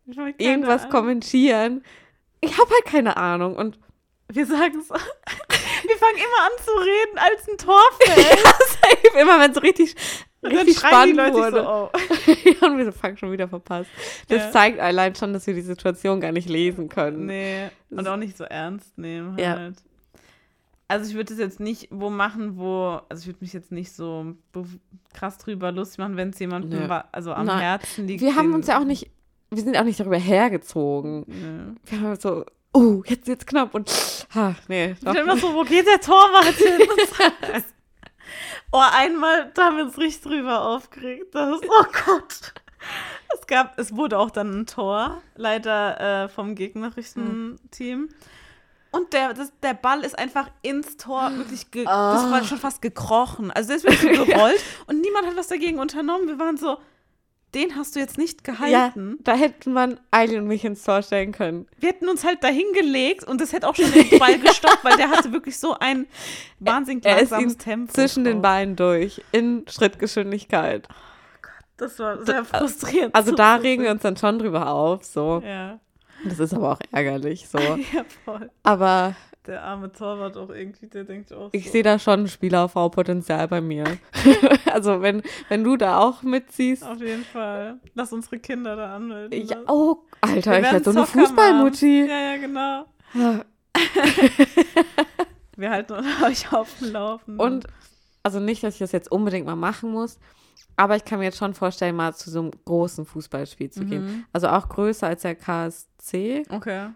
hab 0.08 0.14
keine 0.16 0.34
irgendwas 0.38 0.82
Ahnung. 0.82 0.90
kommentieren, 0.92 1.84
ich 2.40 2.52
habe 2.58 2.70
halt 2.70 2.84
keine 2.84 3.16
Ahnung. 3.16 3.56
Und 3.56 3.78
Wir 4.28 4.46
sagen 4.46 4.78
es. 4.80 4.88
Wir 5.86 5.96
fangen 5.98 6.16
immer 6.16 6.46
an 6.46 6.64
zu 6.64 6.70
reden 6.72 7.18
als 7.18 7.48
ein 7.48 7.58
Torfan. 7.58 8.22
ja. 9.14 9.20
Immer 9.20 9.38
wenn 9.38 9.52
so 9.54 9.60
richtig, 9.60 9.94
richtig 10.44 10.78
spannend 10.78 11.16
Leute 11.16 11.34
wurde. 11.34 11.56
so, 11.62 11.68
oh. 11.68 11.90
ja, 12.60 12.68
und 12.68 12.78
wir 12.78 12.84
so, 12.86 12.92
fuck, 12.92 13.18
schon 13.18 13.32
wieder 13.32 13.48
verpasst. 13.48 13.90
Das 14.28 14.42
Ja. 14.44 14.50
zeigt 14.50 14.80
allein 14.80 15.14
schon, 15.14 15.32
dass 15.32 15.46
wir 15.46 15.54
die 15.54 15.60
Situation 15.62 16.20
gar 16.20 16.32
nicht 16.32 16.48
lesen 16.48 16.88
können. 16.88 17.26
Nee, 17.26 17.68
und 17.90 18.06
auch 18.08 18.16
nicht 18.16 18.36
so 18.36 18.44
ernst 18.44 18.96
nehmen 18.98 19.38
Ja. 19.38 19.56
halt. 19.56 19.76
Also 20.86 21.08
ich 21.08 21.14
würde 21.14 21.30
das 21.30 21.38
jetzt 21.38 21.60
nicht 21.60 21.88
wo 21.90 22.10
machen, 22.10 22.58
wo, 22.58 23.00
also 23.08 23.22
ich 23.22 23.26
würde 23.26 23.38
mich 23.40 23.54
jetzt 23.54 23.72
nicht 23.72 23.92
so 23.92 24.34
krass 25.14 25.38
drüber 25.38 25.72
lustig 25.72 25.98
machen, 25.98 26.16
wenn 26.18 26.28
es 26.28 26.38
jemandem 26.38 26.88
wa- 26.88 27.06
also 27.10 27.32
am 27.32 27.46
Nein. 27.46 27.58
Herzen 27.60 28.06
liegt. 28.06 28.20
Wir 28.20 28.36
haben 28.36 28.52
uns 28.52 28.66
ja 28.66 28.78
auch 28.78 28.84
nicht, 28.84 29.10
wir 29.50 29.62
sind 29.62 29.78
auch 29.78 29.84
nicht 29.84 29.98
darüber 29.98 30.18
hergezogen. 30.18 31.24
Nö. 31.26 31.74
Wir 31.86 32.00
haben 32.02 32.16
so, 32.20 32.44
oh, 32.74 33.02
jetzt 33.06 33.26
jetzt 33.28 33.46
knapp 33.46 33.74
und, 33.74 33.90
ha, 34.34 34.54
nee. 34.68 34.92
Ich 34.92 35.00
bin 35.00 35.14
immer 35.16 35.38
so, 35.38 35.54
wo 35.54 35.62
geht 35.62 35.86
der 35.86 36.00
Torwart 36.00 36.54
hin? 36.54 36.82
oh, 38.74 38.82
einmal, 38.92 39.50
da 39.54 39.66
haben 39.66 39.76
wir 39.76 39.84
uns 39.84 39.98
richtig 39.98 40.22
drüber 40.22 40.62
aufgeregt. 40.62 41.34
Das 41.34 41.60
oh 41.62 41.84
Gott. 42.06 42.52
Es 43.32 43.46
gab, 43.46 43.78
es 43.78 43.96
wurde 43.96 44.18
auch 44.18 44.30
dann 44.30 44.60
ein 44.60 44.66
Tor, 44.66 45.22
leider 45.36 46.24
äh, 46.24 46.28
vom 46.28 46.54
gegnerischen 46.54 47.58
Team. 47.70 48.08
Und 48.90 49.12
der, 49.12 49.34
das, 49.34 49.52
der 49.60 49.74
Ball 49.74 50.04
ist 50.04 50.16
einfach 50.18 50.50
ins 50.62 50.96
Tor 50.96 51.32
wirklich, 51.36 51.70
ge 51.70 51.84
das 51.84 52.30
war 52.30 52.44
schon 52.44 52.58
fast 52.58 52.80
gekrochen. 52.80 53.50
Also 53.50 53.68
der 53.68 53.76
ist 53.78 53.84
wirklich 53.84 54.28
gerollt 54.28 54.62
und 54.86 55.00
niemand 55.00 55.26
hat 55.26 55.36
was 55.36 55.48
dagegen 55.48 55.78
unternommen. 55.78 56.28
Wir 56.28 56.38
waren 56.38 56.56
so, 56.56 56.78
den 57.54 57.76
hast 57.76 57.94
du 57.96 58.00
jetzt 58.00 58.18
nicht 58.18 58.46
Ja, 58.46 58.52
gehalten. 58.54 59.18
da 59.22 59.34
hätten 59.34 59.72
man 59.72 59.98
Eileen 60.10 60.42
und 60.42 60.48
mich 60.48 60.64
ins 60.64 60.82
Tor 60.84 61.02
stellen 61.02 61.32
können. 61.32 61.66
Wir 61.78 61.90
hätten 61.90 62.08
uns 62.08 62.24
halt 62.24 62.42
dahin 62.42 62.66
gelegt 62.74 63.24
und 63.24 63.40
das 63.40 63.52
hätte 63.52 63.68
auch 63.68 63.74
schon 63.76 63.90
den 63.92 64.18
Ball 64.18 64.38
gestoppt, 64.38 64.84
weil 64.84 64.96
der 64.96 65.10
hatte 65.10 65.32
wirklich 65.32 65.58
so 65.58 65.76
ein 65.78 66.06
wahnsinnig 66.58 67.04
langsames 67.04 67.56
Tempo. 67.56 67.92
zwischen 67.92 68.24
den. 68.24 68.42
Beinen 68.42 68.76
durch, 68.76 69.22
in 69.32 69.64
Schrittgeschwindigkeit. 69.68 70.88
Das 71.76 71.98
war 71.98 72.24
sehr 72.24 72.44
frustrierend. 72.44 73.14
Also 73.14 73.34
da 73.34 73.56
regen 73.56 73.82
wir 73.82 73.90
uns 73.90 74.02
dann 74.02 74.16
schon 74.16 74.38
drüber 74.38 74.68
auf, 74.68 75.04
so. 75.04 75.42
Ja. 75.44 75.80
Das 76.24 76.38
ist 76.38 76.54
aber 76.54 76.72
auch 76.72 76.78
ärgerlich, 76.92 77.48
so. 77.48 77.58
ja, 77.58 78.04
voll. 78.24 78.50
Aber 78.62 79.14
Der 79.46 79.62
arme 79.62 79.92
Torwart 79.92 80.38
auch 80.38 80.48
irgendwie, 80.48 80.86
der 80.86 81.04
denkt 81.04 81.30
auch 81.32 81.50
ich 81.52 81.66
so. 81.66 81.72
sehe 81.72 81.82
da 81.82 81.98
schon 81.98 82.28
Spielerfrau-Potenzial 82.28 83.46
bei 83.48 83.60
mir. 83.60 83.84
also 84.72 85.02
wenn, 85.02 85.22
wenn 85.50 85.62
du 85.62 85.76
da 85.76 85.98
auch 85.98 86.22
mitziehst. 86.22 86.82
Auf 86.82 87.00
jeden 87.00 87.24
Fall. 87.24 87.78
Lass 87.94 88.12
unsere 88.12 88.38
Kinder 88.38 88.74
da 88.74 88.96
anmelden. 88.96 89.46
Ja, 89.46 89.56
ne? 89.56 89.64
oh, 89.68 89.98
Alter, 90.22 90.52
Wir 90.52 90.58
ich 90.60 90.72
werde 90.72 90.84
so 90.84 90.90
eine. 90.98 91.06
Fußballmutti. 91.06 92.06
Ja, 92.06 92.32
ja, 92.32 92.36
genau. 92.38 92.86
Wir 95.56 95.70
halten 95.70 95.94
euch 96.24 96.52
auf 96.52 96.78
dem 96.78 96.92
Laufenden. 96.92 97.40
Und, 97.40 97.66
also 98.22 98.40
nicht, 98.40 98.62
dass 98.64 98.74
ich 98.74 98.80
das 98.80 98.92
jetzt 98.92 99.12
unbedingt 99.12 99.46
mal 99.46 99.56
machen 99.56 99.90
muss, 99.90 100.18
aber 100.76 100.96
ich 100.96 101.04
kann 101.04 101.18
mir 101.18 101.26
jetzt 101.26 101.38
schon 101.38 101.54
vorstellen, 101.54 101.96
mal 101.96 102.14
zu 102.14 102.30
so 102.30 102.40
einem 102.40 102.50
großen 102.64 103.04
Fußballspiel 103.04 103.70
zu 103.70 103.84
gehen. 103.84 104.04
Mhm. 104.04 104.24
Also 104.32 104.48
auch 104.48 104.68
größer 104.68 105.06
als 105.06 105.22
der 105.22 105.34
KSC. 105.36 106.44
Okay. 106.48 106.88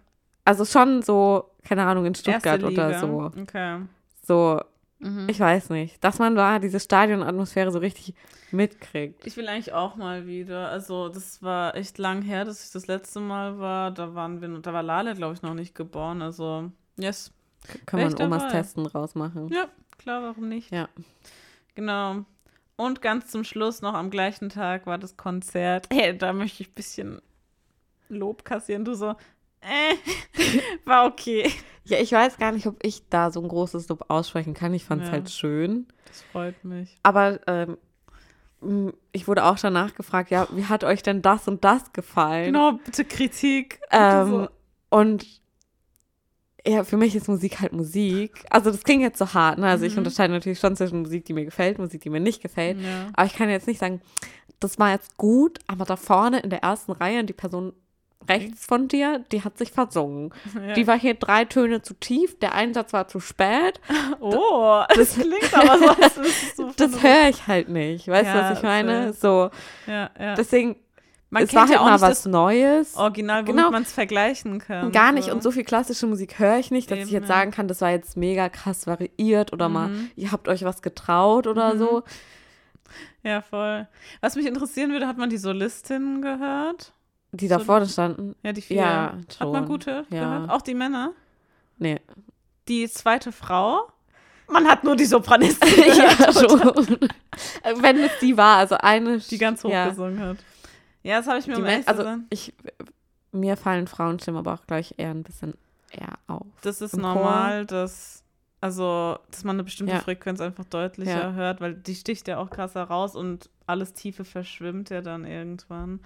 Also 0.49 0.65
schon 0.65 1.03
so, 1.03 1.51
keine 1.63 1.85
Ahnung, 1.85 2.07
in 2.07 2.15
Stuttgart 2.15 2.63
oder 2.65 2.99
so. 2.99 3.31
Okay. 3.39 3.83
So, 4.27 4.61
Mhm. 5.01 5.29
ich 5.29 5.39
weiß 5.39 5.71
nicht. 5.71 6.03
Dass 6.03 6.19
man 6.19 6.35
da 6.35 6.59
diese 6.59 6.81
Stadionatmosphäre 6.81 7.71
so 7.71 7.79
richtig 7.79 8.15
mitkriegt. 8.51 9.27
Ich 9.27 9.37
will 9.37 9.47
eigentlich 9.47 9.73
auch 9.73 9.95
mal 9.97 10.27
wieder. 10.27 10.71
Also, 10.71 11.09
das 11.09 11.43
war 11.43 11.77
echt 11.77 11.99
lang 11.99 12.23
her, 12.23 12.45
dass 12.45 12.65
ich 12.65 12.73
das 12.73 12.87
letzte 12.87 13.21
Mal 13.21 13.59
war. 13.59 13.91
Da 13.93 14.15
waren 14.15 14.41
wir, 14.41 14.49
da 14.61 14.73
war 14.73 14.83
Lale, 14.83 15.15
glaube 15.15 15.35
ich, 15.35 15.43
noch 15.43 15.55
nicht 15.55 15.75
geboren. 15.75 16.23
Also, 16.23 16.73
yes. 16.97 17.31
Können 17.87 18.11
wir 18.17 18.25
Omas 18.25 18.43
dabei? 18.45 18.53
Testen 18.55 18.87
rausmachen. 18.87 19.49
Ja, 19.53 19.67
klar, 19.99 20.23
warum 20.23 20.49
nicht? 20.49 20.73
Ja. 20.73 20.89
Genau. 21.75 22.25
Und 22.77 23.03
ganz 23.03 23.29
zum 23.31 23.45
Schluss, 23.45 23.83
noch 23.83 23.95
am 23.95 24.11
gleichen 24.11 24.49
Tag, 24.49 24.87
war 24.87 24.99
das 24.99 25.17
Konzert. 25.17 25.87
Hey, 25.93 26.17
da 26.17 26.33
möchte 26.33 26.63
ich 26.63 26.71
ein 26.71 26.75
bisschen 26.75 27.23
Lob 28.09 28.45
kassieren. 28.45 28.85
Du 28.85 28.95
so, 28.95 29.15
äh, 29.61 29.95
war 30.85 31.07
okay. 31.07 31.51
Ja, 31.85 31.99
ich 31.99 32.13
weiß 32.13 32.39
gar 32.39 32.53
nicht, 32.53 32.67
ob 32.67 32.77
ich 32.85 33.03
da 33.09 33.31
so 33.31 33.41
ein 33.41 33.49
großes 33.49 33.89
Lob 33.89 34.05
aussprechen 34.09 34.55
kann. 34.55 34.75
Ich 34.75 34.85
fand 34.85 35.03
es 35.03 35.09
Ja. 35.09 35.13
halt 35.13 35.31
schön. 35.31 35.87
Das 36.07 36.23
freut 36.23 36.63
mich. 36.65 36.99
Aber 37.03 37.41
ähm, 37.47 37.79
ich 39.13 39.29
wurde 39.29 39.45
auch 39.45 39.59
danach 39.59 39.95
gefragt, 39.95 40.31
ja, 40.31 40.49
wie 40.51 40.65
hat 40.65 40.83
euch 40.85 41.03
denn 41.03 41.23
das 41.23 41.47
und 41.49 41.65
das 41.65 41.93
gefallen? 41.93 42.53
Genau, 42.53 42.73
bitte 42.73 43.05
Kritik. 43.05 43.81
Ähm, 43.91 44.29
so, 44.29 44.49
Und 44.91 45.27
ja, 46.67 46.85
für 46.85 46.97
mich 46.97 47.15
ist 47.15 47.29
Musik 47.29 47.61
halt 47.61 47.73
Musik. 47.73 48.45
Also 48.51 48.71
das 48.71 48.83
klingt 48.83 49.03
jetzt 49.03 49.19
so 49.19 49.33
hart, 49.33 49.59
ne? 49.59 49.67
Also 49.69 49.85
ich 49.87 49.93
Mhm. 49.93 49.99
unterscheide 49.99 50.33
natürlich 50.35 50.59
schon 50.59 50.77
zwischen 50.77 51.03
Musik, 51.03 51.25
die 51.25 51.33
mir 51.33 51.45
gefällt, 51.45 51.79
Musik, 51.79 52.03
die 52.03 52.11
mir 52.11 52.21
nicht 52.21 52.43
gefällt. 52.43 52.79
ja. 52.81 53.07
Aber 53.15 53.27
ich 53.27 53.35
kann 53.35 53.49
jetzt 53.49 53.67
nicht 53.69 53.79
sagen, 53.81 54.03
das 54.61 54.79
war 54.79 54.91
jetzt 54.91 55.17
gut, 55.17 55.61
aber 55.69 55.85
da 55.85 55.97
vorne 55.97 56.41
in 56.41 56.51
der 56.51 56.63
ersten 56.63 56.93
Reihe 56.93 57.25
die 57.25 57.33
Person 57.33 57.73
rechts 58.29 58.67
von 58.67 58.89
dir, 58.89 59.25
die 59.33 59.45
hat 59.45 59.57
sich 59.59 59.71
versungen. 59.73 60.33
Ja. 60.55 60.75
Die 60.75 60.87
war 60.87 60.99
hier 60.99 61.15
drei 61.15 61.45
Töne 61.45 61.83
zu 61.83 61.95
tief, 61.95 62.39
der 62.39 62.55
Einsatz 62.55 62.93
war 62.93 63.09
zu 63.09 63.21
spät. 63.21 63.81
oh, 64.21 64.83
das 64.95 65.15
klingt 65.15 65.55
aber 65.55 65.79
so, 65.79 65.89
als 65.89 66.15
du 66.15 66.23
von 66.65 66.73
Das 66.77 67.03
höre 67.03 67.29
ich 67.31 67.47
halt 67.47 67.69
nicht. 67.69 68.09
Weißt 68.09 68.25
du, 68.31 68.37
Ja, 68.39 68.51
was 68.51 68.59
ich 68.59 68.63
meine? 68.65 69.13
So, 69.13 69.51
Ja, 69.87 70.11
ja. 70.19 70.35
deswegen, 70.35 70.77
Man 71.31 71.45
es 71.45 71.55
war 71.55 71.63
halt 71.63 71.73
ja 71.73 71.81
auch 71.81 71.85
mal 71.85 72.01
was 72.01 72.23
das 72.23 72.27
Neues. 72.27 72.95
Original, 72.97 73.43
womit 73.47 73.57
Genau. 73.57 73.71
man 73.71 73.83
es 73.83 73.93
vergleichen 73.93 74.59
kann. 74.59 74.93
Gar 74.93 75.13
nicht. 75.13 75.31
Und 75.31 75.43
so 75.43 75.51
viel 75.51 75.65
klassische 75.65 76.07
Musik 76.07 76.39
höre 76.39 76.59
ich 76.59 76.71
nicht, 76.71 76.91
dass 76.91 76.99
ich 76.99 77.05
Eben, 77.05 77.13
jetzt 77.15 77.29
ja. 77.29 77.35
sagen 77.37 77.51
kann, 77.51 77.69
das 77.69 77.81
war 77.81 77.91
jetzt 77.91 78.17
mega 78.17 78.49
krass 78.51 78.87
variiert 78.87 79.53
oder 79.53 79.69
mal, 79.69 79.89
Mhm. 79.89 80.11
ihr 80.17 80.33
habt 80.33 80.49
euch 80.49 80.65
was 80.65 80.83
getraut 80.83 81.47
oder 81.47 81.75
Mhm. 81.75 81.79
so. 81.79 82.03
Ja, 83.23 83.43
voll. 83.43 83.87
Was 84.21 84.37
mich 84.37 84.47
interessieren 84.47 84.91
würde, 84.93 85.07
hat 85.07 85.19
man 85.19 85.29
die 85.31 85.37
Solistinnen 85.39 86.23
gehört? 86.23 86.93
Die 87.33 87.49
So- 87.49 87.59
da 87.59 87.65
vorne 87.65 87.87
standen. 87.89 88.35
Ja, 88.43 88.53
die 88.53 88.63
vier. 88.63 88.77
Ja, 88.79 89.13
Hat 89.41 89.41
man 89.41 89.55
schon. 89.63 89.67
gute 89.67 90.07
Ja. 90.11 90.25
gehört? 90.37 90.51
Auch 90.51 90.63
die 90.63 90.75
Männer? 90.75 91.13
Nee. 91.79 92.01
Die 92.69 92.89
zweite 92.89 93.33
Frau? 93.33 93.89
Man 94.51 94.67
hat 94.67 94.83
nur 94.83 94.97
die 94.97 95.05
Sopranistin 95.05 95.69
ja, 95.97 96.33
schon. 96.33 96.99
Wenn 97.83 97.99
es 97.99 98.13
die 98.21 98.37
war, 98.37 98.57
also 98.57 98.77
eine. 98.77 99.19
die 99.19 99.37
ganz 99.39 99.63
hoch 99.63 99.71
ja, 99.71 99.91
gesungen 99.91 100.21
hat. 100.21 100.39
Ja, 101.03 101.19
das 101.19 101.27
habe 101.27 101.39
ich 101.39 101.47
mir 101.47 101.55
die 101.57 101.63
mal 101.63 101.83
Also 101.87 102.03
gesagt. 102.03 102.19
ich, 102.31 102.55
mir 103.31 103.57
fallen 103.59 103.87
Frauenstimmen 103.87 104.39
aber 104.39 104.55
auch 104.55 104.67
gleich 104.67 104.95
eher 104.97 105.11
ein 105.11 105.23
bisschen 105.23 105.55
eher 105.91 106.15
auf. 106.29 106.47
Das 106.63 106.81
ist 106.81 106.95
im 106.95 107.03
normal, 107.03 107.67
dass, 107.67 108.25
also, 108.63 109.19
dass 109.31 109.45
man 109.45 109.57
eine 109.57 109.65
bestimmte 109.65 109.93
Ja. 109.95 110.01
Frequenz 110.01 110.41
einfach 110.41 110.65
deutlicher 110.65 111.29
Ja. 111.29 111.33
hört, 111.33 111.61
weil 111.61 111.75
die 111.75 111.95
sticht 111.95 112.27
ja 112.27 112.39
auch 112.39 112.49
krasser 112.49 112.85
raus 112.85 113.15
und 113.17 113.51
alles 113.67 113.93
Tiefe 113.93 114.25
verschwimmt 114.25 114.89
ja 114.89 115.03
dann 115.03 115.27
irgendwann. 115.27 116.01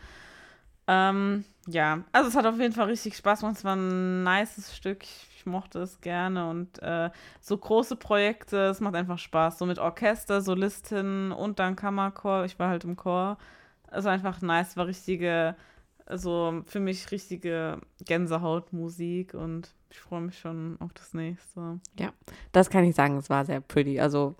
Ähm, 0.86 1.44
ja, 1.68 2.02
also 2.12 2.28
es 2.28 2.36
hat 2.36 2.46
auf 2.46 2.58
jeden 2.58 2.72
Fall 2.72 2.88
richtig 2.88 3.16
Spaß 3.16 3.40
gemacht. 3.40 3.56
Es 3.56 3.64
war 3.64 3.76
ein 3.76 4.24
nices 4.24 4.76
Stück. 4.76 5.04
Ich, 5.04 5.28
ich 5.36 5.46
mochte 5.46 5.80
es 5.80 6.00
gerne 6.00 6.48
und 6.48 6.82
äh, 6.82 7.10
so 7.40 7.56
große 7.56 7.96
Projekte, 7.96 8.66
es 8.66 8.80
macht 8.80 8.94
einfach 8.94 9.18
Spaß. 9.18 9.58
So 9.58 9.66
mit 9.66 9.78
Orchester, 9.78 10.40
Solistin 10.40 11.32
und 11.32 11.58
dann 11.58 11.76
Kammerchor. 11.76 12.44
Ich 12.44 12.58
war 12.58 12.68
halt 12.68 12.84
im 12.84 12.96
Chor. 12.96 13.38
Also 13.86 14.08
einfach 14.08 14.40
nice, 14.40 14.76
war 14.76 14.86
richtige, 14.86 15.54
also 16.06 16.62
für 16.66 16.80
mich 16.80 17.10
richtige 17.10 17.78
Gänsehautmusik 18.04 19.34
und 19.34 19.74
ich 19.90 20.00
freue 20.00 20.22
mich 20.22 20.38
schon 20.38 20.78
auf 20.80 20.92
das 20.94 21.12
nächste. 21.12 21.78
Das 22.52 22.70
kann 22.70 22.84
ich 22.84 22.94
sagen, 22.94 23.18
es 23.18 23.28
war 23.28 23.44
sehr 23.44 23.60
pretty. 23.60 24.00
Also 24.00 24.34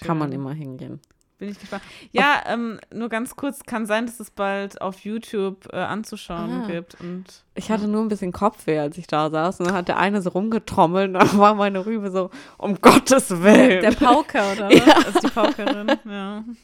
kann 0.00 0.18
man 0.18 0.30
Schön. 0.30 0.40
immer 0.40 0.52
hingehen. 0.52 1.00
Bin 1.38 1.50
ich 1.50 1.58
gespannt. 1.60 1.82
Ja, 2.12 2.42
ähm, 2.46 2.80
nur 2.94 3.10
ganz 3.10 3.36
kurz, 3.36 3.62
kann 3.64 3.84
sein, 3.84 4.06
dass 4.06 4.20
es 4.20 4.30
bald 4.30 4.80
auf 4.80 5.00
YouTube 5.00 5.68
äh, 5.72 5.76
anzuschauen 5.76 6.62
Ah. 6.62 6.66
gibt. 6.66 6.98
Und 7.00 7.24
Ich 7.54 7.70
hatte 7.70 7.88
nur 7.88 8.00
ein 8.02 8.08
bisschen 8.08 8.32
Kopfweh, 8.32 8.78
als 8.78 8.96
ich 8.96 9.06
da 9.06 9.28
saß. 9.28 9.60
Und 9.60 9.66
dann 9.66 9.74
hat 9.76 9.88
der 9.88 9.98
eine 9.98 10.22
so 10.22 10.30
rumgetrommelt 10.30 11.08
und 11.08 11.14
dann 11.14 11.38
war 11.38 11.54
meine 11.54 11.84
Rübe 11.84 12.10
so, 12.10 12.30
um 12.56 12.80
Gottes 12.80 13.42
Willen. 13.42 13.82
der 13.82 13.90
Pauker, 13.92 14.52
oder 14.52 14.68
was? 14.70 14.86
Ja. 14.86 14.94
Also 14.96 15.20
die 15.20 15.28
Paukerin, 15.28 15.92
ja. 16.06 16.44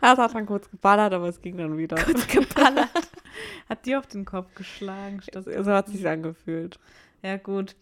Das 0.00 0.18
hat 0.18 0.34
dann 0.34 0.46
kurz 0.46 0.70
geballert, 0.70 1.12
aber 1.14 1.28
es 1.28 1.40
ging 1.40 1.56
dann 1.56 1.76
wieder. 1.78 1.96
Kurz 1.96 2.26
geballert. 2.28 2.88
Hat 3.68 3.86
die 3.86 3.96
auf 3.96 4.06
den 4.06 4.24
Kopf 4.24 4.54
geschlagen. 4.54 5.20
So 5.34 5.72
hat 5.72 5.88
es 5.88 5.94
sich 5.94 6.06
angefühlt. 6.06 6.78
Ja, 7.22 7.36
gut. 7.38 7.74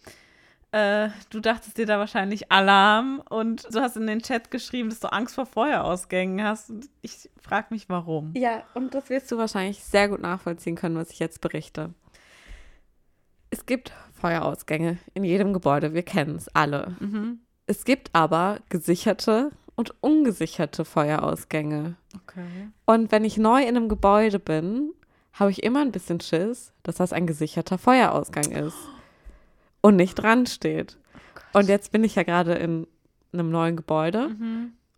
Äh, 0.70 1.08
du 1.30 1.40
dachtest 1.40 1.78
dir 1.78 1.86
da 1.86 1.98
wahrscheinlich 1.98 2.52
Alarm 2.52 3.22
und 3.30 3.66
du 3.74 3.80
hast 3.80 3.96
in 3.96 4.06
den 4.06 4.20
Chat 4.20 4.50
geschrieben, 4.50 4.90
dass 4.90 5.00
du 5.00 5.10
Angst 5.10 5.34
vor 5.34 5.46
Feuerausgängen 5.46 6.44
hast. 6.44 6.68
Und 6.68 6.90
ich 7.00 7.30
frage 7.40 7.68
mich, 7.70 7.88
warum. 7.88 8.32
Ja, 8.36 8.62
und 8.74 8.94
das 8.94 9.08
wirst 9.08 9.32
du 9.32 9.38
wahrscheinlich 9.38 9.82
sehr 9.82 10.08
gut 10.08 10.20
nachvollziehen 10.20 10.76
können, 10.76 10.96
was 10.96 11.10
ich 11.10 11.20
jetzt 11.20 11.40
berichte. 11.40 11.94
Es 13.50 13.64
gibt 13.64 13.92
Feuerausgänge 14.12 14.98
in 15.14 15.24
jedem 15.24 15.54
Gebäude, 15.54 15.94
wir 15.94 16.02
kennen 16.02 16.36
es 16.36 16.54
alle. 16.54 16.96
Mhm. 17.00 17.40
Es 17.66 17.86
gibt 17.86 18.10
aber 18.12 18.58
gesicherte 18.68 19.52
und 19.74 19.94
ungesicherte 20.02 20.84
Feuerausgänge. 20.84 21.96
Okay. 22.14 22.68
Und 22.84 23.10
wenn 23.10 23.24
ich 23.24 23.38
neu 23.38 23.62
in 23.62 23.68
einem 23.68 23.88
Gebäude 23.88 24.38
bin, 24.38 24.92
habe 25.32 25.50
ich 25.50 25.62
immer 25.62 25.80
ein 25.80 25.92
bisschen 25.92 26.20
Schiss, 26.20 26.74
dass 26.82 26.96
das 26.96 27.14
ein 27.14 27.26
gesicherter 27.26 27.78
Feuerausgang 27.78 28.50
ist 28.50 28.76
und 29.80 29.96
nicht 29.96 30.14
dran 30.14 30.46
steht. 30.46 30.98
Und 31.52 31.68
jetzt 31.68 31.92
bin 31.92 32.04
ich 32.04 32.14
ja 32.14 32.22
gerade 32.22 32.54
in 32.54 32.86
einem 33.32 33.50
neuen 33.50 33.76
Gebäude. 33.76 34.30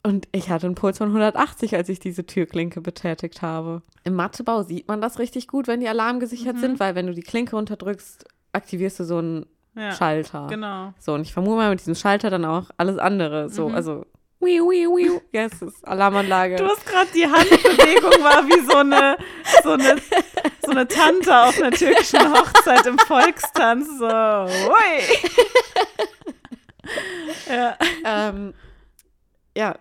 Und 0.02 0.28
ich 0.32 0.48
hatte 0.50 0.66
einen 0.66 0.74
Puls 0.74 0.98
von 0.98 1.08
180, 1.08 1.74
als 1.76 1.88
ich 1.88 2.00
diese 2.00 2.24
Türklinke 2.24 2.80
betätigt 2.80 3.42
habe. 3.42 3.82
Im 4.04 4.14
Mathebau 4.14 4.62
sieht 4.62 4.88
man 4.88 5.00
das 5.00 5.18
richtig 5.18 5.46
gut, 5.46 5.66
wenn 5.68 5.80
die 5.80 5.88
alarmgesichert 5.88 6.56
Mhm. 6.56 6.60
sind, 6.60 6.80
weil 6.80 6.94
wenn 6.94 7.06
du 7.06 7.14
die 7.14 7.20
Klinke 7.22 7.54
runterdrückst, 7.56 8.24
aktivierst 8.52 9.00
du 9.00 9.04
so 9.04 9.18
einen 9.18 9.46
Ja, 9.76 9.92
Schalter. 9.92 10.46
genau. 10.48 10.94
So, 10.98 11.12
und 11.14 11.20
ich 11.22 11.32
vermute 11.32 11.56
mal 11.56 11.70
mit 11.70 11.80
diesem 11.80 11.94
Schalter 11.94 12.30
dann 12.30 12.44
auch 12.44 12.70
alles 12.78 12.98
andere. 12.98 13.50
So, 13.50 13.68
Mhm. 13.68 13.74
also, 13.74 14.06
wiu, 14.40 14.70
wiu, 14.70 14.96
wiu. 14.96 15.20
Ja, 15.32 15.44
es 15.44 15.60
ist 15.62 15.86
Alarmanlage. 15.86 16.56
Du 16.56 16.66
hast 16.66 16.84
gerade 16.86 17.10
die 17.14 17.26
Handbewegung 17.26 18.22
war 18.24 18.46
wie 18.46 18.60
so 18.66 18.78
eine, 18.78 19.16
so 19.62 19.70
eine, 19.72 19.96
so 20.64 20.70
eine 20.70 20.88
Tante 20.88 21.36
auf 21.36 21.60
einer 21.60 21.70
türkischen 21.72 22.32
Hochzeit 22.32 22.86
im 22.86 22.98
Volkstanz. 22.98 23.86
So, 23.98 24.06
ui. 24.06 25.02
ja, 27.48 27.76
ähm, 28.04 28.54
ja, 29.56 29.76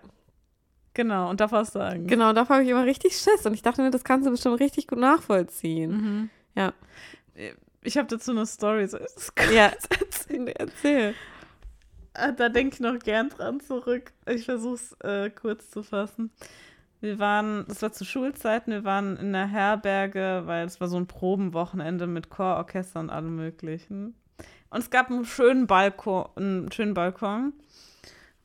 genau. 0.94 1.30
Und 1.30 1.40
darf 1.40 1.52
was 1.52 1.72
sagen. 1.72 2.06
genau, 2.06 2.32
davor 2.32 2.56
habe 2.56 2.64
ich 2.64 2.70
immer 2.70 2.84
richtig 2.86 3.16
Schiss. 3.16 3.44
Und 3.46 3.54
ich 3.54 3.62
dachte 3.62 3.82
mir, 3.82 3.90
das 3.90 4.04
kannst 4.04 4.26
du 4.26 4.30
bestimmt 4.30 4.60
richtig 4.60 4.86
gut 4.86 4.98
nachvollziehen. 4.98 5.90
Mhm. 5.90 6.30
Ja. 6.54 6.72
Ich 7.82 7.96
habe 7.96 8.08
dazu 8.08 8.32
eine 8.32 8.44
Story. 8.46 8.86
So, 8.86 8.98
Ja. 9.52 9.72
erzählen? 9.88 10.48
Erzähl. 10.48 11.14
Ah, 12.14 12.32
Da 12.32 12.48
denke 12.48 12.74
ich 12.74 12.80
noch 12.80 12.98
gern 12.98 13.28
dran 13.28 13.60
zurück. 13.60 14.12
Ich 14.26 14.44
versuche 14.44 14.74
es 14.74 14.92
äh, 15.02 15.30
kurz 15.30 15.70
zu 15.70 15.82
fassen. 15.82 16.30
Wir 17.00 17.18
waren, 17.18 17.64
das 17.66 17.80
war 17.80 17.92
zu 17.92 18.04
Schulzeiten, 18.04 18.72
wir 18.72 18.84
waren 18.84 19.16
in 19.16 19.32
der 19.32 19.46
Herberge, 19.46 20.42
weil 20.44 20.66
es 20.66 20.80
war 20.82 20.88
so 20.88 20.98
ein 20.98 21.06
Probenwochenende 21.06 22.06
mit 22.06 22.28
Chororchester 22.28 23.00
und 23.00 23.08
allem 23.08 23.36
möglichen. 23.36 24.14
Und 24.68 24.80
es 24.80 24.90
gab 24.90 25.10
einen 25.10 25.24
schönen 25.24 25.66
Balkon, 25.66 26.26
einen 26.36 26.70
schönen 26.72 26.92
Balkon, 26.92 27.54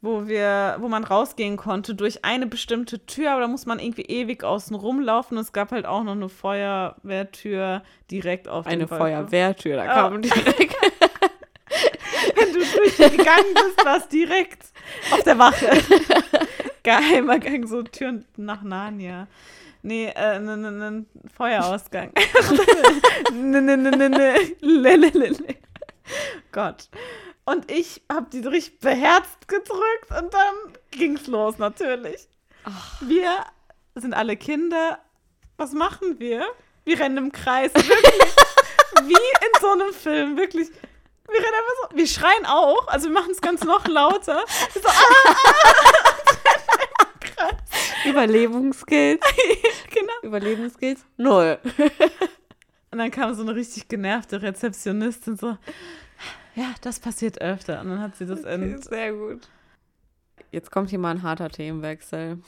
wo 0.01 0.28
wir, 0.28 0.78
wo 0.80 0.88
man 0.88 1.03
rausgehen 1.03 1.57
konnte 1.57 1.95
durch 1.95 2.24
eine 2.24 2.47
bestimmte 2.47 3.05
Tür, 3.05 3.32
aber 3.32 3.41
da 3.41 3.47
muss 3.49 3.66
man 3.66 3.80
irgendwie 3.80 4.03
ewig 4.05 4.43
außen 4.45 4.74
rumlaufen. 4.76 5.38
Und 5.38 5.43
es 5.43 5.51
gab 5.51 5.72
halt 5.72 5.86
auch 5.86 6.03
noch 6.03 6.13
eine 6.13 6.30
Feuerwehrtür 6.30 7.82
direkt 8.09 8.47
auf 8.47 8.66
Eine 8.68 8.86
den 8.86 8.88
Balkon. 8.89 9.07
Feuerwehrtür, 9.07 9.76
da 9.78 9.84
Oh. 9.84 10.09
kam 10.11 10.22
direkt. 10.22 10.76
Wenn 12.86 12.91
du 12.91 12.97
durchgegangen 12.97 13.53
bist, 13.53 13.86
warst 13.86 14.11
direkt 14.11 14.63
auf 15.11 15.23
der 15.23 15.38
Wache. 15.38 15.69
Geheimer 16.83 17.39
Gang, 17.39 17.67
so 17.67 17.81
Türen 17.83 18.25
nach 18.38 18.61
Narnia. 18.61 19.27
Nee, 19.81 20.11
äh, 20.15 20.39
ne, 20.39 20.57
ne, 20.57 20.71
ne, 20.71 21.05
Feuerausgang. 21.36 22.11
ne, 23.33 23.61
ne, 23.61 23.77
ne, 23.77 23.91
ne, 23.91 24.09
ne. 24.09 24.36
Le, 24.61 24.95
le, 24.95 25.09
le, 25.09 25.27
le. 25.27 25.55
Gott. 26.51 26.89
Und 27.45 27.71
ich 27.71 28.01
habe 28.11 28.27
die 28.31 28.39
richtig 28.39 28.79
beherzt 28.79 29.47
gedrückt 29.47 30.09
und 30.09 30.33
dann 30.33 30.73
ging's 30.91 31.27
los, 31.27 31.59
natürlich. 31.59 32.27
Wir 33.01 33.45
sind 33.93 34.15
alle 34.15 34.38
Kinder. 34.38 34.99
Was 35.57 35.73
machen 35.73 36.19
wir? 36.19 36.45
Wir 36.83 36.99
rennen 36.99 37.17
im 37.17 37.31
Kreis. 37.31 37.71
Wirklich. 37.73 38.36
Wie 39.03 39.13
in 39.13 39.61
so 39.61 39.69
einem 39.69 39.93
Film, 39.93 40.38
wirklich. 40.38 40.69
Wir 41.28 41.39
rennen 41.39 41.53
einfach 41.53 41.89
so. 41.89 41.97
Wir 41.97 42.07
schreien 42.07 42.45
auch, 42.45 42.88
also 42.88 43.07
wir 43.07 43.13
machen 43.13 43.32
es 43.32 43.41
ganz 43.41 43.63
noch 43.63 43.88
lauter. 43.88 44.43
So, 44.73 44.88
ah, 44.88 45.55
Überlebensskills. 48.05 49.21
genau. 49.89 50.13
Überlebensskills? 50.23 51.05
Null. 51.17 51.59
Und 52.91 52.99
dann 52.99 53.11
kam 53.11 53.34
so 53.34 53.41
eine 53.41 53.55
richtig 53.55 53.88
genervte 53.88 54.41
Rezeptionistin 54.41 55.36
so, 55.36 55.57
ja, 56.55 56.73
das 56.82 56.99
passiert 56.99 57.41
öfter. 57.41 57.82
Und 57.82 57.89
dann 57.89 57.99
hat 57.99 58.15
sie 58.15 58.26
das 58.26 58.43
ent 58.43 58.86
sehr 58.86 59.11
gut. 59.11 59.49
Jetzt 60.51 60.71
kommt 60.71 60.89
hier 60.89 60.99
mal 60.99 61.11
ein 61.11 61.23
harter 61.23 61.49
Themenwechsel. 61.49 62.39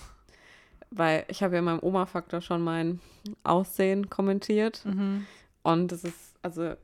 Weil 0.90 1.26
ich 1.28 1.44
habe 1.44 1.56
ja 1.56 1.60
in 1.60 1.66
meinem 1.66 1.84
Oma-Faktor 1.84 2.40
schon 2.40 2.62
mein 2.62 3.02
Aussehen 3.44 4.10
kommentiert. 4.10 4.86
Mhm. 4.86 5.26
Und 5.64 5.92
es 5.92 6.06
ist, 6.06 6.36
also, 6.42 6.76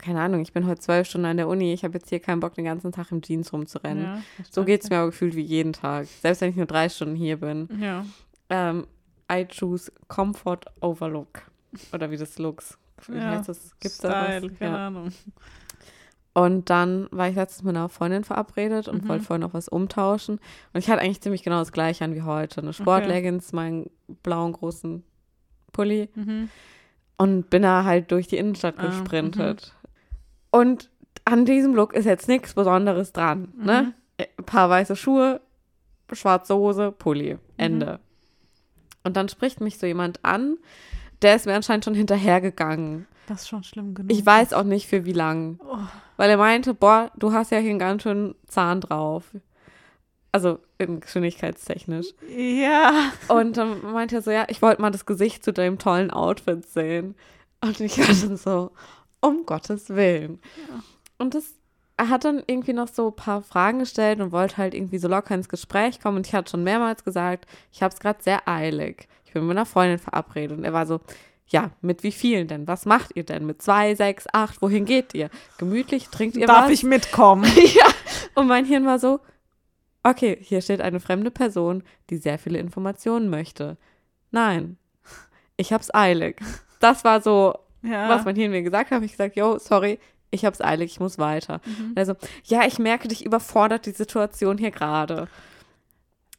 keine 0.00 0.20
Ahnung, 0.20 0.40
ich 0.42 0.52
bin 0.52 0.66
heute 0.66 0.80
zwölf 0.80 1.06
Stunden 1.08 1.26
an 1.26 1.36
der 1.36 1.48
Uni. 1.48 1.72
Ich 1.72 1.84
habe 1.84 1.94
jetzt 1.94 2.08
hier 2.08 2.20
keinen 2.20 2.40
Bock, 2.40 2.54
den 2.54 2.64
ganzen 2.64 2.92
Tag 2.92 3.10
im 3.12 3.22
Jeans 3.22 3.52
rumzurennen. 3.52 4.04
Ja, 4.04 4.22
So 4.50 4.64
geht 4.64 4.82
es 4.82 4.90
mir 4.90 4.96
aber 4.98 5.06
gefühlt 5.06 5.34
wie 5.36 5.42
jeden 5.42 5.72
Tag. 5.72 6.06
Selbst 6.06 6.40
wenn 6.40 6.50
ich 6.50 6.56
nur 6.56 6.66
drei 6.66 6.88
Stunden 6.88 7.14
hier 7.16 7.38
bin. 7.38 7.68
Ja. 7.80 8.04
Ähm, 8.48 8.86
I 9.32 9.46
choose 9.46 9.92
Comfort 10.08 10.60
over 10.80 11.08
Look. 11.08 11.42
Oder 11.92 12.10
wie 12.10 12.16
das 12.16 12.38
Looks. 12.38 12.76
Wie 13.08 13.16
Ja, 13.16 13.30
heißt 13.30 13.48
das? 13.48 13.78
Gibt's 13.78 13.98
da 13.98 14.24
Style, 14.24 14.50
was? 14.50 14.58
keine 14.58 14.76
Ja. 14.76 14.86
Ahnung. 14.88 15.12
Und 16.32 16.70
dann 16.70 17.08
war 17.10 17.28
ich 17.28 17.34
letztens 17.34 17.64
mit 17.64 17.74
einer 17.76 17.88
Freundin 17.88 18.22
verabredet 18.24 18.86
und 18.88 19.04
Mhm. 19.04 19.08
wollte 19.08 19.24
vorhin 19.24 19.40
noch 19.42 19.54
was 19.54 19.68
umtauschen. 19.68 20.38
Und 20.72 20.78
ich 20.80 20.88
hatte 20.88 21.02
eigentlich 21.02 21.20
ziemlich 21.20 21.42
genau 21.42 21.58
das 21.58 21.72
gleiche 21.72 22.04
an 22.04 22.14
wie 22.14 22.22
heute. 22.22 22.60
Eine 22.60 22.72
Sportleggings, 22.72 23.52
meinen 23.52 23.90
blauen 24.22 24.52
großen 24.52 25.02
Pulli 25.72 26.08
Mhm. 26.14 26.48
und 27.16 27.50
bin 27.50 27.62
da 27.62 27.84
halt 27.84 28.12
durch 28.12 28.28
die 28.28 28.36
Innenstadt 28.36 28.76
Ah, 28.78 28.86
gesprintet. 28.86 29.74
Und 30.50 30.90
an 31.24 31.44
diesem 31.44 31.74
Look 31.74 31.94
ist 31.94 32.06
jetzt 32.06 32.28
nichts 32.28 32.54
Besonderes 32.54 33.12
dran. 33.12 33.52
Mhm. 33.56 33.64
Ne? 33.64 33.94
Ein 34.18 34.44
paar 34.44 34.68
weiße 34.68 34.96
Schuhe, 34.96 35.40
schwarze 36.12 36.56
Hose, 36.56 36.92
Pulli. 36.92 37.34
Mhm. 37.34 37.40
Ende. 37.56 38.00
Und 39.04 39.16
dann 39.16 39.28
spricht 39.28 39.60
mich 39.60 39.78
so 39.78 39.86
jemand 39.86 40.24
an, 40.24 40.56
der 41.22 41.36
ist 41.36 41.46
mir 41.46 41.54
anscheinend 41.54 41.84
schon 41.84 41.94
hinterhergegangen. 41.94 43.06
Das 43.26 43.42
ist 43.42 43.48
schon 43.48 43.62
schlimm 43.62 43.94
genug. 43.94 44.10
Ich 44.10 44.26
weiß 44.26 44.52
auch 44.52 44.64
nicht 44.64 44.88
für 44.88 45.04
wie 45.04 45.12
lang. 45.12 45.60
Oh. 45.64 45.78
Weil 46.16 46.30
er 46.30 46.36
meinte, 46.36 46.74
boah, 46.74 47.12
du 47.16 47.32
hast 47.32 47.52
ja 47.52 47.58
hier 47.58 47.70
einen 47.70 47.78
ganz 47.78 48.02
schönen 48.02 48.34
Zahn 48.46 48.80
drauf. 48.80 49.24
Also 50.32 50.58
in 50.78 51.00
geschwindigkeitstechnisch. 51.00 52.08
Ja. 52.36 53.12
Und 53.28 53.56
dann 53.56 53.92
meinte 53.92 54.16
er 54.16 54.22
so, 54.22 54.30
ja, 54.30 54.46
ich 54.48 54.62
wollte 54.62 54.82
mal 54.82 54.90
das 54.90 55.06
Gesicht 55.06 55.44
zu 55.44 55.52
deinem 55.52 55.78
tollen 55.78 56.10
Outfit 56.10 56.66
sehen. 56.66 57.14
Und 57.60 57.80
ich 57.80 57.98
war 57.98 58.06
dann 58.06 58.36
so, 58.36 58.72
um 59.20 59.46
Gottes 59.46 59.90
Willen. 59.90 60.40
Und 61.18 61.34
das, 61.34 61.54
er 61.96 62.08
hat 62.08 62.24
dann 62.24 62.42
irgendwie 62.46 62.72
noch 62.72 62.88
so 62.88 63.08
ein 63.08 63.16
paar 63.16 63.42
Fragen 63.42 63.80
gestellt 63.80 64.20
und 64.20 64.32
wollte 64.32 64.56
halt 64.56 64.74
irgendwie 64.74 64.98
so 64.98 65.08
locker 65.08 65.34
ins 65.34 65.48
Gespräch 65.48 66.00
kommen. 66.00 66.18
Und 66.18 66.26
ich 66.26 66.34
hatte 66.34 66.50
schon 66.50 66.64
mehrmals 66.64 67.04
gesagt, 67.04 67.46
ich 67.72 67.82
habe 67.82 67.92
es 67.92 68.00
gerade 68.00 68.22
sehr 68.22 68.48
eilig. 68.48 69.08
Ich 69.24 69.32
bin 69.32 69.46
mit 69.46 69.56
einer 69.56 69.66
Freundin 69.66 69.98
verabredet. 69.98 70.56
Und 70.58 70.64
er 70.64 70.72
war 70.72 70.86
so, 70.86 71.00
ja, 71.46 71.70
mit 71.80 72.02
wie 72.02 72.12
vielen 72.12 72.48
denn? 72.48 72.68
Was 72.68 72.86
macht 72.86 73.10
ihr 73.16 73.24
denn? 73.24 73.44
Mit 73.44 73.60
zwei, 73.60 73.94
sechs, 73.94 74.26
acht? 74.32 74.62
Wohin 74.62 74.84
geht 74.84 75.14
ihr? 75.14 75.30
Gemütlich? 75.58 76.08
Trinkt 76.08 76.36
ihr 76.36 76.46
Darf 76.46 76.64
was? 76.64 76.70
ich 76.70 76.84
mitkommen? 76.84 77.44
ja. 77.74 77.86
Und 78.34 78.46
mein 78.46 78.64
Hirn 78.64 78.86
war 78.86 78.98
so, 78.98 79.20
okay, 80.02 80.38
hier 80.40 80.62
steht 80.62 80.80
eine 80.80 81.00
fremde 81.00 81.30
Person, 81.30 81.82
die 82.08 82.16
sehr 82.16 82.38
viele 82.38 82.58
Informationen 82.58 83.28
möchte. 83.28 83.76
Nein, 84.30 84.78
ich 85.56 85.72
hab's 85.72 85.92
eilig. 85.92 86.40
Das 86.78 87.04
war 87.04 87.20
so, 87.20 87.54
Ja. 87.82 88.08
was 88.08 88.24
mein 88.24 88.36
Hirn 88.36 88.50
mir 88.50 88.62
gesagt 88.62 88.90
hat. 88.90 88.96
Hab 88.96 89.02
ich 89.04 89.12
gesagt, 89.12 89.36
yo, 89.36 89.58
sorry, 89.58 89.98
ich 90.30 90.44
hab's 90.44 90.60
eilig, 90.60 90.92
ich 90.92 91.00
muss 91.00 91.18
weiter. 91.18 91.60
Also, 91.96 92.14
ja, 92.44 92.66
ich 92.66 92.78
merke, 92.78 93.08
dich 93.08 93.24
überfordert 93.24 93.86
die 93.86 93.92
Situation 93.92 94.58
hier 94.58 94.70
gerade. 94.70 95.28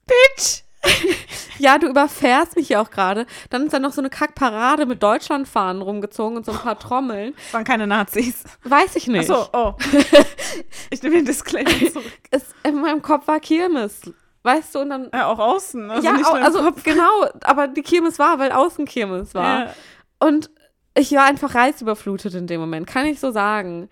Bitch! 0.05 0.63
Ja, 1.59 1.77
du 1.77 1.87
überfährst 1.87 2.55
mich 2.55 2.69
ja 2.69 2.81
auch 2.81 2.89
gerade. 2.89 3.27
Dann 3.51 3.65
ist 3.67 3.73
da 3.73 3.77
noch 3.77 3.91
so 3.93 4.01
eine 4.01 4.09
Kackparade 4.09 4.87
mit 4.87 5.03
Deutschlandfahnen 5.03 5.83
rumgezogen 5.83 6.35
und 6.37 6.43
so 6.45 6.53
ein 6.53 6.57
paar 6.57 6.79
Trommeln. 6.79 7.35
Das 7.35 7.53
waren 7.53 7.63
keine 7.65 7.85
Nazis. 7.85 8.43
Weiß 8.63 8.95
ich 8.95 9.05
nicht. 9.05 9.29
Achso, 9.29 9.47
oh. 9.53 9.73
ich 10.89 11.03
nehme 11.03 11.17
den 11.17 11.25
Disclaimer 11.25 11.69
zurück. 11.93 12.11
Es, 12.31 12.45
in 12.63 12.81
meinem 12.81 13.03
Kopf 13.03 13.27
war 13.27 13.39
Kirmes. 13.39 14.01
Weißt 14.41 14.73
du, 14.73 14.79
und 14.79 14.89
dann 14.89 15.09
Ja, 15.13 15.27
auch 15.27 15.37
außen. 15.37 15.91
Also 15.91 16.07
ja, 16.07 16.13
nicht 16.13 16.25
au- 16.25 16.31
also 16.33 16.63
Kopf. 16.63 16.81
genau, 16.81 17.27
aber 17.43 17.67
die 17.67 17.83
Kirmes 17.83 18.17
war, 18.17 18.39
weil 18.39 18.51
außen 18.51 18.85
Kirmes 18.85 19.35
war. 19.35 19.65
Ja. 19.65 19.73
Und 20.19 20.49
ich 20.97 21.11
war 21.13 21.25
einfach 21.25 21.55
reizüberflutet 21.55 22.33
in 22.35 22.47
dem 22.47 22.59
Moment, 22.59 22.87
kann 22.87 23.05
ich 23.05 23.19
so 23.19 23.31
sagen. 23.31 23.89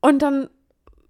Und 0.00 0.20
dann 0.22 0.48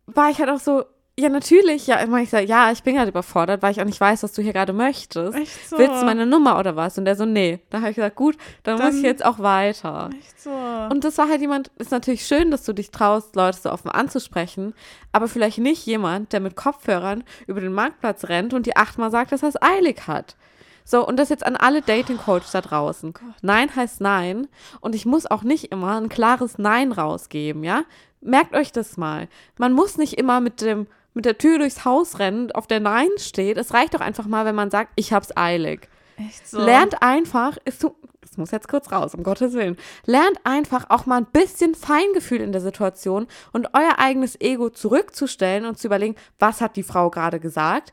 war 0.07 0.31
ich 0.31 0.39
halt 0.39 0.51
auch 0.51 0.61
so, 0.61 0.85
ja, 1.19 1.29
natürlich, 1.29 1.87
ja, 1.87 1.97
immer 1.97 2.21
ich 2.23 2.31
sag, 2.31 2.49
ja, 2.49 2.73
ich 2.73 2.83
bin 2.83 2.95
gerade 2.95 3.11
überfordert, 3.11 3.61
weil 3.63 3.73
ich 3.73 3.81
auch 3.81 3.85
nicht 3.87 4.01
weiß, 4.01 4.23
was 4.23 4.33
du 4.33 4.41
hier 4.41 4.55
gerade 4.55 4.73
möchtest. 4.73 5.37
Echt 5.37 5.69
so. 5.69 5.77
Willst 5.77 6.01
du 6.01 6.07
meine 6.07 6.25
Nummer 6.25 6.59
oder 6.59 6.75
was? 6.75 6.97
Und 6.97 7.05
der 7.05 7.17
so, 7.17 7.27
nee. 7.27 7.61
Da 7.69 7.81
habe 7.81 7.91
ich 7.91 7.97
gesagt, 7.97 8.17
gut, 8.17 8.37
dann, 8.63 8.77
muss 8.77 8.83
Dann- 8.87 8.97
ich 8.97 9.03
jetzt 9.03 9.25
auch 9.25 9.39
weiter. 9.39 10.09
Echt 10.19 10.41
so. 10.41 10.51
Und 10.51 11.05
das 11.05 11.19
war 11.19 11.29
halt 11.29 11.43
jemand, 11.43 11.71
ist 11.79 11.91
natürlich 11.91 12.27
schön, 12.27 12.51
dass 12.51 12.65
du 12.65 12.73
dich 12.73 12.91
traust, 12.91 13.37
Leute 13.37 13.59
so 13.59 13.71
offen 13.71 13.91
anzusprechen, 13.91 14.73
aber 15.13 15.29
vielleicht 15.29 15.59
nicht 15.59 15.85
jemand, 15.85 16.33
der 16.33 16.41
mit 16.41 16.57
Kopfhörern 16.57 17.25
über 17.47 17.61
den 17.61 17.75
Marktplatz 17.75 18.25
rennt 18.25 18.55
und 18.55 18.65
dir 18.67 18.77
achtmal 18.77 19.11
sagt, 19.11 19.33
dass 19.33 19.43
er 19.43 19.51
es 19.51 19.61
eilig 19.61 20.07
hat. 20.07 20.37
So, 20.85 21.07
und 21.07 21.16
das 21.16 21.28
jetzt 21.28 21.45
an 21.47 21.57
alle 21.57 21.83
Dating-Coaches 21.83 22.53
da 22.53 22.61
draußen. 22.61 23.14
Nein 23.43 23.74
heißt 23.74 24.01
Nein. 24.01 24.49
Und 24.80 24.95
ich 24.95 25.07
muss 25.07 25.26
auch 25.26 25.43
nicht 25.43 25.72
immer 25.72 26.01
ein 26.01 26.09
klares 26.09 26.59
Nein 26.59 26.93
rausgeben, 26.93 27.64
ja? 27.64 27.85
Merkt 28.20 28.55
euch 28.55 28.72
das 28.72 28.97
mal. 28.97 29.28
Man 29.59 29.72
muss 29.72 29.99
nicht 29.99 30.14
immer 30.14 30.41
mit 30.41 30.61
dem, 30.61 30.87
mit 31.14 31.24
der 31.24 31.39
Tür 31.39 31.59
durchs 31.59 31.85
Haus 31.85 32.18
rennen, 32.18 32.53
auf 32.53 32.66
der 32.66 32.80
Nein 32.80 33.09
steht. 33.18 33.57
Es 33.57 33.74
reicht 33.74 33.95
doch 33.95 34.01
einfach 34.01 34.26
mal, 34.26 34.45
wenn 34.45 34.55
man 34.55 34.70
sagt, 34.70 34.93
ich 34.97 35.12
hab's 35.12 35.37
eilig. 35.37 35.89
Echt 36.16 36.49
so. 36.49 36.61
Lernt 36.61 37.03
einfach, 37.03 37.59
es 37.64 37.78
tut, 37.78 37.95
es 38.33 38.39
muss 38.39 38.51
jetzt 38.51 38.68
kurz 38.68 38.91
raus, 38.91 39.14
um 39.14 39.22
Gottes 39.22 39.53
Willen. 39.53 39.76
Lernt 40.07 40.39
einfach 40.45 40.87
auch 40.89 41.05
mal 41.07 41.18
ein 41.18 41.26
bisschen 41.26 41.74
Feingefühl 41.74 42.41
in 42.41 42.53
der 42.53 42.61
Situation 42.61 43.26
und 43.53 43.74
euer 43.74 43.99
eigenes 43.99 44.41
Ego 44.41 44.70
zurückzustellen 44.70 45.66
und 45.66 45.78
zu 45.78 45.87
überlegen, 45.87 46.16
was 46.39 46.61
hat 46.61 46.76
die 46.76 46.83
Frau 46.83 47.11
gerade 47.11 47.41
gesagt? 47.41 47.93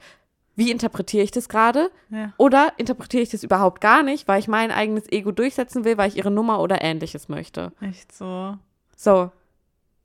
Wie 0.59 0.71
interpretiere 0.71 1.23
ich 1.23 1.31
das 1.31 1.47
gerade? 1.47 1.89
Ja. 2.09 2.33
Oder 2.35 2.73
interpretiere 2.75 3.23
ich 3.23 3.29
das 3.29 3.43
überhaupt 3.43 3.79
gar 3.79 4.03
nicht, 4.03 4.27
weil 4.27 4.39
ich 4.41 4.49
mein 4.49 4.71
eigenes 4.71 5.09
Ego 5.09 5.31
durchsetzen 5.31 5.85
will, 5.85 5.97
weil 5.97 6.09
ich 6.09 6.17
ihre 6.17 6.31
Nummer 6.31 6.59
oder 6.59 6.81
ähnliches 6.83 7.29
möchte? 7.29 7.71
Echt 7.79 8.11
so. 8.13 8.57
So. 8.97 9.31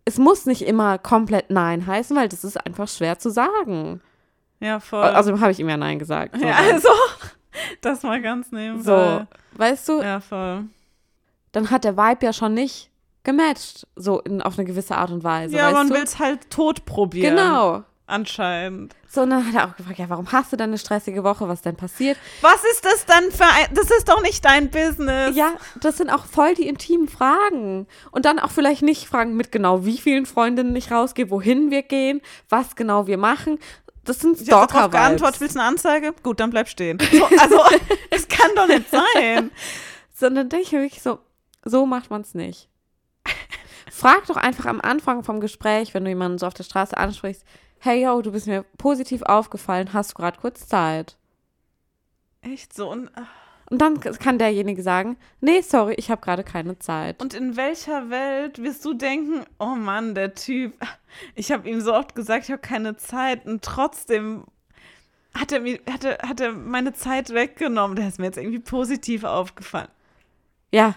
Es 0.04 0.16
muss 0.18 0.46
nicht 0.46 0.62
immer 0.62 0.98
komplett 0.98 1.50
Nein 1.50 1.86
heißen, 1.86 2.16
weil 2.16 2.28
das 2.28 2.44
ist 2.44 2.56
einfach 2.64 2.86
schwer 2.86 3.18
zu 3.18 3.30
sagen. 3.30 4.00
Ja, 4.60 4.78
voll. 4.78 5.02
Also 5.02 5.40
habe 5.40 5.50
ich 5.50 5.58
ihm 5.58 5.68
ja 5.68 5.76
Nein 5.76 5.98
gesagt. 5.98 6.38
So, 6.38 6.46
ja, 6.46 6.54
also, 6.54 6.88
das 7.80 8.04
mal 8.04 8.22
ganz 8.22 8.52
nebenbei. 8.52 8.82
so. 9.52 9.58
Weißt 9.58 9.88
du, 9.88 10.02
Ja, 10.02 10.20
voll. 10.20 10.66
dann 11.50 11.70
hat 11.70 11.82
der 11.82 11.96
Vibe 11.96 12.26
ja 12.26 12.32
schon 12.32 12.54
nicht 12.54 12.90
gematcht, 13.24 13.86
so 13.96 14.20
in, 14.20 14.40
auf 14.40 14.56
eine 14.58 14.66
gewisse 14.66 14.96
Art 14.96 15.10
und 15.10 15.24
Weise. 15.24 15.56
ja, 15.56 15.70
man 15.72 15.90
will 15.90 16.02
es 16.02 16.18
halt 16.20 16.48
tot 16.50 16.84
probieren. 16.84 17.34
Genau. 17.34 17.82
Anscheinend. 18.06 18.94
So, 19.08 19.22
und 19.22 19.30
dann 19.30 19.46
hat 19.46 19.54
er 19.54 19.68
auch 19.70 19.76
gefragt, 19.76 19.98
ja, 19.98 20.10
warum 20.10 20.30
hast 20.30 20.52
du 20.52 20.56
denn 20.56 20.70
eine 20.70 20.78
stressige 20.78 21.24
Woche? 21.24 21.48
Was 21.48 21.62
denn 21.62 21.76
passiert? 21.76 22.18
Was 22.42 22.62
ist 22.72 22.84
das 22.84 23.06
dann 23.06 23.30
für 23.30 23.44
ein. 23.44 23.66
Das 23.72 23.90
ist 23.90 24.08
doch 24.08 24.20
nicht 24.20 24.44
dein 24.44 24.70
Business. 24.70 25.34
Ja, 25.34 25.54
das 25.80 25.96
sind 25.96 26.10
auch 26.10 26.26
voll 26.26 26.54
die 26.54 26.68
intimen 26.68 27.08
Fragen. 27.08 27.86
Und 28.10 28.26
dann 28.26 28.38
auch 28.38 28.50
vielleicht 28.50 28.82
nicht 28.82 29.06
Fragen 29.06 29.36
mit 29.36 29.52
genau 29.52 29.86
wie 29.86 29.96
vielen 29.96 30.26
Freundinnen 30.26 30.76
ich 30.76 30.90
rausgehe, 30.90 31.30
wohin 31.30 31.70
wir 31.70 31.82
gehen, 31.82 32.20
was 32.50 32.76
genau 32.76 33.06
wir 33.06 33.16
machen. 33.16 33.58
Das 34.04 34.18
sind 34.20 34.38
Ich 34.38 34.48
darauf 34.48 34.64
Stalker-Vibes. 34.64 34.92
geantwortet, 35.00 35.40
willst 35.40 35.56
du 35.56 35.60
eine 35.60 35.68
Anzeige? 35.68 36.12
Gut, 36.22 36.40
dann 36.40 36.50
bleib 36.50 36.68
stehen. 36.68 36.98
So, 37.10 37.24
also, 37.24 37.60
es 38.10 38.28
kann 38.28 38.50
doch 38.54 38.66
nicht 38.66 38.84
sein. 38.90 39.50
Sondern 40.12 40.50
denke 40.50 40.66
ich 40.66 40.72
mir 40.72 40.82
wirklich 40.82 41.02
so, 41.02 41.20
so 41.64 41.86
macht 41.86 42.10
man 42.10 42.20
es 42.20 42.34
nicht. 42.34 42.68
Frag 43.90 44.26
doch 44.26 44.36
einfach 44.36 44.66
am 44.66 44.80
Anfang 44.80 45.24
vom 45.24 45.40
Gespräch, 45.40 45.94
wenn 45.94 46.04
du 46.04 46.10
jemanden 46.10 46.36
so 46.38 46.46
auf 46.46 46.54
der 46.54 46.64
Straße 46.64 46.96
ansprichst, 46.96 47.44
hey 47.84 48.02
yo, 48.02 48.22
du 48.22 48.32
bist 48.32 48.46
mir 48.46 48.64
positiv 48.78 49.22
aufgefallen, 49.22 49.92
hast 49.92 50.12
du 50.12 50.14
gerade 50.14 50.38
kurz 50.40 50.66
Zeit? 50.66 51.16
Echt 52.40 52.74
so. 52.74 52.90
Und, 52.90 53.10
Und 53.70 53.80
dann 53.80 54.00
kann 54.00 54.38
derjenige 54.38 54.82
sagen, 54.82 55.16
nee, 55.40 55.60
sorry, 55.60 55.94
ich 55.94 56.10
habe 56.10 56.20
gerade 56.20 56.44
keine 56.44 56.78
Zeit. 56.78 57.20
und 57.20 57.34
in 57.34 57.56
welcher 57.56 58.10
Welt 58.10 58.62
wirst 58.62 58.84
du 58.84 58.94
denken, 58.94 59.44
oh 59.58 59.74
Mann, 59.74 60.14
der 60.14 60.34
Typ, 60.34 60.74
ich 61.34 61.52
habe 61.52 61.68
ihm 61.68 61.80
so 61.80 61.94
oft 61.94 62.14
gesagt, 62.14 62.44
ich 62.44 62.50
habe 62.50 62.62
keine 62.62 62.96
Zeit 62.96 63.46
und 63.46 63.62
trotzdem 63.62 64.44
hat 65.34 65.52
er, 65.52 65.60
mir, 65.60 65.80
hat, 65.90 66.04
er, 66.04 66.18
hat 66.28 66.40
er 66.40 66.52
meine 66.52 66.92
Zeit 66.92 67.30
weggenommen. 67.34 67.96
Der 67.96 68.06
ist 68.08 68.18
mir 68.18 68.26
jetzt 68.26 68.38
irgendwie 68.38 68.60
positiv 68.60 69.24
aufgefallen. 69.24 69.88
ja, 70.72 70.94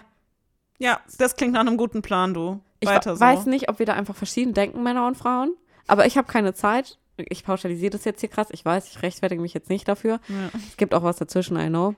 Ja, 0.78 1.00
das 1.18 1.34
klingt 1.34 1.54
nach 1.54 1.60
einem 1.60 1.76
guten 1.76 2.02
Plan, 2.02 2.34
du. 2.34 2.60
ich 2.80 2.88
Weiter 2.88 3.16
so. 3.16 3.20
weiß 3.20 3.46
nicht, 3.46 3.68
ob 3.68 3.78
wir 3.80 3.86
da 3.86 3.94
einfach 3.94 4.14
verschieden 4.14 4.54
denken, 4.54 4.82
Männer 4.84 5.06
und 5.08 5.16
Frauen, 5.16 5.54
aber 5.88 6.06
ich 6.06 6.16
habe 6.16 6.28
keine 6.30 6.54
Zeit. 6.54 6.98
Ich 7.16 7.44
pauschalisiere 7.44 7.90
das 7.90 8.04
jetzt 8.04 8.20
hier 8.20 8.28
krass. 8.28 8.48
Ich 8.52 8.64
weiß, 8.64 8.88
ich 8.88 9.02
rechtfertige 9.02 9.42
mich 9.42 9.52
jetzt 9.54 9.70
nicht 9.70 9.88
dafür. 9.88 10.20
Ja. 10.28 10.50
Es 10.68 10.76
gibt 10.76 10.94
auch 10.94 11.02
was 11.02 11.16
dazwischen, 11.16 11.58
I 11.58 11.66
know. 11.68 11.96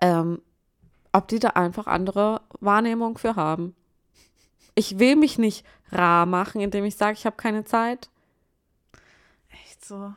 Ähm, 0.00 0.40
ob 1.12 1.26
die 1.28 1.40
da 1.40 1.50
einfach 1.50 1.86
andere 1.88 2.40
Wahrnehmung 2.60 3.18
für 3.18 3.34
haben. 3.36 3.74
Ich 4.74 4.98
will 4.98 5.16
mich 5.16 5.38
nicht 5.38 5.66
rar 5.90 6.24
machen, 6.24 6.60
indem 6.60 6.84
ich 6.84 6.96
sage, 6.96 7.14
ich 7.18 7.26
habe 7.26 7.36
keine 7.36 7.64
Zeit. 7.64 8.08
Echt 9.64 9.84
so. 9.84 10.14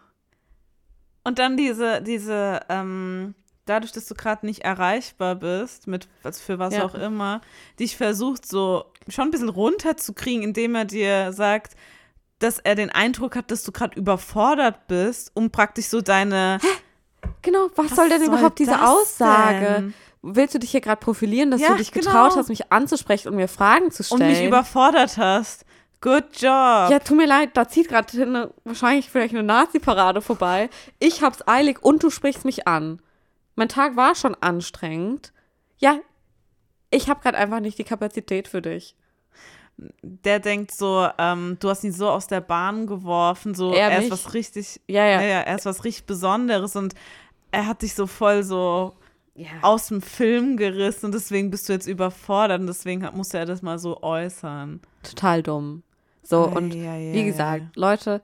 Und 1.23 1.39
dann 1.39 1.57
diese, 1.57 2.01
diese, 2.01 2.61
ähm, 2.69 3.33
dadurch, 3.65 3.91
dass 3.91 4.05
du 4.05 4.13
gerade 4.13 4.45
nicht 4.45 4.61
erreichbar 4.61 5.35
bist, 5.35 5.87
mit 5.87 6.07
was 6.21 6.39
für 6.39 6.59
was 6.59 6.75
Ja. 6.75 6.85
auch 6.85 6.93
immer, 6.93 7.41
dich 7.79 7.97
versucht 7.97 8.45
so 8.45 8.85
schon 9.09 9.27
ein 9.27 9.31
bisschen 9.31 9.49
runterzukriegen, 9.49 10.43
indem 10.43 10.75
er 10.75 10.85
dir 10.85 11.33
sagt, 11.33 11.75
dass 12.45 12.59
er 12.59 12.75
den 12.75 12.89
Eindruck 12.91 13.35
hat, 13.35 13.51
dass 13.51 13.63
du 13.63 13.71
gerade 13.71 13.97
überfordert 13.99 14.87
bist, 14.87 15.31
um 15.33 15.49
praktisch 15.51 15.87
so 15.87 16.01
deine. 16.01 16.59
Genau, 17.41 17.67
was, 17.75 17.95
soll 17.95 18.07
denn 18.09 18.21
überhaupt 18.23 18.59
diese 18.59 18.81
Aussage? 18.85 19.59
denn? 19.65 19.93
Willst 20.21 20.55
du 20.55 20.59
dich 20.59 20.71
hier 20.71 20.81
gerade 20.81 20.99
profilieren, 20.99 21.51
dass 21.51 21.61
Ja, 21.61 21.69
du 21.69 21.75
dich 21.75 21.91
getraut 21.91 22.29
genau. 22.29 22.35
hast, 22.37 22.49
mich 22.49 22.71
anzusprechen 22.71 23.29
und 23.29 23.35
mir 23.35 23.47
Fragen 23.47 23.91
zu 23.91 24.01
Und 24.13 24.19
stellen? 24.19 24.31
mich 24.31 24.45
überfordert 24.45 25.17
hast. 25.17 25.65
Good 26.01 26.25
job. 26.33 26.89
Ja, 26.91 26.99
tut 26.99 27.17
mir 27.17 27.25
leid, 27.27 27.51
da 27.53 27.67
zieht 27.67 27.87
gerade 27.89 28.51
wahrscheinlich 28.63 29.09
vielleicht 29.09 29.33
eine 29.33 29.43
Nazi-Parade 29.43 30.21
vorbei. 30.21 30.69
Ich 30.99 31.21
hab's 31.23 31.47
eilig 31.47 31.83
und 31.83 32.03
du 32.03 32.09
sprichst 32.09 32.45
mich 32.45 32.67
an. 32.67 33.01
Mein 33.55 33.69
Tag 33.69 33.95
war 33.95 34.13
schon 34.15 34.35
anstrengend. 34.35 35.31
Ja, 35.77 35.97
ich 36.91 37.09
habe 37.09 37.21
gerade 37.21 37.37
einfach 37.37 37.59
nicht 37.59 37.77
die 37.79 37.83
Kapazität 37.83 38.47
für 38.47 38.61
dich. 38.61 38.95
Der 39.77 40.39
denkt 40.39 40.71
so, 40.71 41.07
ähm, 41.17 41.57
du 41.59 41.69
hast 41.69 41.83
ihn 41.83 41.91
so 41.91 42.09
aus 42.09 42.27
der 42.27 42.41
Bahn 42.41 42.87
geworfen, 42.87 43.53
so 43.53 43.73
Er 43.73 43.91
er, 43.91 44.01
ist 44.01 44.11
was 44.11 44.33
richtig, 44.33 44.79
Ja, 44.87 45.05
ja. 45.05 45.21
ja, 45.21 45.41
er 45.41 45.55
ist 45.55 45.65
was 45.65 45.83
richtig 45.83 46.05
Besonderes 46.05 46.75
und 46.75 46.95
er 47.51 47.67
hat 47.67 47.81
dich 47.81 47.93
so 47.93 48.07
voll 48.07 48.43
so 48.43 48.93
ja. 49.35 49.49
aus 49.61 49.87
dem 49.87 50.01
Film 50.01 50.55
gerissen 50.57 51.07
und 51.07 51.13
deswegen 51.13 51.51
bist 51.51 51.67
du 51.67 51.73
jetzt 51.73 51.87
überfordert 51.87 52.61
und 52.61 52.67
deswegen 52.67 53.07
muss 53.13 53.33
er 53.33 53.45
das 53.45 53.61
mal 53.61 53.77
so 53.77 54.01
äußern. 54.01 54.79
Total 55.03 55.43
dumm. 55.43 55.83
So, 56.23 56.45
und 56.45 56.73
Ei, 56.73 56.89
ei, 56.89 57.13
wie 57.13 57.21
ei, 57.21 57.25
gesagt, 57.25 57.75
Leute, 57.75 58.21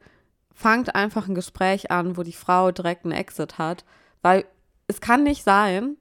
fangt 0.54 0.96
einfach 0.96 1.28
ein 1.28 1.36
Gespräch 1.36 1.92
an, 1.92 2.18
wo 2.18 2.24
die 2.24 2.32
Frau 2.32 2.72
direkt 2.72 3.06
einen 3.06 3.14
Exit 3.14 3.58
hat, 3.58 3.84
weil 4.22 4.46
es 4.88 5.02
kann 5.02 5.24
nicht 5.24 5.44
sein, 5.44 5.98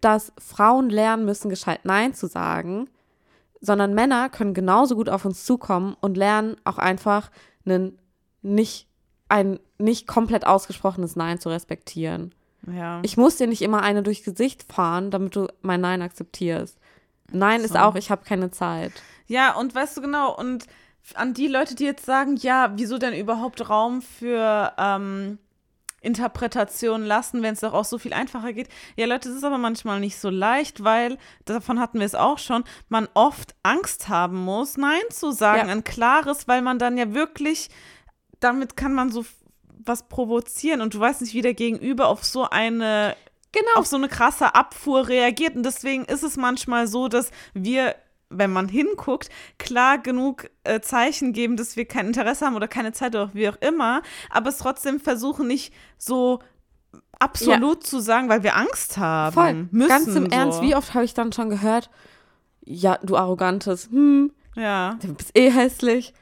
dass 0.00 0.32
Frauen 0.38 0.90
lernen 0.90 1.24
müssen, 1.24 1.48
gescheit 1.48 1.80
Nein 1.84 2.14
zu 2.14 2.26
sagen, 2.28 2.88
sondern 3.60 3.94
Männer 3.94 4.28
können 4.28 4.54
genauso 4.54 4.94
gut 4.96 5.08
auf 5.08 5.24
uns 5.24 5.44
zukommen 5.44 5.96
und 6.00 6.16
lernen 6.16 6.56
auch 6.64 6.78
einfach 6.78 7.30
einen 7.64 7.98
nicht, 8.42 8.86
ein 9.28 9.58
nicht 9.78 10.06
komplett 10.06 10.46
ausgesprochenes 10.46 11.16
Nein 11.16 11.38
zu 11.40 11.48
respektieren. 11.48 12.34
Ja. 12.66 13.00
Ich 13.02 13.16
muss 13.16 13.36
dir 13.36 13.46
nicht 13.46 13.62
immer 13.62 13.82
eine 13.82 14.02
durchs 14.02 14.24
Gesicht 14.24 14.64
fahren, 14.64 15.10
damit 15.10 15.36
du 15.36 15.48
mein 15.62 15.80
Nein 15.80 16.02
akzeptierst. 16.02 16.78
Nein 17.30 17.60
ist 17.60 17.74
So. 17.74 17.78
auch, 17.78 17.94
ich 17.94 18.10
habe 18.10 18.24
keine 18.24 18.50
Zeit. 18.50 18.92
Ja, 19.26 19.54
und 19.54 19.74
weißt 19.74 19.96
du 19.96 20.00
genau, 20.00 20.34
und 20.36 20.66
an 21.14 21.34
die 21.34 21.48
Leute, 21.48 21.74
die 21.74 21.84
jetzt 21.84 22.04
sagen, 22.04 22.36
ja, 22.36 22.72
wieso 22.76 22.98
denn 22.98 23.14
überhaupt 23.14 23.68
Raum 23.68 24.02
für 24.02 24.72
ähm, 24.78 25.38
Interpretation 26.00 27.02
lassen, 27.04 27.42
wenn 27.42 27.54
es 27.54 27.60
doch 27.60 27.72
auch 27.74 27.84
so 27.84 27.98
viel 27.98 28.12
einfacher 28.12 28.52
geht. 28.52 28.68
Ja, 28.96 29.06
Leute, 29.06 29.28
es 29.28 29.36
ist 29.36 29.44
aber 29.44 29.58
manchmal 29.58 30.00
nicht 30.00 30.18
so 30.18 30.30
leicht, 30.30 30.84
weil, 30.84 31.18
davon 31.44 31.80
hatten 31.80 31.98
wir 31.98 32.06
es 32.06 32.14
auch 32.14 32.38
schon, 32.38 32.64
man 32.88 33.08
oft 33.14 33.54
Angst 33.62 34.08
haben 34.08 34.36
muss, 34.44 34.76
Nein 34.76 35.00
zu 35.10 35.30
sagen, 35.32 35.68
Ja. 35.68 35.74
ein 35.74 35.84
klares, 35.84 36.46
weil 36.48 36.62
man 36.62 36.78
dann 36.78 36.96
ja 36.96 37.14
wirklich, 37.14 37.68
damit 38.40 38.76
kann 38.76 38.92
man 38.94 39.10
so 39.10 39.24
was 39.84 40.08
provozieren 40.08 40.80
und 40.80 40.94
du 40.94 41.00
weißt 41.00 41.20
nicht, 41.22 41.34
wie 41.34 41.42
der 41.42 41.54
Gegenüber 41.54 42.08
auf 42.08 42.24
so 42.24 42.48
eine 42.48 43.16
Genau. 43.52 43.76
auf 43.76 43.86
so 43.86 43.96
eine 43.96 44.08
krasse 44.08 44.54
Abfuhr 44.54 45.08
reagiert. 45.08 45.56
Und 45.56 45.62
deswegen 45.64 46.04
ist 46.04 46.22
es 46.22 46.36
manchmal 46.36 46.86
so, 46.86 47.08
dass 47.08 47.30
wir, 47.54 47.94
wenn 48.30 48.52
man 48.52 48.68
hinguckt, 48.68 49.30
klar 49.58 49.98
genug 49.98 50.50
äh, 50.64 50.80
Zeichen 50.80 51.32
geben, 51.32 51.56
dass 51.56 51.76
wir 51.76 51.86
kein 51.86 52.06
Interesse 52.06 52.44
haben 52.46 52.56
oder 52.56 52.68
keine 52.68 52.92
Zeit 52.92 53.14
oder 53.14 53.30
wie 53.32 53.48
auch 53.48 53.56
immer, 53.60 54.02
aber 54.30 54.50
es 54.50 54.58
trotzdem 54.58 55.00
versuchen, 55.00 55.46
nicht 55.46 55.72
so 55.96 56.40
absolut 57.18 57.84
zu 57.84 58.00
sagen, 58.00 58.28
weil 58.28 58.42
wir 58.42 58.56
Angst 58.56 58.96
haben. 58.98 59.34
Voll. 59.34 59.68
Müssen, 59.70 59.88
Ganz 59.88 60.06
im 60.08 60.30
so. 60.30 60.36
Ernst, 60.36 60.62
wie 60.62 60.74
oft 60.74 60.94
habe 60.94 61.04
ich 61.04 61.14
dann 61.14 61.32
schon 61.32 61.50
gehört, 61.50 61.90
ja, 62.64 62.98
du 63.02 63.16
arrogantes, 63.16 63.88
hm, 63.90 64.32
Ja, 64.54 64.98
du 65.00 65.14
bist 65.14 65.36
eh 65.36 65.50
hässlich. 65.50 66.12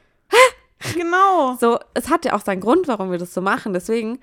genau. 0.93 1.57
So, 1.59 1.79
es 1.93 2.09
hat 2.09 2.25
ja 2.25 2.33
auch 2.33 2.41
seinen 2.41 2.61
Grund, 2.61 2.87
warum 2.87 3.11
wir 3.11 3.17
das 3.17 3.33
so 3.33 3.41
machen. 3.41 3.73
Deswegen 3.73 4.19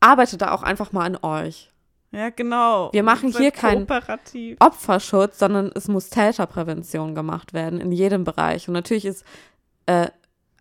arbeitet 0.00 0.42
da 0.42 0.52
auch 0.52 0.62
einfach 0.62 0.92
mal 0.92 1.04
an 1.04 1.18
euch. 1.22 1.71
Ja, 2.12 2.28
genau. 2.30 2.90
Wir 2.92 3.02
machen 3.02 3.30
hier 3.32 3.50
kein- 3.50 3.86
Kooperativ. 3.86 4.58
Opferschutz, 4.60 5.38
sondern 5.38 5.70
es 5.74 5.88
muss 5.88 6.10
Täterprävention 6.10 7.14
gemacht 7.14 7.52
werden 7.54 7.80
in 7.80 7.90
jedem 7.90 8.24
Bereich. 8.24 8.68
Und 8.68 8.74
natürlich 8.74 9.06
ist 9.06 9.24
äh, 9.86 10.08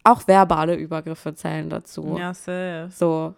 auch 0.04 0.28
verbale 0.28 0.76
Übergriffe 0.76 1.36
zählen 1.36 1.70
dazu. 1.70 2.16
Ja, 2.18 2.34
safe. 2.34 2.90
So, 2.92 3.36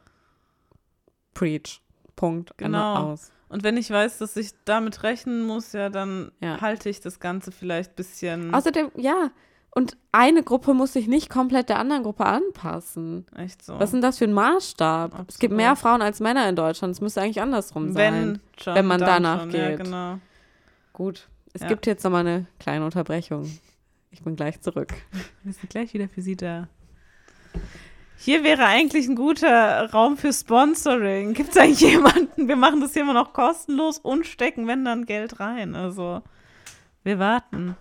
preach. 1.33 1.81
Punkt. 2.15 2.51
Ende 2.57 2.63
Genau. 2.77 3.11
aus. 3.13 3.31
Und 3.49 3.63
wenn 3.63 3.77
ich 3.77 3.89
weiß, 3.89 4.19
dass 4.19 4.35
ich 4.37 4.51
damit 4.65 5.03
rechnen 5.03 5.45
muss, 5.45 5.73
ja, 5.73 5.89
dann 5.89 6.31
Ja. 6.39 6.61
halte 6.61 6.89
ich 6.89 7.01
das 7.01 7.19
Ganze 7.19 7.51
vielleicht 7.51 7.91
ein 7.91 7.95
bisschen. 7.95 8.53
Außerdem, 8.53 8.91
ja, 8.95 9.29
und 9.75 9.97
eine 10.11 10.43
Gruppe 10.43 10.73
muss 10.73 10.93
sich 10.93 11.07
nicht 11.07 11.29
komplett 11.29 11.69
der 11.69 11.79
anderen 11.79 12.03
Gruppe 12.03 12.25
anpassen. 12.25 13.25
echt 13.35 13.63
so. 13.63 13.73
Was 13.75 13.85
ist 13.85 13.93
denn 13.93 14.01
das 14.01 14.17
für 14.19 14.25
ein 14.25 14.33
Maßstab? 14.33 15.11
Es 15.11 15.17
gibt 15.39 15.51
Absolut. 15.53 15.57
mehr 15.57 15.75
Frauen 15.75 16.01
als 16.01 16.19
Männer 16.19 16.47
in 16.47 16.55
Deutschland. 16.55 16.93
Es 16.93 17.01
müsste 17.01 17.21
eigentlich 17.21 17.41
andersrum 17.41 17.91
sein. 17.93 18.13
wenn, 18.13 18.39
schon, 18.61 18.75
wenn 18.75 18.85
man 18.85 18.99
danach 18.99 19.41
schon, 19.41 19.51
Ja, 19.51 19.69
geht. 19.69 19.83
genau. 19.85 20.19
Gut. 20.93 21.27
Es 21.53 21.61
Ja. 21.61 21.67
gibt 21.67 21.85
jetzt 21.87 22.03
nochmal 22.03 22.21
eine 22.27 22.45
kleine 22.59 22.85
Unterbrechung. 22.85 23.49
Ich 24.11 24.21
bin 24.21 24.35
gleich 24.35 24.61
zurück. 24.61 24.93
Wir 25.43 25.53
sind 25.53 25.69
gleich 25.69 25.93
wieder 25.93 26.07
für 26.07 26.21
Sie 26.21 26.35
da. 26.35 26.67
Hier 28.17 28.43
wäre 28.43 28.65
eigentlich 28.65 29.07
ein 29.07 29.15
guter 29.15 29.89
Raum 29.91 30.17
für 30.17 30.31
Sponsoring. 30.31 31.33
Gibt 31.33 31.49
es 31.51 31.57
eigentlich 31.57 31.81
jemanden? 31.91 32.47
Wir 32.47 32.55
machen 32.55 32.79
das 32.79 32.93
hier 32.93 33.01
immer 33.01 33.13
noch 33.13 33.33
kostenlos 33.33 33.97
und 33.97 34.25
stecken, 34.25 34.67
wenn 34.67 34.85
dann 34.85 35.05
Geld 35.05 35.39
rein. 35.39 35.75
Also, 35.75 36.21
wir 37.03 37.19
warten. 37.19 37.75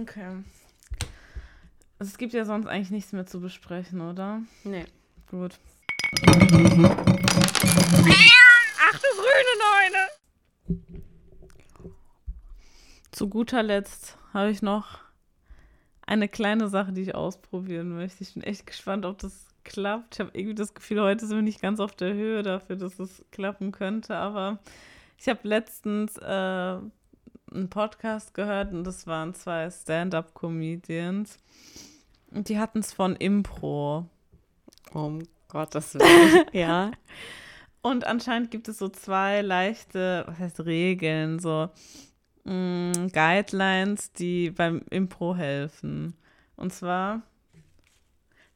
Okay. 0.00 0.42
Also, 1.98 2.10
es 2.10 2.16
gibt 2.16 2.32
ja 2.32 2.46
sonst 2.46 2.66
eigentlich 2.66 2.90
nichts 2.90 3.12
mehr 3.12 3.26
zu 3.26 3.40
besprechen, 3.40 4.00
oder? 4.00 4.40
Nee. 4.64 4.86
Gut. 5.30 5.58
Ach 8.82 8.98
du 8.98 9.08
grüne 9.18 9.54
Neune! 9.60 10.80
Zu 13.12 13.28
guter 13.28 13.62
Letzt 13.62 14.16
habe 14.32 14.50
ich 14.50 14.62
noch 14.62 15.00
eine 16.06 16.28
kleine 16.28 16.68
Sache, 16.68 16.92
die 16.92 17.02
ich 17.02 17.14
ausprobieren 17.14 17.94
möchte. 17.94 18.22
Ich 18.22 18.32
bin 18.32 18.42
echt 18.42 18.66
gespannt, 18.66 19.04
ob 19.04 19.18
das 19.18 19.48
klappt. 19.64 20.14
Ich 20.14 20.20
habe 20.20 20.30
irgendwie 20.32 20.54
das 20.54 20.72
Gefühl, 20.72 21.02
heute 21.02 21.26
sind 21.26 21.36
wir 21.36 21.42
nicht 21.42 21.60
ganz 21.60 21.78
auf 21.78 21.94
der 21.94 22.14
Höhe 22.14 22.42
dafür, 22.42 22.76
dass 22.76 22.98
es 22.98 23.22
klappen 23.30 23.70
könnte. 23.70 24.16
Aber 24.16 24.60
ich 25.18 25.28
habe 25.28 25.40
letztens 25.42 26.16
äh, 26.16 26.78
einen 27.52 27.68
Podcast 27.68 28.34
gehört 28.34 28.72
und 28.72 28.84
das 28.84 29.06
waren 29.06 29.34
zwei 29.34 29.70
Stand-up-Comedians. 29.70 31.38
Und 32.30 32.48
die 32.48 32.58
hatten 32.58 32.80
es 32.80 32.92
von 32.92 33.16
Impro. 33.16 34.06
Um 34.92 35.22
Gottes 35.48 35.94
Willen. 35.94 36.46
ja. 36.52 36.92
Und 37.82 38.06
anscheinend 38.06 38.50
gibt 38.50 38.68
es 38.68 38.78
so 38.78 38.88
zwei 38.88 39.40
leichte, 39.40 40.24
was 40.26 40.38
heißt 40.38 40.64
Regeln, 40.64 41.38
so 41.38 41.70
mh, 42.44 42.52
mm, 42.52 43.08
Guidelines, 43.12 44.12
die 44.12 44.50
beim 44.50 44.82
Impro 44.90 45.34
helfen. 45.34 46.14
Und 46.56 46.72
zwar, 46.72 47.22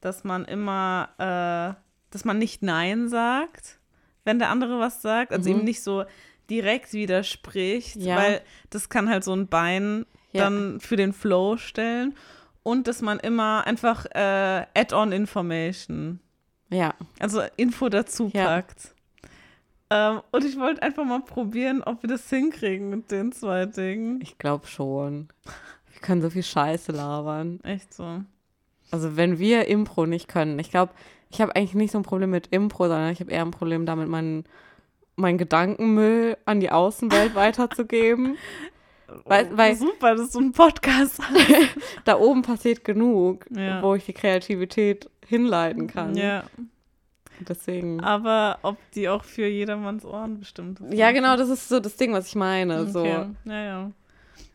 dass 0.01 0.25
man 0.25 0.45
immer, 0.45 1.09
äh, 1.19 1.81
dass 2.11 2.25
man 2.25 2.39
nicht 2.39 2.63
Nein 2.63 3.09
sagt, 3.09 3.81
wenn 4.25 4.39
der 4.39 4.51
andere 4.51 4.79
was 4.79 5.03
sagt. 5.03 5.33
Also 5.33 5.51
mhm. 5.51 5.57
eben 5.57 5.65
nicht 5.65 5.83
so 5.83 6.05
direkt 6.51 6.93
widerspricht, 6.93 7.97
ja. 7.97 8.17
weil 8.17 8.41
das 8.71 8.89
kann 8.89 9.09
halt 9.09 9.25
so 9.25 9.33
ein 9.35 9.49
Bein 9.49 10.07
ja. 10.33 10.45
dann 10.45 10.81
für 10.81 10.97
den 10.97 11.13
Flow 11.13 11.57
stellen. 11.57 12.15
Und 12.63 12.89
dass 12.89 13.03
man 13.03 13.19
immer 13.19 13.67
einfach 13.67 14.07
äh, 14.07 14.65
Add-on 14.75 15.13
Information. 15.13 16.21
Ja. 16.71 16.95
Also 17.19 17.43
Info 17.57 17.89
dazu 17.91 18.31
packt. 18.31 18.95
Ähm, 19.91 20.23
und 20.33 20.45
ich 20.45 20.59
wollte 20.59 20.83
einfach 20.83 21.05
mal 21.05 21.21
probieren, 21.21 21.83
ob 21.83 22.03
wir 22.03 22.09
das 22.09 22.29
hinkriegen 22.31 22.89
mit 22.89 23.11
den 23.11 23.33
zwei 23.33 23.67
Dingen. 23.67 24.21
Ich 24.23 24.39
glaube 24.39 24.67
schon. 24.67 25.29
Wir 25.93 26.01
können 26.01 26.23
so 26.23 26.31
viel 26.31 26.43
Scheiße 26.43 26.93
labern. 26.93 27.61
Echt 27.63 27.93
so. 27.93 28.23
Also 28.91 29.17
wenn 29.17 29.39
wir 29.39 29.69
Impro 29.69 30.07
nicht 30.07 30.29
können, 30.29 30.59
ich 30.59 30.71
glaube, 30.71 30.93
ich 31.31 31.41
habe 31.41 31.55
eigentlich 31.55 31.75
nicht 31.75 31.93
so 31.93 31.99
ein 31.99 32.05
Problem 32.05 32.31
mit 32.31 32.47
Impro, 32.49 32.87
sondern 32.87 33.11
ich 33.11 33.21
habe 33.21 33.31
eher 33.31 33.43
ein 33.43 33.51
Problem 33.51 33.87
damit, 33.87 34.09
meinen 34.09 34.45
mein 35.17 35.39
Gedankenmüll 35.39 36.37
an 36.45 36.61
die 36.61 36.71
Außenwelt 36.71 37.35
weiterzugeben. 37.35 38.37
Weil, 39.25 39.51
oh, 39.53 39.57
weil, 39.57 39.77
super, 39.77 40.17
dass 40.17 40.33
du 40.33 40.39
einen 40.41 40.53
Podcast 40.53 41.21
hast. 41.23 41.77
da 42.05 42.19
oben 42.19 42.43
passiert 42.43 42.85
genug, 42.85 43.47
ja. 43.51 43.83
wo 43.83 43.95
ich 43.95 44.07
die 44.07 44.13
Kreativität 44.13 45.09
hinleiten 45.27 45.87
kann. 45.87 46.17
Ja. 46.17 46.45
Deswegen. 47.41 48.01
Aber 48.01 48.59
ob 48.63 48.77
die 48.93 49.09
auch 49.09 49.25
für 49.25 49.47
jedermanns 49.47 50.05
Ohren 50.05 50.39
bestimmt 50.39 50.81
ist. 50.81 50.95
Ja, 50.95 51.13
genau, 51.13 51.37
das 51.37 51.49
ist 51.49 51.69
so 51.69 51.81
das 51.81 51.97
Ding, 51.97 52.13
was 52.13 52.29
ich 52.29 52.35
meine. 52.35 52.83
Okay. 52.83 52.91
So. 52.91 53.05
Ja, 53.05 53.29
ja. 53.45 53.91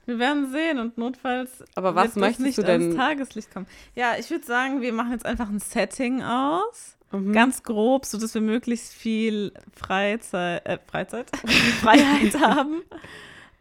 Wir 0.06 0.18
werden 0.18 0.50
sehen 0.52 0.80
und 0.80 0.98
notfalls. 0.98 1.64
Aber 1.76 1.94
was 1.94 2.16
möchtest 2.16 2.42
nicht 2.42 2.58
du 2.58 2.64
denn? 2.64 2.82
Ans 2.82 2.96
Tageslicht 2.96 3.54
kommen. 3.54 3.68
Ja, 3.96 4.14
ich 4.18 4.30
würde 4.32 4.46
sagen, 4.46 4.82
wir 4.82 4.92
machen 4.92 5.12
jetzt 5.12 5.26
einfach 5.26 5.50
ein 5.50 5.60
Setting 5.60 6.24
aus. 6.24 6.98
Mhm. 7.12 7.34
Ganz 7.34 7.64
grob, 7.64 8.06
sodass 8.06 8.34
wir 8.34 8.42
möglichst 8.42 8.94
viel 8.94 9.54
Freizeit, 9.76 10.66
äh, 10.66 10.80
Freizeit, 10.86 11.30
Freiheit 11.82 12.40
haben, 12.40 12.84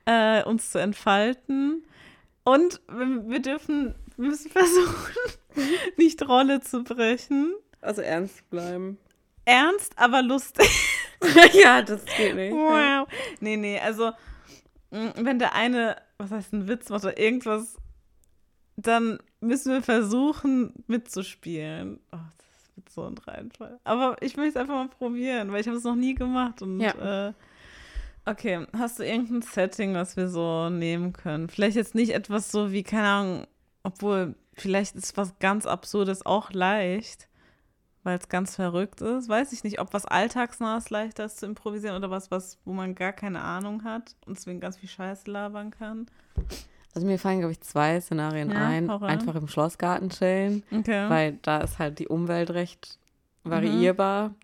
äh, 0.04 0.42
uns 0.44 0.70
zu 0.70 0.78
entfalten. 0.78 1.84
Und 2.44 2.80
wir, 2.88 3.40
dürfen, 3.40 3.94
wir 4.16 4.30
müssen 4.30 4.50
versuchen, 4.52 5.14
nicht 5.96 6.26
Rolle 6.26 6.60
zu 6.60 6.84
brechen. 6.84 7.54
Also 7.80 8.02
ernst 8.02 8.48
bleiben 8.50 8.98
ernst, 9.48 9.92
aber 9.96 10.22
lustig. 10.22 10.68
ja, 11.54 11.82
das 11.82 12.04
geht 12.04 12.36
nicht. 12.36 12.52
Wow. 12.52 13.08
Nee, 13.40 13.56
nee, 13.56 13.80
also 13.80 14.12
mm, 14.90 15.08
wenn 15.16 15.38
der 15.38 15.54
eine, 15.54 15.96
was 16.18 16.30
heißt 16.30 16.52
ein 16.52 16.68
Witz 16.68 16.90
macht 16.90 17.04
oder 17.04 17.18
irgendwas, 17.18 17.76
dann 18.76 19.18
müssen 19.40 19.72
wir 19.72 19.82
versuchen 19.82 20.72
mitzuspielen. 20.86 21.98
Oh, 22.12 22.18
wird 22.78 22.90
so 22.90 23.04
ein 23.04 23.18
Reinfall. 23.18 23.78
Aber 23.84 24.16
ich 24.20 24.36
möchte 24.36 24.50
es 24.50 24.56
einfach 24.56 24.74
mal 24.74 24.88
probieren, 24.88 25.52
weil 25.52 25.60
ich 25.60 25.66
habe 25.66 25.76
es 25.76 25.84
noch 25.84 25.94
nie 25.94 26.14
gemacht. 26.14 26.62
Und 26.62 26.80
ja. 26.80 27.28
äh, 27.28 27.32
okay, 28.24 28.66
hast 28.76 28.98
du 28.98 29.04
irgendein 29.04 29.42
Setting, 29.42 29.94
was 29.94 30.16
wir 30.16 30.28
so 30.28 30.70
nehmen 30.70 31.12
können? 31.12 31.48
Vielleicht 31.48 31.76
jetzt 31.76 31.94
nicht 31.94 32.12
etwas 32.12 32.50
so 32.50 32.72
wie, 32.72 32.82
keine 32.82 33.08
Ahnung, 33.08 33.46
obwohl 33.82 34.34
vielleicht 34.54 34.96
ist 34.96 35.16
was 35.16 35.38
ganz 35.38 35.66
Absurdes 35.66 36.24
auch 36.24 36.50
leicht 36.52 37.28
weil 38.08 38.16
es 38.18 38.28
ganz 38.30 38.56
verrückt 38.56 39.02
ist. 39.02 39.28
Weiß 39.28 39.52
ich 39.52 39.64
nicht, 39.64 39.80
ob 39.80 39.92
was 39.92 40.06
Alltagsnahes 40.06 40.88
leichter 40.88 41.26
ist 41.26 41.40
zu 41.40 41.46
improvisieren 41.46 41.94
oder 41.94 42.10
was, 42.10 42.30
was, 42.30 42.58
wo 42.64 42.72
man 42.72 42.94
gar 42.94 43.12
keine 43.12 43.42
Ahnung 43.42 43.84
hat 43.84 44.16
und 44.24 44.38
deswegen 44.38 44.60
ganz 44.60 44.78
viel 44.78 44.88
Scheiße 44.88 45.30
labern 45.30 45.70
kann. 45.70 46.06
Also 46.98 47.06
mir 47.06 47.20
fallen, 47.20 47.38
glaube 47.38 47.52
ich, 47.52 47.60
zwei 47.60 48.00
Szenarien 48.00 48.50
ja, 48.50 48.56
ein. 48.56 48.90
Einfach 48.90 49.36
im 49.36 49.46
Schlossgarten 49.46 50.10
chillen, 50.10 50.64
okay. 50.72 51.08
weil 51.08 51.38
da 51.42 51.58
ist 51.58 51.78
halt 51.78 52.00
die 52.00 52.08
Umwelt 52.08 52.50
recht 52.50 52.98
variierbar. 53.44 54.30
Mhm. 54.30 54.34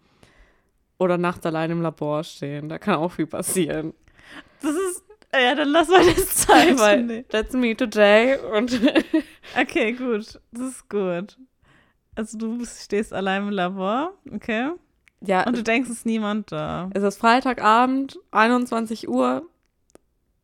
Oder 0.98 1.18
nachts 1.18 1.44
allein 1.44 1.72
im 1.72 1.82
Labor 1.82 2.22
stehen. 2.22 2.68
Da 2.68 2.78
kann 2.78 2.94
auch 2.94 3.10
viel 3.10 3.26
passieren. 3.26 3.92
Das 4.62 4.70
ist, 4.70 5.02
ja, 5.34 5.56
dann 5.56 5.70
lass 5.70 5.88
mal 5.88 6.06
das 6.06 6.36
Zeit. 6.36 6.78
weil 6.78 7.24
that's 7.24 7.54
me 7.54 7.76
today. 7.76 8.38
Und 8.56 8.80
okay, 9.60 9.90
gut. 9.90 10.40
Das 10.52 10.68
ist 10.68 10.88
gut. 10.88 11.36
Also 12.14 12.38
du 12.38 12.64
stehst 12.64 13.12
allein 13.12 13.48
im 13.48 13.50
Labor, 13.50 14.12
okay? 14.32 14.70
Ja. 15.22 15.44
Und 15.44 15.56
du 15.56 15.64
denkst, 15.64 15.90
es 15.90 15.96
ist 15.96 16.06
niemand 16.06 16.52
da. 16.52 16.88
Es 16.94 17.02
ist 17.02 17.18
Freitagabend, 17.18 18.20
21 18.30 19.08
Uhr 19.08 19.42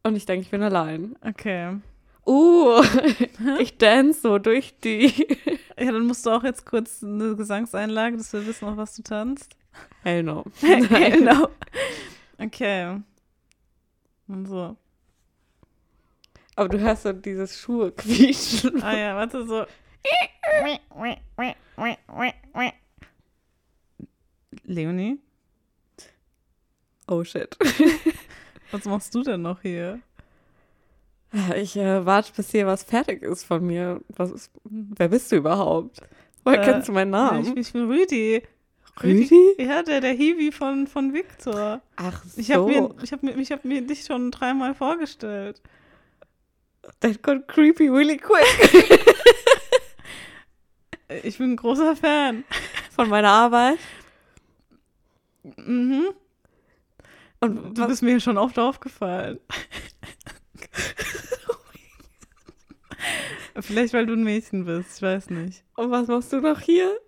und 0.03 0.17
ich 0.17 0.27
denke, 0.27 0.43
ich 0.43 0.51
bin 0.51 0.65
allein. 0.65 1.15
Okay. 1.25 1.77
Uh, 2.27 2.83
ich 3.59 3.79
dance 3.79 4.21
so 4.21 4.39
durch 4.39 4.75
die. 4.81 5.07
ja, 5.79 5.93
dann 5.93 6.07
musst 6.07 6.27
du 6.27 6.31
auch 6.31 6.45
jetzt 6.45 6.67
kurz 6.67 7.03
eine 7.03 7.35
Gesangseinlage, 7.37 8.17
dass 8.17 8.33
wir 8.33 8.47
wissen, 8.47 8.69
auf 8.69 8.77
was 8.77 8.97
du 8.97 9.03
tanzt. 9.03 9.57
Hell 10.03 10.23
no. 10.23 10.45
Hell 10.61 11.21
no. 11.21 11.49
Okay. 12.39 13.01
Und 14.29 14.47
so. 14.47 14.77
Aber 16.57 16.69
du 16.69 16.79
hörst 16.79 17.03
so 17.05 17.13
dieses 17.13 17.59
Schuhe 17.59 17.93
quietschen. 17.93 18.83
Ah 18.83 18.97
ja, 18.97 19.17
warte, 19.17 19.47
so. 19.47 19.65
Leonie? 24.65 25.19
Oh 27.07 27.25
shit. 27.25 27.57
Was 28.71 28.85
machst 28.85 29.15
du 29.15 29.23
denn 29.23 29.43
noch 29.43 29.63
hier? 29.63 30.01
Ich 31.57 31.77
äh, 31.77 32.05
warte, 32.05 32.33
bis 32.35 32.51
hier 32.51 32.67
was 32.67 32.83
fertig 32.83 33.23
ist 33.23 33.45
von 33.45 33.65
mir. 33.65 34.01
Was 34.09 34.33
ist, 34.33 34.51
wer 34.65 35.09
bist 35.09 35.31
du 35.31 35.37
überhaupt? 35.37 36.01
Woher 36.45 36.61
äh, 36.61 36.65
kennst 36.65 36.89
du 36.89 36.93
meinen 36.93 37.11
Namen? 37.11 37.43
Ich, 37.43 37.57
ich 37.57 37.73
bin 37.73 37.87
Rüdi. 37.87 38.43
Rüdi? 39.03 39.55
Ja, 39.59 39.83
der, 39.83 40.01
der 40.01 40.13
Hiwi 40.13 40.51
von, 40.51 40.87
von 40.87 41.15
Victor. 41.15 41.81
Ach 41.97 42.25
so. 42.25 42.41
Ich 42.41 42.51
habe 42.51 42.67
mir, 42.67 42.95
ich 43.03 43.13
hab 43.13 43.23
mir, 43.23 43.37
ich 43.37 43.53
hab 43.53 43.65
mir 43.65 43.81
dich 43.83 44.05
schon 44.05 44.31
dreimal 44.31 44.75
vorgestellt. 44.75 45.63
That 47.01 47.23
got 47.23 47.47
creepy 47.47 47.89
really 47.89 48.17
quick. 48.17 49.07
Ich 51.25 51.39
bin 51.39 51.53
ein 51.53 51.57
großer 51.57 51.97
Fan 51.97 52.45
von 52.95 53.09
meiner 53.09 53.31
Arbeit. 53.31 53.79
Mhm. 55.43 56.11
Und 57.41 57.79
du 57.79 57.87
bist 57.87 58.03
mir 58.03 58.21
schon 58.21 58.39
oft 58.39 58.59
aufgefallen. 58.59 59.41
Vielleicht, 63.61 63.93
weil 63.95 64.07
du 64.07 64.15
ein 64.15 64.25
Mädchen 64.25 64.65
bist, 64.65 64.97
ich 64.97 65.03
weiß 65.03 65.31
nicht. 65.31 65.65
Und 65.77 65.91
was 65.91 66.09
machst 66.09 66.33
du 66.33 66.41
noch 66.41 66.61
hier? 66.61 66.99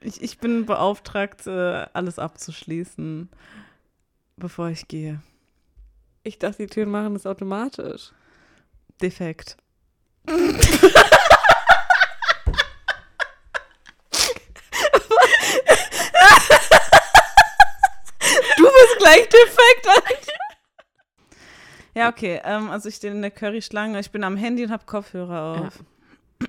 Ich, 0.00 0.22
ich 0.22 0.38
bin 0.38 0.66
beauftragt, 0.66 1.46
äh, 1.46 1.86
alles 1.92 2.18
abzuschließen, 2.18 3.30
bevor 4.36 4.68
ich 4.68 4.88
gehe. 4.88 5.22
Ich 6.24 6.38
dachte, 6.38 6.58
die 6.58 6.66
Türen 6.66 6.90
machen 6.90 7.14
das 7.14 7.26
automatisch. 7.26 8.12
Defekt. 9.00 9.56
gleich 19.02 19.28
defekt. 19.28 20.32
Ja, 22.02 22.08
okay. 22.08 22.40
Ähm, 22.44 22.70
also 22.70 22.88
ich 22.88 22.96
stehe 22.96 23.12
in 23.12 23.22
der 23.22 23.30
Curryschlange. 23.30 24.00
Ich 24.00 24.10
bin 24.10 24.24
am 24.24 24.36
Handy 24.36 24.64
und 24.64 24.70
habe 24.70 24.84
Kopfhörer 24.86 25.66
auf. 25.66 25.84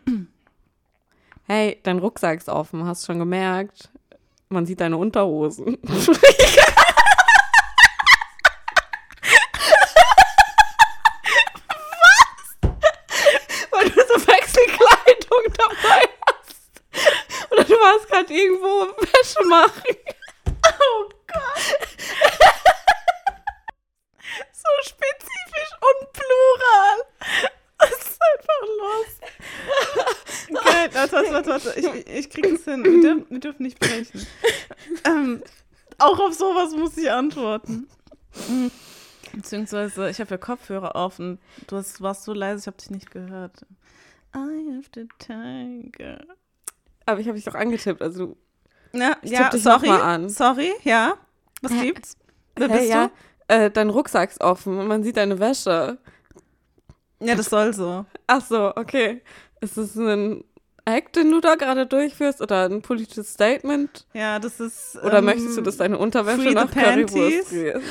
Ja. 0.07 0.13
Hey, 1.45 1.77
dein 1.83 1.99
Rucksack 1.99 2.37
ist 2.37 2.47
offen, 2.47 2.85
hast 2.85 3.05
schon 3.05 3.19
gemerkt? 3.19 3.89
Man 4.47 4.65
sieht 4.65 4.79
deine 4.79 4.95
Unterhosen. 4.95 5.77
Weil 13.71 13.89
du 13.89 14.01
so 14.07 14.25
Wechselkleidung 14.25 15.53
dabei 15.57 16.07
hast. 16.27 17.51
Oder 17.51 17.65
du 17.65 17.73
warst 17.73 18.07
gerade 18.07 18.33
irgendwo 18.33 18.87
Wäsche 19.01 19.45
machen. 19.49 19.97
Oh 20.65 21.09
Gott. 21.27 21.59
so 24.53 24.69
spezifisch 24.89 25.73
und 25.81 26.13
plural. 26.13 26.97
Das 27.79 27.91
ist 27.91 28.19
einfach 28.21 28.61
los. 28.79 29.11
Okay, 30.49 30.89
warte, 30.93 31.13
warte, 31.13 31.33
warte, 31.33 31.49
warte. 31.49 31.69
Ich, 32.05 32.13
ich 32.13 32.29
krieg 32.29 32.49
das 32.49 32.63
hin. 32.65 32.83
Wir 32.83 33.01
dürfen, 33.01 33.25
wir 33.29 33.39
dürfen 33.39 33.63
nicht 33.63 33.79
brechen. 33.79 34.25
Ähm, 35.05 35.41
auch 35.97 36.19
auf 36.19 36.33
sowas 36.33 36.71
muss 36.75 36.97
ich 36.97 37.09
antworten. 37.09 37.87
Mhm. 38.49 38.71
Beziehungsweise, 39.33 40.09
ich 40.09 40.19
habe 40.19 40.31
ja 40.31 40.37
Kopfhörer 40.37 40.95
auf 40.95 41.19
und 41.19 41.39
du 41.67 41.77
hast, 41.77 42.01
warst 42.01 42.23
so 42.23 42.33
leise, 42.33 42.61
ich 42.61 42.67
habe 42.67 42.77
dich 42.77 42.89
nicht 42.89 43.11
gehört. 43.11 43.65
I 44.35 44.77
have 44.77 44.89
the 44.95 45.07
tiger. 45.19 46.19
Aber 47.05 47.19
ich 47.19 47.27
habe 47.27 47.35
dich 47.35 47.45
doch 47.45 47.55
angetippt, 47.55 48.01
also 48.01 48.35
du 48.93 48.97
Ja, 48.97 49.17
Ich 49.21 49.31
ja 49.31 49.49
dich 49.49 49.63
sorry. 49.63 49.87
mal 49.87 50.01
an. 50.01 50.29
Sorry, 50.29 50.71
ja. 50.83 51.13
Was 51.61 51.71
Hä? 51.71 51.85
gibt's? 51.87 52.17
Wer 52.55 52.69
Hey, 52.69 52.79
bist 52.79 52.89
ja, 52.91 53.11
äh, 53.47 53.71
dein 53.71 53.89
Rucksack 53.89 54.31
ist 54.31 54.41
offen 54.41 54.77
und 54.77 54.87
man 54.87 55.03
sieht 55.03 55.17
deine 55.17 55.39
Wäsche. 55.39 55.97
du? 57.19 57.25
Ja, 57.25 57.35
das 57.35 57.47
soll 57.49 57.73
so. 57.73 58.05
Ach 58.27 58.45
so, 58.45 58.75
okay. 58.75 59.21
Ist 59.61 59.77
es 59.77 59.95
ein 59.95 60.43
Act, 60.86 61.15
den 61.15 61.31
du 61.31 61.39
da 61.39 61.55
gerade 61.55 61.86
durchführst 61.86 62.41
oder 62.41 62.65
ein 62.65 62.81
politisches 62.81 63.34
Statement? 63.34 64.05
Ja, 64.13 64.39
das 64.39 64.59
ist. 64.59 64.97
Oder 65.03 65.19
ähm, 65.19 65.25
möchtest 65.25 65.57
du, 65.57 65.61
dass 65.61 65.77
deine 65.77 65.97
Unterwäsche 65.97 66.51
nach 66.51 66.69
Currywurst 66.71 67.49
geht? 67.51 67.81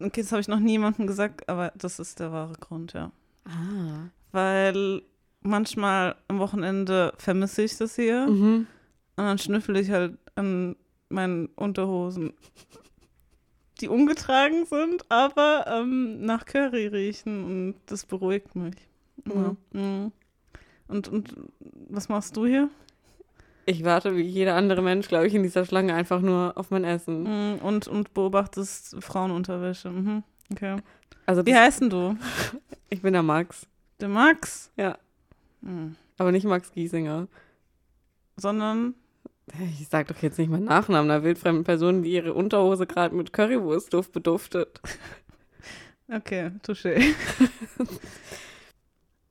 Okay, 0.00 0.22
das 0.22 0.32
habe 0.32 0.40
ich 0.40 0.48
noch 0.48 0.58
niemandem 0.58 1.06
gesagt, 1.06 1.48
aber 1.48 1.72
das 1.76 1.98
ist 1.98 2.20
der 2.20 2.32
wahre 2.32 2.54
Grund, 2.54 2.92
ja. 2.92 3.10
Ah. 3.44 4.08
Weil 4.32 5.02
manchmal 5.42 6.16
am 6.28 6.38
Wochenende 6.38 7.12
vermisse 7.18 7.62
ich 7.62 7.76
das 7.76 7.96
hier 7.96 8.26
Mhm. 8.26 8.66
und 9.16 9.24
dann 9.24 9.38
schnüffel 9.38 9.76
ich 9.76 9.90
halt 9.90 10.16
an 10.34 10.76
meinen 11.08 11.46
Unterhosen, 11.56 12.32
die 13.80 13.88
ungetragen 13.88 14.64
sind, 14.66 15.04
aber 15.10 15.66
ähm, 15.68 16.24
nach 16.24 16.44
Curry 16.46 16.86
riechen 16.86 17.44
und 17.44 17.74
das 17.86 18.06
beruhigt 18.06 18.54
mich. 18.56 18.74
Ja. 19.26 19.56
Mhm. 19.72 20.12
Und, 20.92 21.08
und 21.08 21.34
was 21.88 22.08
machst 22.08 22.36
du 22.36 22.46
hier? 22.46 22.68
Ich 23.64 23.82
warte 23.84 24.14
wie 24.16 24.22
jeder 24.22 24.56
andere 24.56 24.82
Mensch, 24.82 25.08
glaube 25.08 25.26
ich, 25.26 25.34
in 25.34 25.42
dieser 25.42 25.64
Schlange 25.64 25.94
einfach 25.94 26.20
nur 26.20 26.52
auf 26.56 26.70
mein 26.70 26.84
Essen. 26.84 27.22
Mhm. 27.22 27.58
Und, 27.60 27.88
und 27.88 28.12
beobachtest 28.12 29.02
Frauenunterwäsche. 29.02 29.90
Mhm. 29.90 30.22
Okay. 30.52 30.76
Also 31.24 31.46
Wie 31.46 31.54
heißt 31.54 31.80
denn 31.80 31.90
du? 31.90 32.16
ich 32.90 33.00
bin 33.00 33.14
der 33.14 33.22
Max, 33.22 33.66
Der 34.00 34.08
Max? 34.08 34.70
Ja. 34.76 34.98
Mhm. 35.62 35.96
aber 36.18 36.32
nicht 36.32 36.44
Max 36.44 36.72
Giesinger. 36.72 37.28
Sondern 38.36 38.94
Ich 39.78 39.88
sag 39.88 40.08
doch 40.08 40.20
jetzt 40.22 40.38
nicht 40.38 40.50
meinen 40.50 40.64
Nachnamen 40.64 41.10
einer 41.10 41.22
wildfremden 41.22 41.64
Person, 41.64 42.02
die 42.02 42.12
ihre 42.12 42.34
Unterhose 42.34 42.86
gerade 42.86 43.14
mit 43.14 43.32
Currywurstduft 43.32 44.12
beduftet. 44.12 44.80
Okay, 46.08 46.50
touché. 46.62 47.00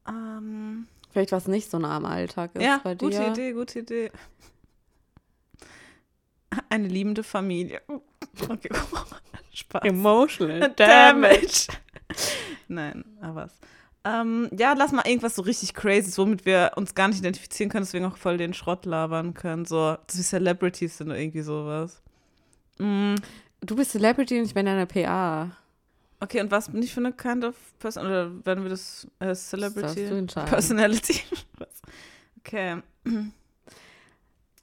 ähm, 0.08 0.88
Vielleicht 1.12 1.32
was 1.32 1.48
nicht 1.48 1.70
so 1.70 1.78
nah 1.80 1.98
am 1.98 2.06
Alltag 2.06 2.52
ist 2.56 2.64
ja, 2.64 2.80
bei 2.84 2.96
dir. 2.96 3.10
gute 3.10 3.24
Idee, 3.24 3.52
gute 3.54 3.80
Idee. 3.80 4.12
Eine 6.70 6.88
liebende 6.88 7.24
Familie. 7.24 7.82
Okay, 8.50 8.70
Spaß. 9.52 9.84
Emotional 9.84 10.72
Damage. 10.72 11.68
Nein, 12.70 13.04
aber 13.20 13.36
was. 13.36 13.60
Ähm, 14.06 14.50
ja, 14.58 14.74
lass 14.74 14.94
mal 14.94 15.06
irgendwas 15.06 15.36
so 15.36 15.42
richtig 15.42 15.74
crazy, 15.74 16.18
womit 16.18 16.46
wir 16.46 16.72
uns 16.78 16.96
gar 16.96 17.10
nicht 17.10 17.20
identifizieren 17.20 17.70
können, 17.70 17.84
deswegen 17.84 18.06
auch 18.06 18.16
voll 18.16 18.38
den 18.38 18.54
Schrott 18.54 18.86
labern 18.86 19.34
können. 19.34 19.66
So, 19.66 19.98
dass 20.08 20.16
wir 20.16 20.24
Celebrities 20.24 20.98
sind 20.98 21.08
oder 21.08 21.20
irgendwie 21.20 21.42
sowas. 21.42 22.02
Mm, 22.78 23.16
Du 23.64 23.76
bist 23.76 23.92
Celebrity 23.92 24.40
und 24.40 24.46
ich 24.46 24.54
bin 24.56 24.68
eine 24.68 24.88
PA. 24.88 25.52
Okay, 26.22 26.40
und 26.42 26.52
was 26.52 26.70
bin 26.72 26.82
ich 26.82 26.94
für 26.94 27.00
eine 27.02 27.12
kind 27.14 27.44
of 27.44 27.56
person? 27.80 28.06
Oder 28.06 28.46
werden 28.46 28.64
wir 28.64 28.70
das 28.70 29.06
äh, 29.20 29.28
Das 29.28 29.50
Celebrity? 29.50 29.82
darfst 29.82 29.98
du 29.98 30.16
entscheiden. 30.18 30.50
Personality. 30.50 31.22
Was? 31.58 31.82
okay. 32.40 32.78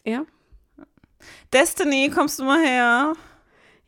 Ja? 0.04 0.24
Destiny, 1.52 2.10
kommst 2.14 2.38
du 2.38 2.44
mal 2.44 2.60
her? 2.64 3.12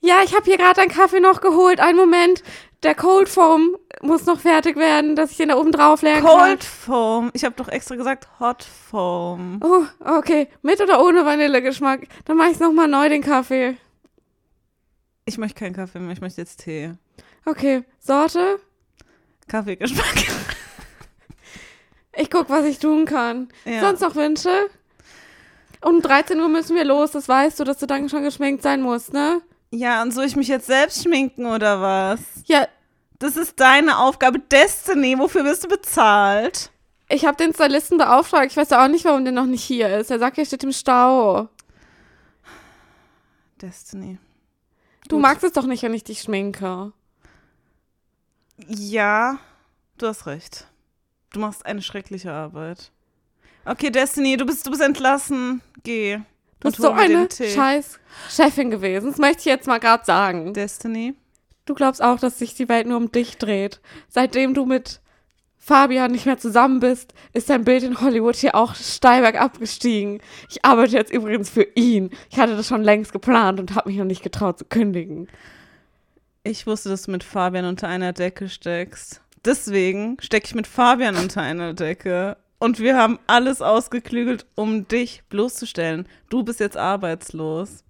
Ja, 0.01 0.23
ich 0.25 0.35
habe 0.35 0.45
hier 0.45 0.57
gerade 0.57 0.81
einen 0.81 0.91
Kaffee 0.91 1.21
noch 1.21 1.41
geholt. 1.41 1.81
Einen 1.81 1.99
Moment. 1.99 2.43
Der 2.83 2.95
Cold 2.95 3.29
Foam 3.29 3.77
muss 4.01 4.25
noch 4.25 4.41
fertig 4.41 4.77
werden, 4.77 5.15
dass 5.15 5.33
ich 5.33 5.37
den 5.37 5.51
da 5.51 5.57
oben 5.57 5.71
drauf 5.71 6.01
leeren 6.01 6.25
Cold 6.25 6.65
Foam. 6.65 7.31
Ich 7.35 7.45
habe 7.45 7.55
doch 7.55 7.69
extra 7.69 7.95
gesagt 7.97 8.27
Hot 8.41 8.63
Foam. 8.65 9.61
kann. 9.61 9.71
Oh, 9.71 9.85
okay. 10.19 10.49
Mit 10.63 10.81
oder 10.81 11.05
ohne 11.05 11.27
Vanillegeschmack? 11.27 12.07
Dann 12.25 12.39
mache 12.39 12.51
ich 12.53 12.59
nochmal 12.59 12.89
neu 12.89 13.11
den 13.11 13.21
Kaffee. 13.23 13.77
Ich 15.27 15.37
möchte 15.37 15.59
keinen 15.59 15.75
Kaffee 15.75 15.99
mehr, 15.99 16.13
ich 16.13 16.23
möchte 16.23 16.41
jetzt 16.41 16.65
Tee. 16.65 16.95
Okay. 17.45 17.85
Sorte? 17.99 18.61
Kaffeegeschmack. 19.49 20.27
Ich 22.17 22.31
guck, 22.31 22.49
was 22.51 22.65
ich 22.67 22.79
tun 22.79 23.05
kann. 23.07 23.49
ja. 23.65 23.81
Sonst 23.81 24.01
noch 24.01 24.15
Wünsche? 24.15 24.69
Um 25.83 26.03
13 26.03 26.39
Uhr 26.41 26.49
müssen 26.49 26.77
wir 26.77 26.85
los, 26.85 27.13
das 27.13 27.29
weißt 27.29 27.59
du, 27.61 27.65
dass 27.65 27.79
du 27.79 27.87
dann 27.87 28.09
schon 28.09 28.23
geschminkt 28.23 28.63
sein 28.63 28.83
musst, 28.83 29.13
ne? 29.13 29.41
ja, 29.73 30.03
und 30.03 30.11
soll 30.13 30.25
ich 30.25 30.35
mich 30.37 30.49
jetzt 30.49 30.67
selbst 30.67 31.03
schminken 31.05 31.47
oder 31.47 31.81
was? 31.81 32.21
Ja, 32.47 32.67
Das 33.21 33.37
ist 33.37 33.59
deine 33.61 33.99
Aufgabe, 33.99 34.41
Destiny. 34.41 35.17
Wofür 35.19 35.45
wirst 35.45 35.65
du 35.65 35.69
bezahlt? 35.69 36.71
ich 37.09 37.25
habe 37.25 37.37
den 37.37 37.55
Stylisten 37.55 37.97
beauftragt. 37.99 38.51
Ich 38.51 38.57
weiß 38.57 38.71
ja 38.71 38.85
auch 38.85 38.89
nicht, 38.89 39.05
warum 39.05 39.25
der 39.25 39.33
noch 39.33 39.47
nicht 39.47 39.63
hier 39.65 39.97
ist. 39.99 40.11
Er 40.11 40.19
sagt, 40.19 40.39
er 40.39 40.45
steht 40.45 40.63
im 40.65 40.73
Stau. 40.73 41.49
Destiny. 43.61 44.19
Du 45.09 45.17
Gut. 45.17 45.23
magst 45.23 45.45
es 45.45 45.53
doch 45.53 45.67
nicht, 45.67 45.83
wenn 45.83 45.95
ich 45.95 46.05
dich 46.05 46.21
schminke. 46.21 46.93
Ja, 48.69 49.39
du 49.99 50.07
hast 50.07 50.27
recht. 50.27 50.67
Du 51.33 51.41
machst 51.41 51.65
eine 51.65 51.83
schreckliche 51.83 52.33
Arbeit. 52.33 52.91
Okay, 53.65 53.91
Destiny, 53.91 54.37
du 54.37 54.47
bist, 54.47 54.67
du 54.67 54.71
bist 54.71 54.83
entlassen. 54.83 55.61
Geh. 55.83 56.19
Du 56.61 56.69
bist 56.69 56.81
so 56.81 56.91
eine 56.91 57.29
scheiß 57.31 57.99
Chefin 58.29 58.71
gewesen. 58.71 59.11
Das 59.11 59.19
möchte 59.19 59.41
ich 59.41 59.45
jetzt 59.47 59.67
mal 59.67 59.79
gerade 59.79 60.05
sagen. 60.05 60.53
Destiny. 60.53 61.15
Du 61.65 61.75
glaubst 61.75 62.03
auch, 62.03 62.19
dass 62.19 62.39
sich 62.39 62.55
die 62.55 62.69
Welt 62.69 62.87
nur 62.87 62.97
um 62.97 63.13
dich 63.13 63.39
dreht. 63.39 63.81
Seitdem 64.09 64.55
du 64.55 64.67
mit 64.67 65.01
Fabian 65.57 66.11
nicht 66.11 66.27
mehr 66.27 66.39
zusammen 66.39 66.81
bist, 66.81 67.15
ist 67.33 67.49
dein 67.51 67.65
Bild 67.65 67.83
in 67.83 68.01
Hollywood 68.01 68.35
hier 68.35 68.55
auch 68.55 68.75
steil 68.75 69.21
bergab 69.21 69.59
gestiegen. 69.59 70.21
Ich 70.49 70.65
arbeite 70.65 70.97
jetzt 70.97 71.13
übrigens 71.13 71.49
für 71.49 71.67
ihn. 71.75 72.11
Ich 72.31 72.39
hatte 72.39 72.57
das 72.57 72.67
schon 72.67 72.83
längst 72.83 73.13
geplant 73.13 73.61
und 73.61 73.75
habe 73.75 73.89
mich 73.89 73.99
noch 73.99 74.07
nicht 74.07 74.23
getraut 74.23 74.59
zu 74.59 74.65
kündigen. 74.65 75.29
Ich 76.43 76.67
wusste, 76.67 76.89
dass 76.89 77.03
du 77.03 77.11
mit 77.11 77.23
Fabian 77.23 77.67
unter 77.67 77.87
einer 77.87 78.15
Decke 78.15 78.49
steckst. 78.49 79.21
Deswegen 79.45 80.17
stecke 80.21 80.47
ich 80.47 80.55
mit 80.55 80.67
Fabian 80.67 81.17
unter 81.17 81.43
einer 81.43 81.75
Decke. 81.75 82.39
Und 82.59 82.79
wir 82.79 82.97
haben 82.97 83.19
alles 83.27 83.61
ausgeklügelt, 83.61 84.47
um 84.55 84.89
dich 84.89 85.23
bloßzustellen. 85.29 86.09
Du 86.31 86.43
bist 86.43 86.59
jetzt 86.61 86.79
arbeitslos. 86.79 87.85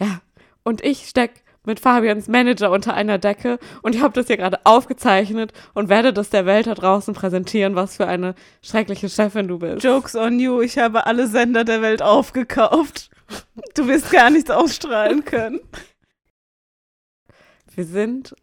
Ja, 0.00 0.20
und 0.64 0.84
ich 0.84 1.08
steck 1.08 1.44
mit 1.64 1.78
Fabians 1.78 2.26
Manager 2.26 2.72
unter 2.72 2.94
einer 2.94 3.18
Decke 3.18 3.58
und 3.82 3.94
ich 3.94 4.02
habe 4.02 4.12
das 4.12 4.26
hier 4.26 4.36
gerade 4.36 4.58
aufgezeichnet 4.64 5.52
und 5.74 5.88
werde 5.88 6.12
das 6.12 6.30
der 6.30 6.44
Welt 6.44 6.66
da 6.66 6.74
draußen 6.74 7.14
präsentieren, 7.14 7.74
was 7.74 7.96
für 7.96 8.06
eine 8.06 8.34
schreckliche 8.62 9.08
Chefin 9.08 9.48
du 9.48 9.60
bist. 9.60 9.82
Jokes 9.82 10.14
on 10.14 10.40
you, 10.40 10.60
ich 10.60 10.76
habe 10.76 11.06
alle 11.06 11.26
Sender 11.28 11.64
der 11.64 11.80
Welt 11.82 12.02
aufgekauft. 12.02 13.10
Du 13.74 13.86
wirst 13.86 14.10
gar 14.10 14.30
nichts 14.30 14.50
ausstrahlen 14.50 15.24
können. 15.24 15.60
Wir 17.74 17.84
sind 17.84 18.34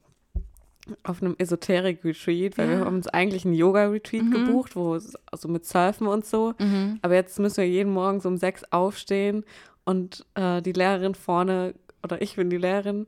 auf 1.04 1.22
einem 1.22 1.36
Esoterik-Retreat, 1.38 2.58
weil 2.58 2.70
Ja. 2.70 2.78
wir 2.80 2.86
haben 2.86 2.96
uns 2.96 3.08
eigentlich 3.08 3.46
einen 3.46 3.54
Yoga-Retreat 3.54 4.24
Mhm. 4.24 4.32
gebucht, 4.32 4.76
wo 4.76 4.96
es 4.96 5.14
also 5.32 5.48
mit 5.48 5.66
Surfen 5.66 6.08
und 6.08 6.26
so. 6.26 6.54
Aber 7.02 7.16
jetzt 7.16 7.40
müssen 7.40 7.58
wir 7.58 7.68
jeden 7.70 7.94
Morgen 7.94 8.20
so 8.20 8.28
um 8.30 8.38
sechs 8.38 8.64
aufstehen 8.72 9.46
und 9.86 10.26
äh, 10.36 10.62
die 10.62 10.74
Lehrerin 10.74 11.16
vorne, 11.16 11.76
oder 12.04 12.22
ich 12.22 12.36
bin 12.36 12.50
die 12.50 12.58
Lehrerin, 12.58 13.08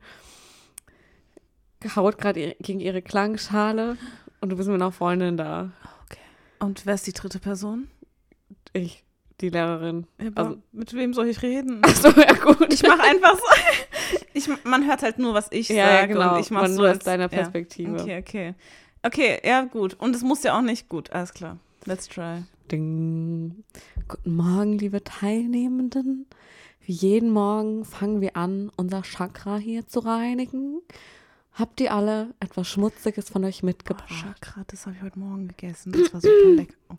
haut 1.96 2.18
gerade 2.18 2.56
gegen 2.62 2.80
ihre 2.80 3.02
Klangschale 3.02 3.98
und 4.40 4.50
du 4.50 4.56
bist 4.56 4.70
mit 4.70 4.76
einer 4.82 4.92
Freundin 4.92 5.36
da. 5.38 5.72
Und 6.60 6.86
wer 6.86 6.94
ist 6.94 7.06
die 7.08 7.12
dritte 7.14 7.40
Person? 7.40 7.90
Ich, 8.72 9.04
die 9.42 9.50
Lehrerin. 9.50 10.08
Ja, 10.22 10.30
Also- 10.36 10.58
mit 10.72 10.94
wem 10.94 11.14
soll 11.14 11.28
ich 11.28 11.42
reden? 11.42 11.84
Achso, 11.84 12.10
ja 12.10 12.34
gut. 12.34 12.72
Ich 12.74 12.84
mache 12.84 13.02
einfach 13.02 13.36
so. 13.36 13.44
Ich, 14.34 14.50
man 14.64 14.88
hört 14.88 15.04
halt 15.04 15.20
nur, 15.20 15.34
was 15.34 15.48
ich 15.52 15.70
ja, 15.70 15.86
sage. 15.86 15.96
ja, 15.98 16.06
genau. 16.08 16.34
Und 16.36 16.40
ich 16.42 16.52
mache 16.52 16.64
Man 16.64 16.74
so 16.74 16.82
nur 16.82 16.90
aus 16.90 16.96
als- 16.98 17.06
deiner 17.06 17.24
ja. 17.24 17.28
Perspektive. 17.30 18.02
Okay, 18.02 18.18
okay. 18.20 18.54
Okay, 19.04 19.40
ja, 19.44 19.64
gut. 19.64 19.96
Und 20.00 20.16
es 20.16 20.24
muss 20.24 20.44
ja 20.44 20.58
auch 20.58 20.62
nicht 20.62 20.90
gut. 20.90 21.12
Alles 21.12 21.34
klar. 21.34 21.58
Let's 21.86 22.08
try. 22.08 22.44
Ding. 22.72 23.64
Guten 24.08 24.36
Morgen, 24.36 24.78
liebe 24.78 25.04
Teilnehmenden. 25.04 26.26
Wie 26.86 26.94
jeden 26.94 27.30
Morgen 27.30 27.86
fangen 27.86 28.22
wir 28.22 28.36
an, 28.38 28.72
unser 28.78 29.04
Chakra 29.04 29.58
hier 29.58 29.86
zu 29.88 30.00
reinigen. 30.00 30.82
Habt 31.54 31.80
ihr 31.82 31.94
alle 31.94 32.34
etwas 32.40 32.68
Schmutziges 32.68 33.30
von 33.30 33.44
euch 33.46 33.60
Oh, 33.64 33.66
mitgebracht? 33.68 34.10
Chakra, 34.10 34.64
das 34.68 34.86
habe 34.86 34.96
ich 34.96 35.02
heute 35.04 35.20
Morgen 35.20 35.50
gegessen. 35.50 35.92
Das 35.92 36.14
war 36.14 36.22
super 36.22 36.50
lecker. 36.56 36.74
Oh. 36.90 36.96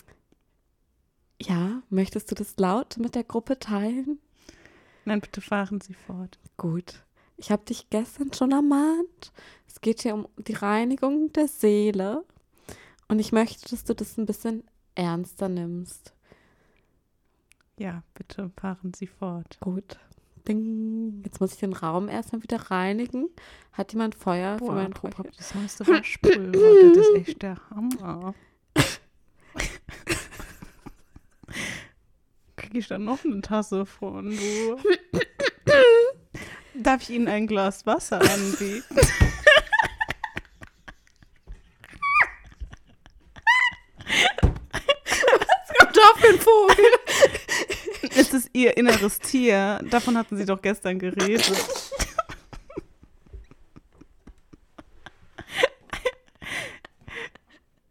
ja, 1.43 1.83
möchtest 1.91 2.31
du 2.31 2.35
das 2.35 2.55
laut 2.59 2.97
mit 2.99 3.15
der 3.15 3.25
Gruppe 3.25 3.59
teilen? 3.59 4.19
Nein, 5.07 5.21
bitte 5.21 5.41
fahren 5.41 5.81
Sie 5.81 5.95
fort. 5.95 6.39
Gut. 6.57 7.04
Ich 7.37 7.51
habe 7.51 7.65
dich 7.65 7.91
gestern 7.91 8.33
schon 8.33 8.53
ermahnt. 8.53 9.33
Es 9.67 9.81
geht 9.81 10.03
hier 10.03 10.15
um 10.15 10.29
die 10.39 10.55
Reinigung 10.55 11.33
der 11.33 11.49
Seele. 11.49 12.25
Und 13.09 13.19
ich 13.19 13.33
möchte, 13.33 13.69
dass 13.71 13.85
du 13.85 13.95
das 13.95 14.17
ein 14.17 14.27
bisschen 14.27 14.65
ernster 14.95 15.49
nimmst. 15.49 16.15
Ja, 17.77 18.03
bitte 18.15 18.51
fahren 18.57 18.93
Sie 18.95 19.09
fort. 19.09 19.59
Gut. 19.61 19.99
Ding. 20.47 21.23
Jetzt 21.25 21.41
muss 21.41 21.55
ich 21.55 21.61
den 21.61 21.73
Raum 21.73 22.09
erstmal 22.09 22.43
wieder 22.43 22.71
reinigen. 22.71 23.29
Hat 23.73 23.93
jemand 23.93 24.15
Feuer 24.15 24.59
für 24.59 24.73
meinen 24.73 24.93
Räucher? 24.93 25.25
das 25.37 25.55
neueste 25.55 25.87
Waschpulver, 25.87 26.95
das 26.95 27.07
ist 27.09 27.15
echt 27.17 27.43
der 27.43 27.57
Hammer. 27.71 28.35
Kriege 32.57 32.79
ich 32.79 32.89
dann 32.89 33.05
noch 33.05 33.25
eine 33.25 33.41
Tasse 33.41 33.87
von, 33.87 34.31
du? 34.31 34.77
Darf 36.75 37.03
ich 37.03 37.11
Ihnen 37.11 37.29
ein 37.29 37.47
Glas 37.47 37.87
Wasser 37.87 38.21
anbieten? 38.21 38.97
Da 45.79 46.19
für 46.19 46.29
ein 46.29 46.41
Vogel. 46.41 46.85
Es 48.17 48.33
ist 48.33 48.51
Ihr 48.53 48.77
inneres 48.77 49.21
Tier. 49.21 49.81
Davon 49.91 50.19
hatten 50.19 50.37
Sie 50.37 50.45
doch 50.45 50.61
gestern 50.61 50.99
geredet. 50.99 51.53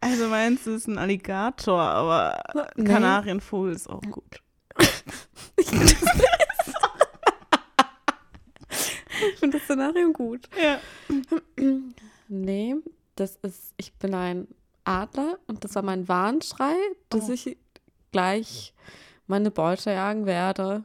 Also 0.00 0.28
meins 0.28 0.66
ist 0.66 0.86
ein 0.86 0.98
Alligator, 0.98 1.80
aber. 1.80 2.42
Kanarienvogel 2.76 3.74
ist 3.74 3.88
auch 3.88 4.02
gut. 4.02 4.42
Ich 5.56 5.70
finde 9.38 9.58
das 9.58 9.64
Szenario 9.64 10.12
gut. 10.12 10.48
Ja. 10.60 10.80
Nee, 12.28 12.76
das 13.16 13.36
ist, 13.42 13.74
ich 13.76 13.92
bin 13.94 14.14
ein 14.14 14.48
Adler 14.84 15.38
und 15.46 15.64
das 15.64 15.74
war 15.74 15.82
mein 15.82 16.08
Warnschrei, 16.08 16.74
dass 17.08 17.28
Oh. 17.28 17.32
ich 17.32 17.56
gleich 18.12 18.74
meine 19.26 19.50
Beute 19.50 19.90
jagen 19.90 20.26
werde. 20.26 20.84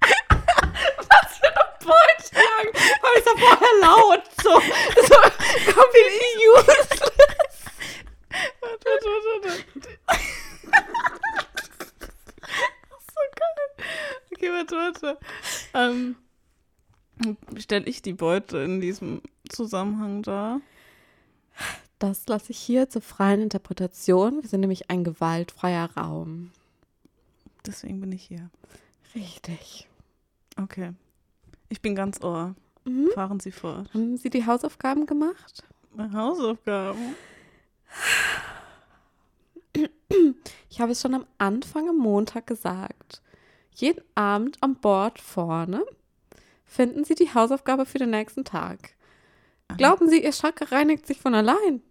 Was 0.00 1.38
für 1.38 1.46
eine 1.46 1.64
Beute 1.80 2.34
jagen? 2.34 2.72
War 3.02 3.10
ich 3.16 3.24
doch 3.24 3.38
vorher 3.38 3.74
laut. 3.80 4.22
So, 4.42 4.50
so 5.06 5.72
completely 5.72 6.32
useless. 6.48 6.88
Warte, 8.60 8.88
warte, 8.88 9.30
warte. 9.42 9.52
so 13.06 13.20
geil. 13.36 13.66
Okay, 14.26 14.29
warte, 14.48 14.76
warte. 14.76 15.18
Ähm, 15.74 16.16
Stelle 17.58 17.86
ich 17.86 18.02
die 18.02 18.14
Beute 18.14 18.58
in 18.58 18.80
diesem 18.80 19.20
Zusammenhang 19.48 20.22
dar? 20.22 20.60
Das 21.98 22.26
lasse 22.28 22.52
ich 22.52 22.58
hier 22.58 22.88
zur 22.88 23.02
freien 23.02 23.42
Interpretation. 23.42 24.42
Wir 24.42 24.48
sind 24.48 24.60
nämlich 24.60 24.90
ein 24.90 25.04
gewaltfreier 25.04 25.90
Raum. 25.96 26.50
Deswegen 27.66 28.00
bin 28.00 28.12
ich 28.12 28.22
hier. 28.22 28.50
Richtig. 29.14 29.86
Okay. 30.56 30.94
Ich 31.68 31.82
bin 31.82 31.94
ganz 31.94 32.22
Ohr. 32.22 32.54
Mhm. 32.84 33.10
Fahren 33.14 33.40
Sie 33.40 33.52
fort. 33.52 33.92
Haben 33.92 34.16
Sie 34.16 34.30
die 34.30 34.46
Hausaufgaben 34.46 35.04
gemacht? 35.04 35.62
Hausaufgaben. 35.98 37.14
Ich 40.70 40.80
habe 40.80 40.92
es 40.92 41.02
schon 41.02 41.14
am 41.14 41.26
Anfang 41.36 41.88
am 41.88 41.98
Montag 41.98 42.46
gesagt. 42.46 43.20
Jeden 43.80 44.04
Abend 44.14 44.58
am 44.60 44.76
Board 44.76 45.18
vorne 45.18 45.86
finden 46.66 47.04
Sie 47.04 47.14
die 47.14 47.32
Hausaufgabe 47.32 47.86
für 47.86 47.96
den 47.98 48.10
nächsten 48.10 48.44
Tag. 48.44 48.90
Glauben 49.78 50.10
Sie, 50.10 50.22
Ihr 50.22 50.32
Chakra 50.32 50.66
reinigt 50.66 51.06
sich 51.06 51.18
von 51.18 51.34
allein? 51.34 51.82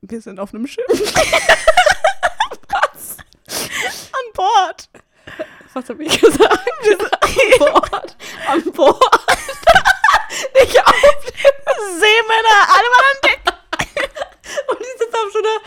Wir 0.00 0.20
sind 0.20 0.38
auf 0.38 0.54
einem 0.54 0.68
Schiff. 0.68 0.86
Was? 2.68 3.16
An 4.12 4.32
Bord. 4.32 4.88
Was 5.74 5.88
habe 5.88 6.04
ich 6.04 6.20
gesagt? 6.20 6.70
Wir 6.82 6.96
sind 6.96 7.12
am 7.20 7.58
Board. 7.58 8.16
Am 8.46 8.62
Board. 8.72 9.02
Nicht 10.54 10.78
auf 10.78 11.24
Seemänner, 11.98 12.58
alle 12.68 12.88
mal 12.94 13.04
an 13.10 13.18
Deck. 13.24 13.40
Und 14.68 14.78
die 14.78 14.98
sitzt 14.98 15.16
auf 15.16 15.32
so 15.32 15.38
einer, 15.40 15.58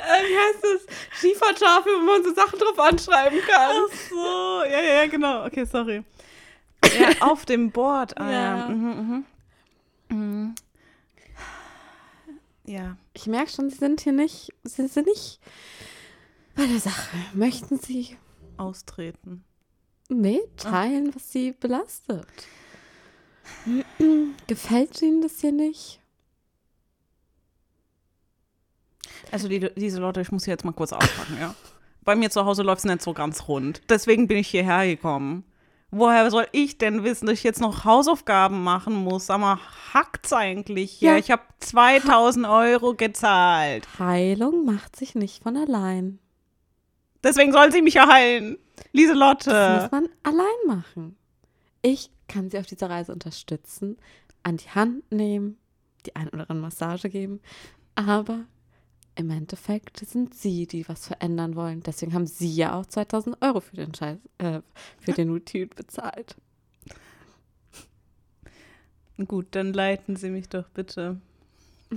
äh, 0.00 0.22
wie 0.28 0.36
heißt 0.36 0.64
das, 0.64 1.20
Schiefertafel, 1.20 1.92
wo 2.00 2.04
man 2.04 2.24
so 2.24 2.32
Sachen 2.34 2.58
drauf 2.58 2.78
anschreiben 2.78 3.40
kann. 3.42 3.76
Ach 3.88 3.96
so, 4.08 4.62
ja, 4.64 4.80
ja, 4.80 4.94
ja, 5.02 5.06
genau. 5.06 5.46
Okay, 5.46 5.64
sorry. 5.64 6.02
Ja, 6.98 7.10
auf 7.20 7.44
dem 7.44 7.70
Board. 7.70 8.16
Ah, 8.18 8.30
ja. 8.30 8.56
Ja. 8.56 8.68
Mhm, 8.68 9.24
mhm. 10.08 10.16
Mhm. 10.16 10.54
Ja. 12.64 12.96
Ich 13.14 13.26
merke 13.26 13.50
schon, 13.50 13.70
Sie 13.70 13.76
sind 13.76 14.00
hier 14.00 14.12
nicht, 14.12 14.52
Sie 14.64 14.86
sind 14.86 15.06
nicht 15.06 15.40
bei 16.54 16.66
der 16.66 16.78
Sache. 16.80 17.16
Möchten 17.34 17.78
Sie 17.78 18.16
Austreten. 18.56 19.44
nee, 20.08 20.40
teilen, 20.56 21.14
was 21.14 21.32
Sie 21.32 21.52
belastet? 21.52 22.26
Gefällt 24.46 25.00
Ihnen 25.02 25.22
das 25.22 25.40
hier 25.40 25.52
nicht? 25.52 25.99
Also 29.30 29.48
die, 29.48 29.68
diese 29.76 30.00
Leute, 30.00 30.20
ich 30.20 30.32
muss 30.32 30.44
hier 30.44 30.52
jetzt 30.52 30.64
mal 30.64 30.72
kurz 30.72 30.92
auspacken, 30.92 31.36
ja. 31.40 31.54
Bei 32.04 32.16
mir 32.16 32.30
zu 32.30 32.44
Hause 32.44 32.62
läuft 32.62 32.80
es 32.80 32.84
nicht 32.84 33.02
so 33.02 33.12
ganz 33.12 33.46
rund. 33.48 33.82
Deswegen 33.88 34.26
bin 34.26 34.38
ich 34.38 34.48
hierher 34.48 34.86
gekommen. 34.86 35.44
Woher 35.92 36.30
soll 36.30 36.46
ich 36.52 36.78
denn 36.78 37.02
wissen, 37.02 37.26
dass 37.26 37.34
ich 37.34 37.44
jetzt 37.44 37.60
noch 37.60 37.84
Hausaufgaben 37.84 38.62
machen 38.62 38.94
muss? 38.94 39.26
Sag 39.26 39.40
mal, 39.40 39.58
hackt's 39.92 40.32
eigentlich 40.32 40.92
hier? 40.92 41.12
Ja. 41.12 41.18
Ich 41.18 41.30
habe 41.30 41.42
2000 41.58 42.46
Euro 42.46 42.94
gezahlt. 42.94 43.86
Heilung 43.98 44.64
macht 44.64 44.94
sich 44.96 45.14
nicht 45.14 45.42
von 45.42 45.56
allein. 45.56 46.20
Deswegen 47.24 47.52
soll 47.52 47.72
sie 47.72 47.82
mich 47.82 47.94
ja 47.94 48.08
heilen. 48.08 48.56
Das 48.76 48.86
Lieselotte. 48.92 49.80
muss 49.82 49.90
man 49.90 50.08
allein 50.22 50.46
machen. 50.66 51.16
Ich 51.82 52.10
kann 52.28 52.50
Sie 52.50 52.58
auf 52.58 52.66
dieser 52.66 52.88
Reise 52.88 53.12
unterstützen, 53.12 53.96
an 54.42 54.56
die 54.56 54.70
Hand 54.70 55.10
nehmen, 55.10 55.58
die 56.06 56.14
ein 56.14 56.28
oder 56.28 56.42
andere 56.48 56.54
Massage 56.54 57.08
geben, 57.08 57.40
aber 57.94 58.40
im 59.20 59.30
Endeffekt 59.30 59.98
sind 59.98 60.34
Sie, 60.34 60.66
die 60.66 60.88
was 60.88 61.06
verändern 61.06 61.54
wollen. 61.54 61.82
Deswegen 61.82 62.14
haben 62.14 62.26
Sie 62.26 62.52
ja 62.52 62.74
auch 62.74 62.86
2000 62.86 63.40
Euro 63.42 63.60
für 63.60 63.76
den 63.76 63.94
Scheiß, 63.94 64.18
äh, 64.38 64.60
für 64.98 65.12
den 65.12 65.30
Retreat 65.30 65.76
bezahlt. 65.76 66.36
Gut, 69.26 69.48
dann 69.50 69.72
leiten 69.72 70.16
Sie 70.16 70.30
mich 70.30 70.48
doch 70.48 70.68
bitte. 70.70 71.20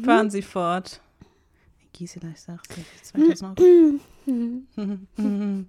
Fahren 0.03 0.29
Sie 0.29 0.41
fort. 0.41 1.01
Gisela, 1.93 2.29
ich 2.31 2.41
sag's 2.41 2.67
dir, 2.69 2.83
2000 3.03 3.59
Euro. 3.59 3.99
Mhm. 4.25 4.67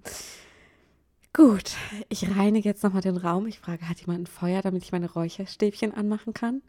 Gut, 1.33 1.71
ich 2.09 2.29
reinige 2.35 2.69
jetzt 2.69 2.83
nochmal 2.83 3.01
den 3.01 3.17
Raum. 3.17 3.45
Ich 3.45 3.59
frage, 3.59 3.87
hat 3.87 3.99
jemand 3.99 4.21
ein 4.21 4.27
Feuer, 4.27 4.61
damit 4.61 4.83
ich 4.83 4.91
meine 4.91 5.11
Räucherstäbchen 5.11 5.93
anmachen 5.93 6.33
kann? 6.33 6.61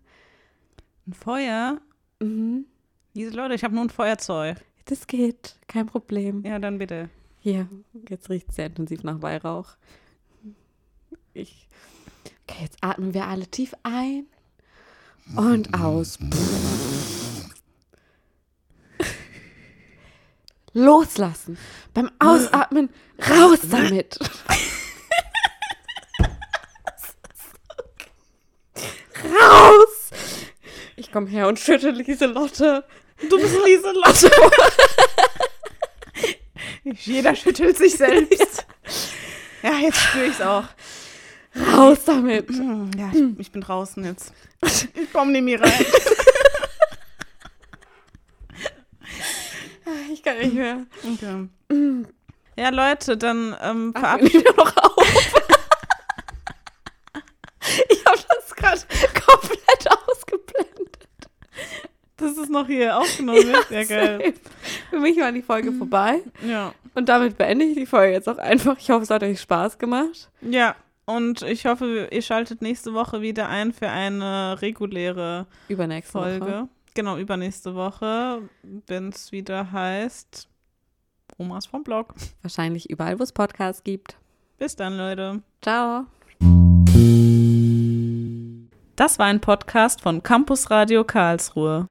Ein 1.07 1.13
Feuer? 1.13 1.81
Mhm. 2.21 2.67
Lieselotte, 3.15 3.55
ich 3.55 3.65
habe 3.65 3.75
nur 3.75 3.85
ein 3.85 3.91
Feuerzeug. 3.91 4.59
Das 4.87 5.07
geht, 5.09 5.57
kein 5.67 5.87
Problem. 5.87 6.45
Ja, 6.45 6.59
dann 6.61 6.79
bitte. 6.79 7.11
Hier, 7.41 7.69
jetzt 8.09 8.31
riecht 8.31 8.49
es 8.51 8.57
sehr 8.57 8.67
intensiv 8.67 9.03
nach 9.03 9.21
Weihrauch. 9.21 9.77
Ich. 11.35 11.69
Okay, 12.49 12.63
jetzt 12.63 12.79
atmen 12.81 13.13
wir 13.13 13.27
alle 13.27 13.49
tief 13.49 13.75
ein 13.83 14.27
und 15.35 15.75
aus. 15.75 16.21
Loslassen. 20.73 21.59
Beim 21.93 22.09
Ausatmen 22.21 22.89
raus 23.29 23.59
damit. 23.69 24.21
raus! 29.25 30.11
Ich 30.95 31.11
komme 31.11 31.29
her 31.29 31.49
und 31.49 31.59
schüttel 31.59 31.91
Lieselotte. 31.93 32.85
Du 33.29 33.39
bist 33.39 33.57
Lieselotte. 33.65 34.31
Jeder 36.85 37.35
schüttelt 37.35 37.77
sich 37.77 37.95
selbst. 37.97 38.67
Ja, 39.63 39.73
jetzt 39.79 39.99
spüre 39.99 40.27
ich 40.27 40.33
es 40.35 40.41
auch. 40.41 40.65
Raus 41.75 41.99
damit. 42.05 42.49
Ja, 42.97 43.11
ich, 43.13 43.23
ich 43.39 43.51
bin 43.51 43.63
draußen 43.63 44.05
jetzt. 44.05 44.33
Ich 44.95 45.13
komme 45.13 45.33
nicht 45.33 45.43
mehr 45.43 45.61
rein. 45.61 45.73
Ich 50.13 50.23
kann 50.23 50.39
nicht 50.39 50.55
mehr. 50.55 50.87
Okay. 51.05 51.49
Ja, 52.57 52.71
Leute, 52.71 53.17
dann 53.17 53.55
ähm, 53.61 53.93
wir 53.93 54.01
verabschieden 54.01 54.43
nehmen 54.45 54.57
noch 54.57 54.77
auf. 54.77 55.35
ich 57.91 58.05
habe 58.07 58.19
das 58.29 58.55
gerade 58.57 58.81
komplett 59.27 59.89
ausgeblendet. 60.09 61.09
Das 62.17 62.37
ist 62.39 62.46
noch 62.57 62.67
hier 62.67 62.99
aufgenommen. 62.99 63.47
wird. 63.47 63.71
Ja, 63.71 63.85
geil. 63.85 64.19
safe. 64.19 64.35
Für 64.91 65.01
mich 65.01 65.19
war 65.19 65.33
die 65.33 65.43
Folge 65.43 65.73
vorbei. 65.73 66.21
Ja. 66.47 66.73
Und 66.95 67.09
damit 67.09 67.37
beende 67.39 67.65
ich 67.65 67.77
die 67.77 67.87
Folge 67.87 68.15
jetzt 68.15 68.29
auch 68.29 68.39
einfach. 68.39 68.79
Ich 68.79 68.91
hoffe, 68.91 69.03
es 69.03 69.11
hat 69.11 69.23
euch 69.23 69.41
Spaß 69.41 69.79
gemacht. 69.79 70.31
Ja. 70.41 70.75
Und 71.05 71.43
ich 71.43 71.67
hoffe, 71.67 72.09
ihr 72.11 72.23
schaltet 72.23 72.63
nächste 72.63 72.93
Woche 72.93 73.21
wieder 73.21 73.49
ein 73.49 73.73
für 73.73 73.89
eine 73.89 74.61
reguläre 74.61 75.47
Übernächste 75.69 76.13
Folge. 76.13 76.45
Folge. 76.45 76.69
Genau, 76.95 77.17
übernächste 77.19 77.75
Woche, 77.75 78.41
wenn 78.87 79.11
es 79.11 79.31
wieder 79.31 79.71
heißt 79.71 80.49
Omas 81.39 81.67
vom 81.67 81.85
Blog. 81.85 82.15
Wahrscheinlich 82.43 82.91
überall, 82.91 83.19
wo 83.19 83.23
es 83.23 83.33
Podcasts 83.33 83.85
gibt. 83.85 84.17
Bis 84.59 84.75
dann, 84.75 84.97
Leute. 84.97 85.43
Ciao. 85.61 86.07
Das 88.97 89.19
war 89.19 89.27
ein 89.27 89.41
Podcast 89.43 90.01
von 90.01 90.23
Campus 90.23 90.71
Radio 90.71 91.05
Karlsruhe. 91.05 91.87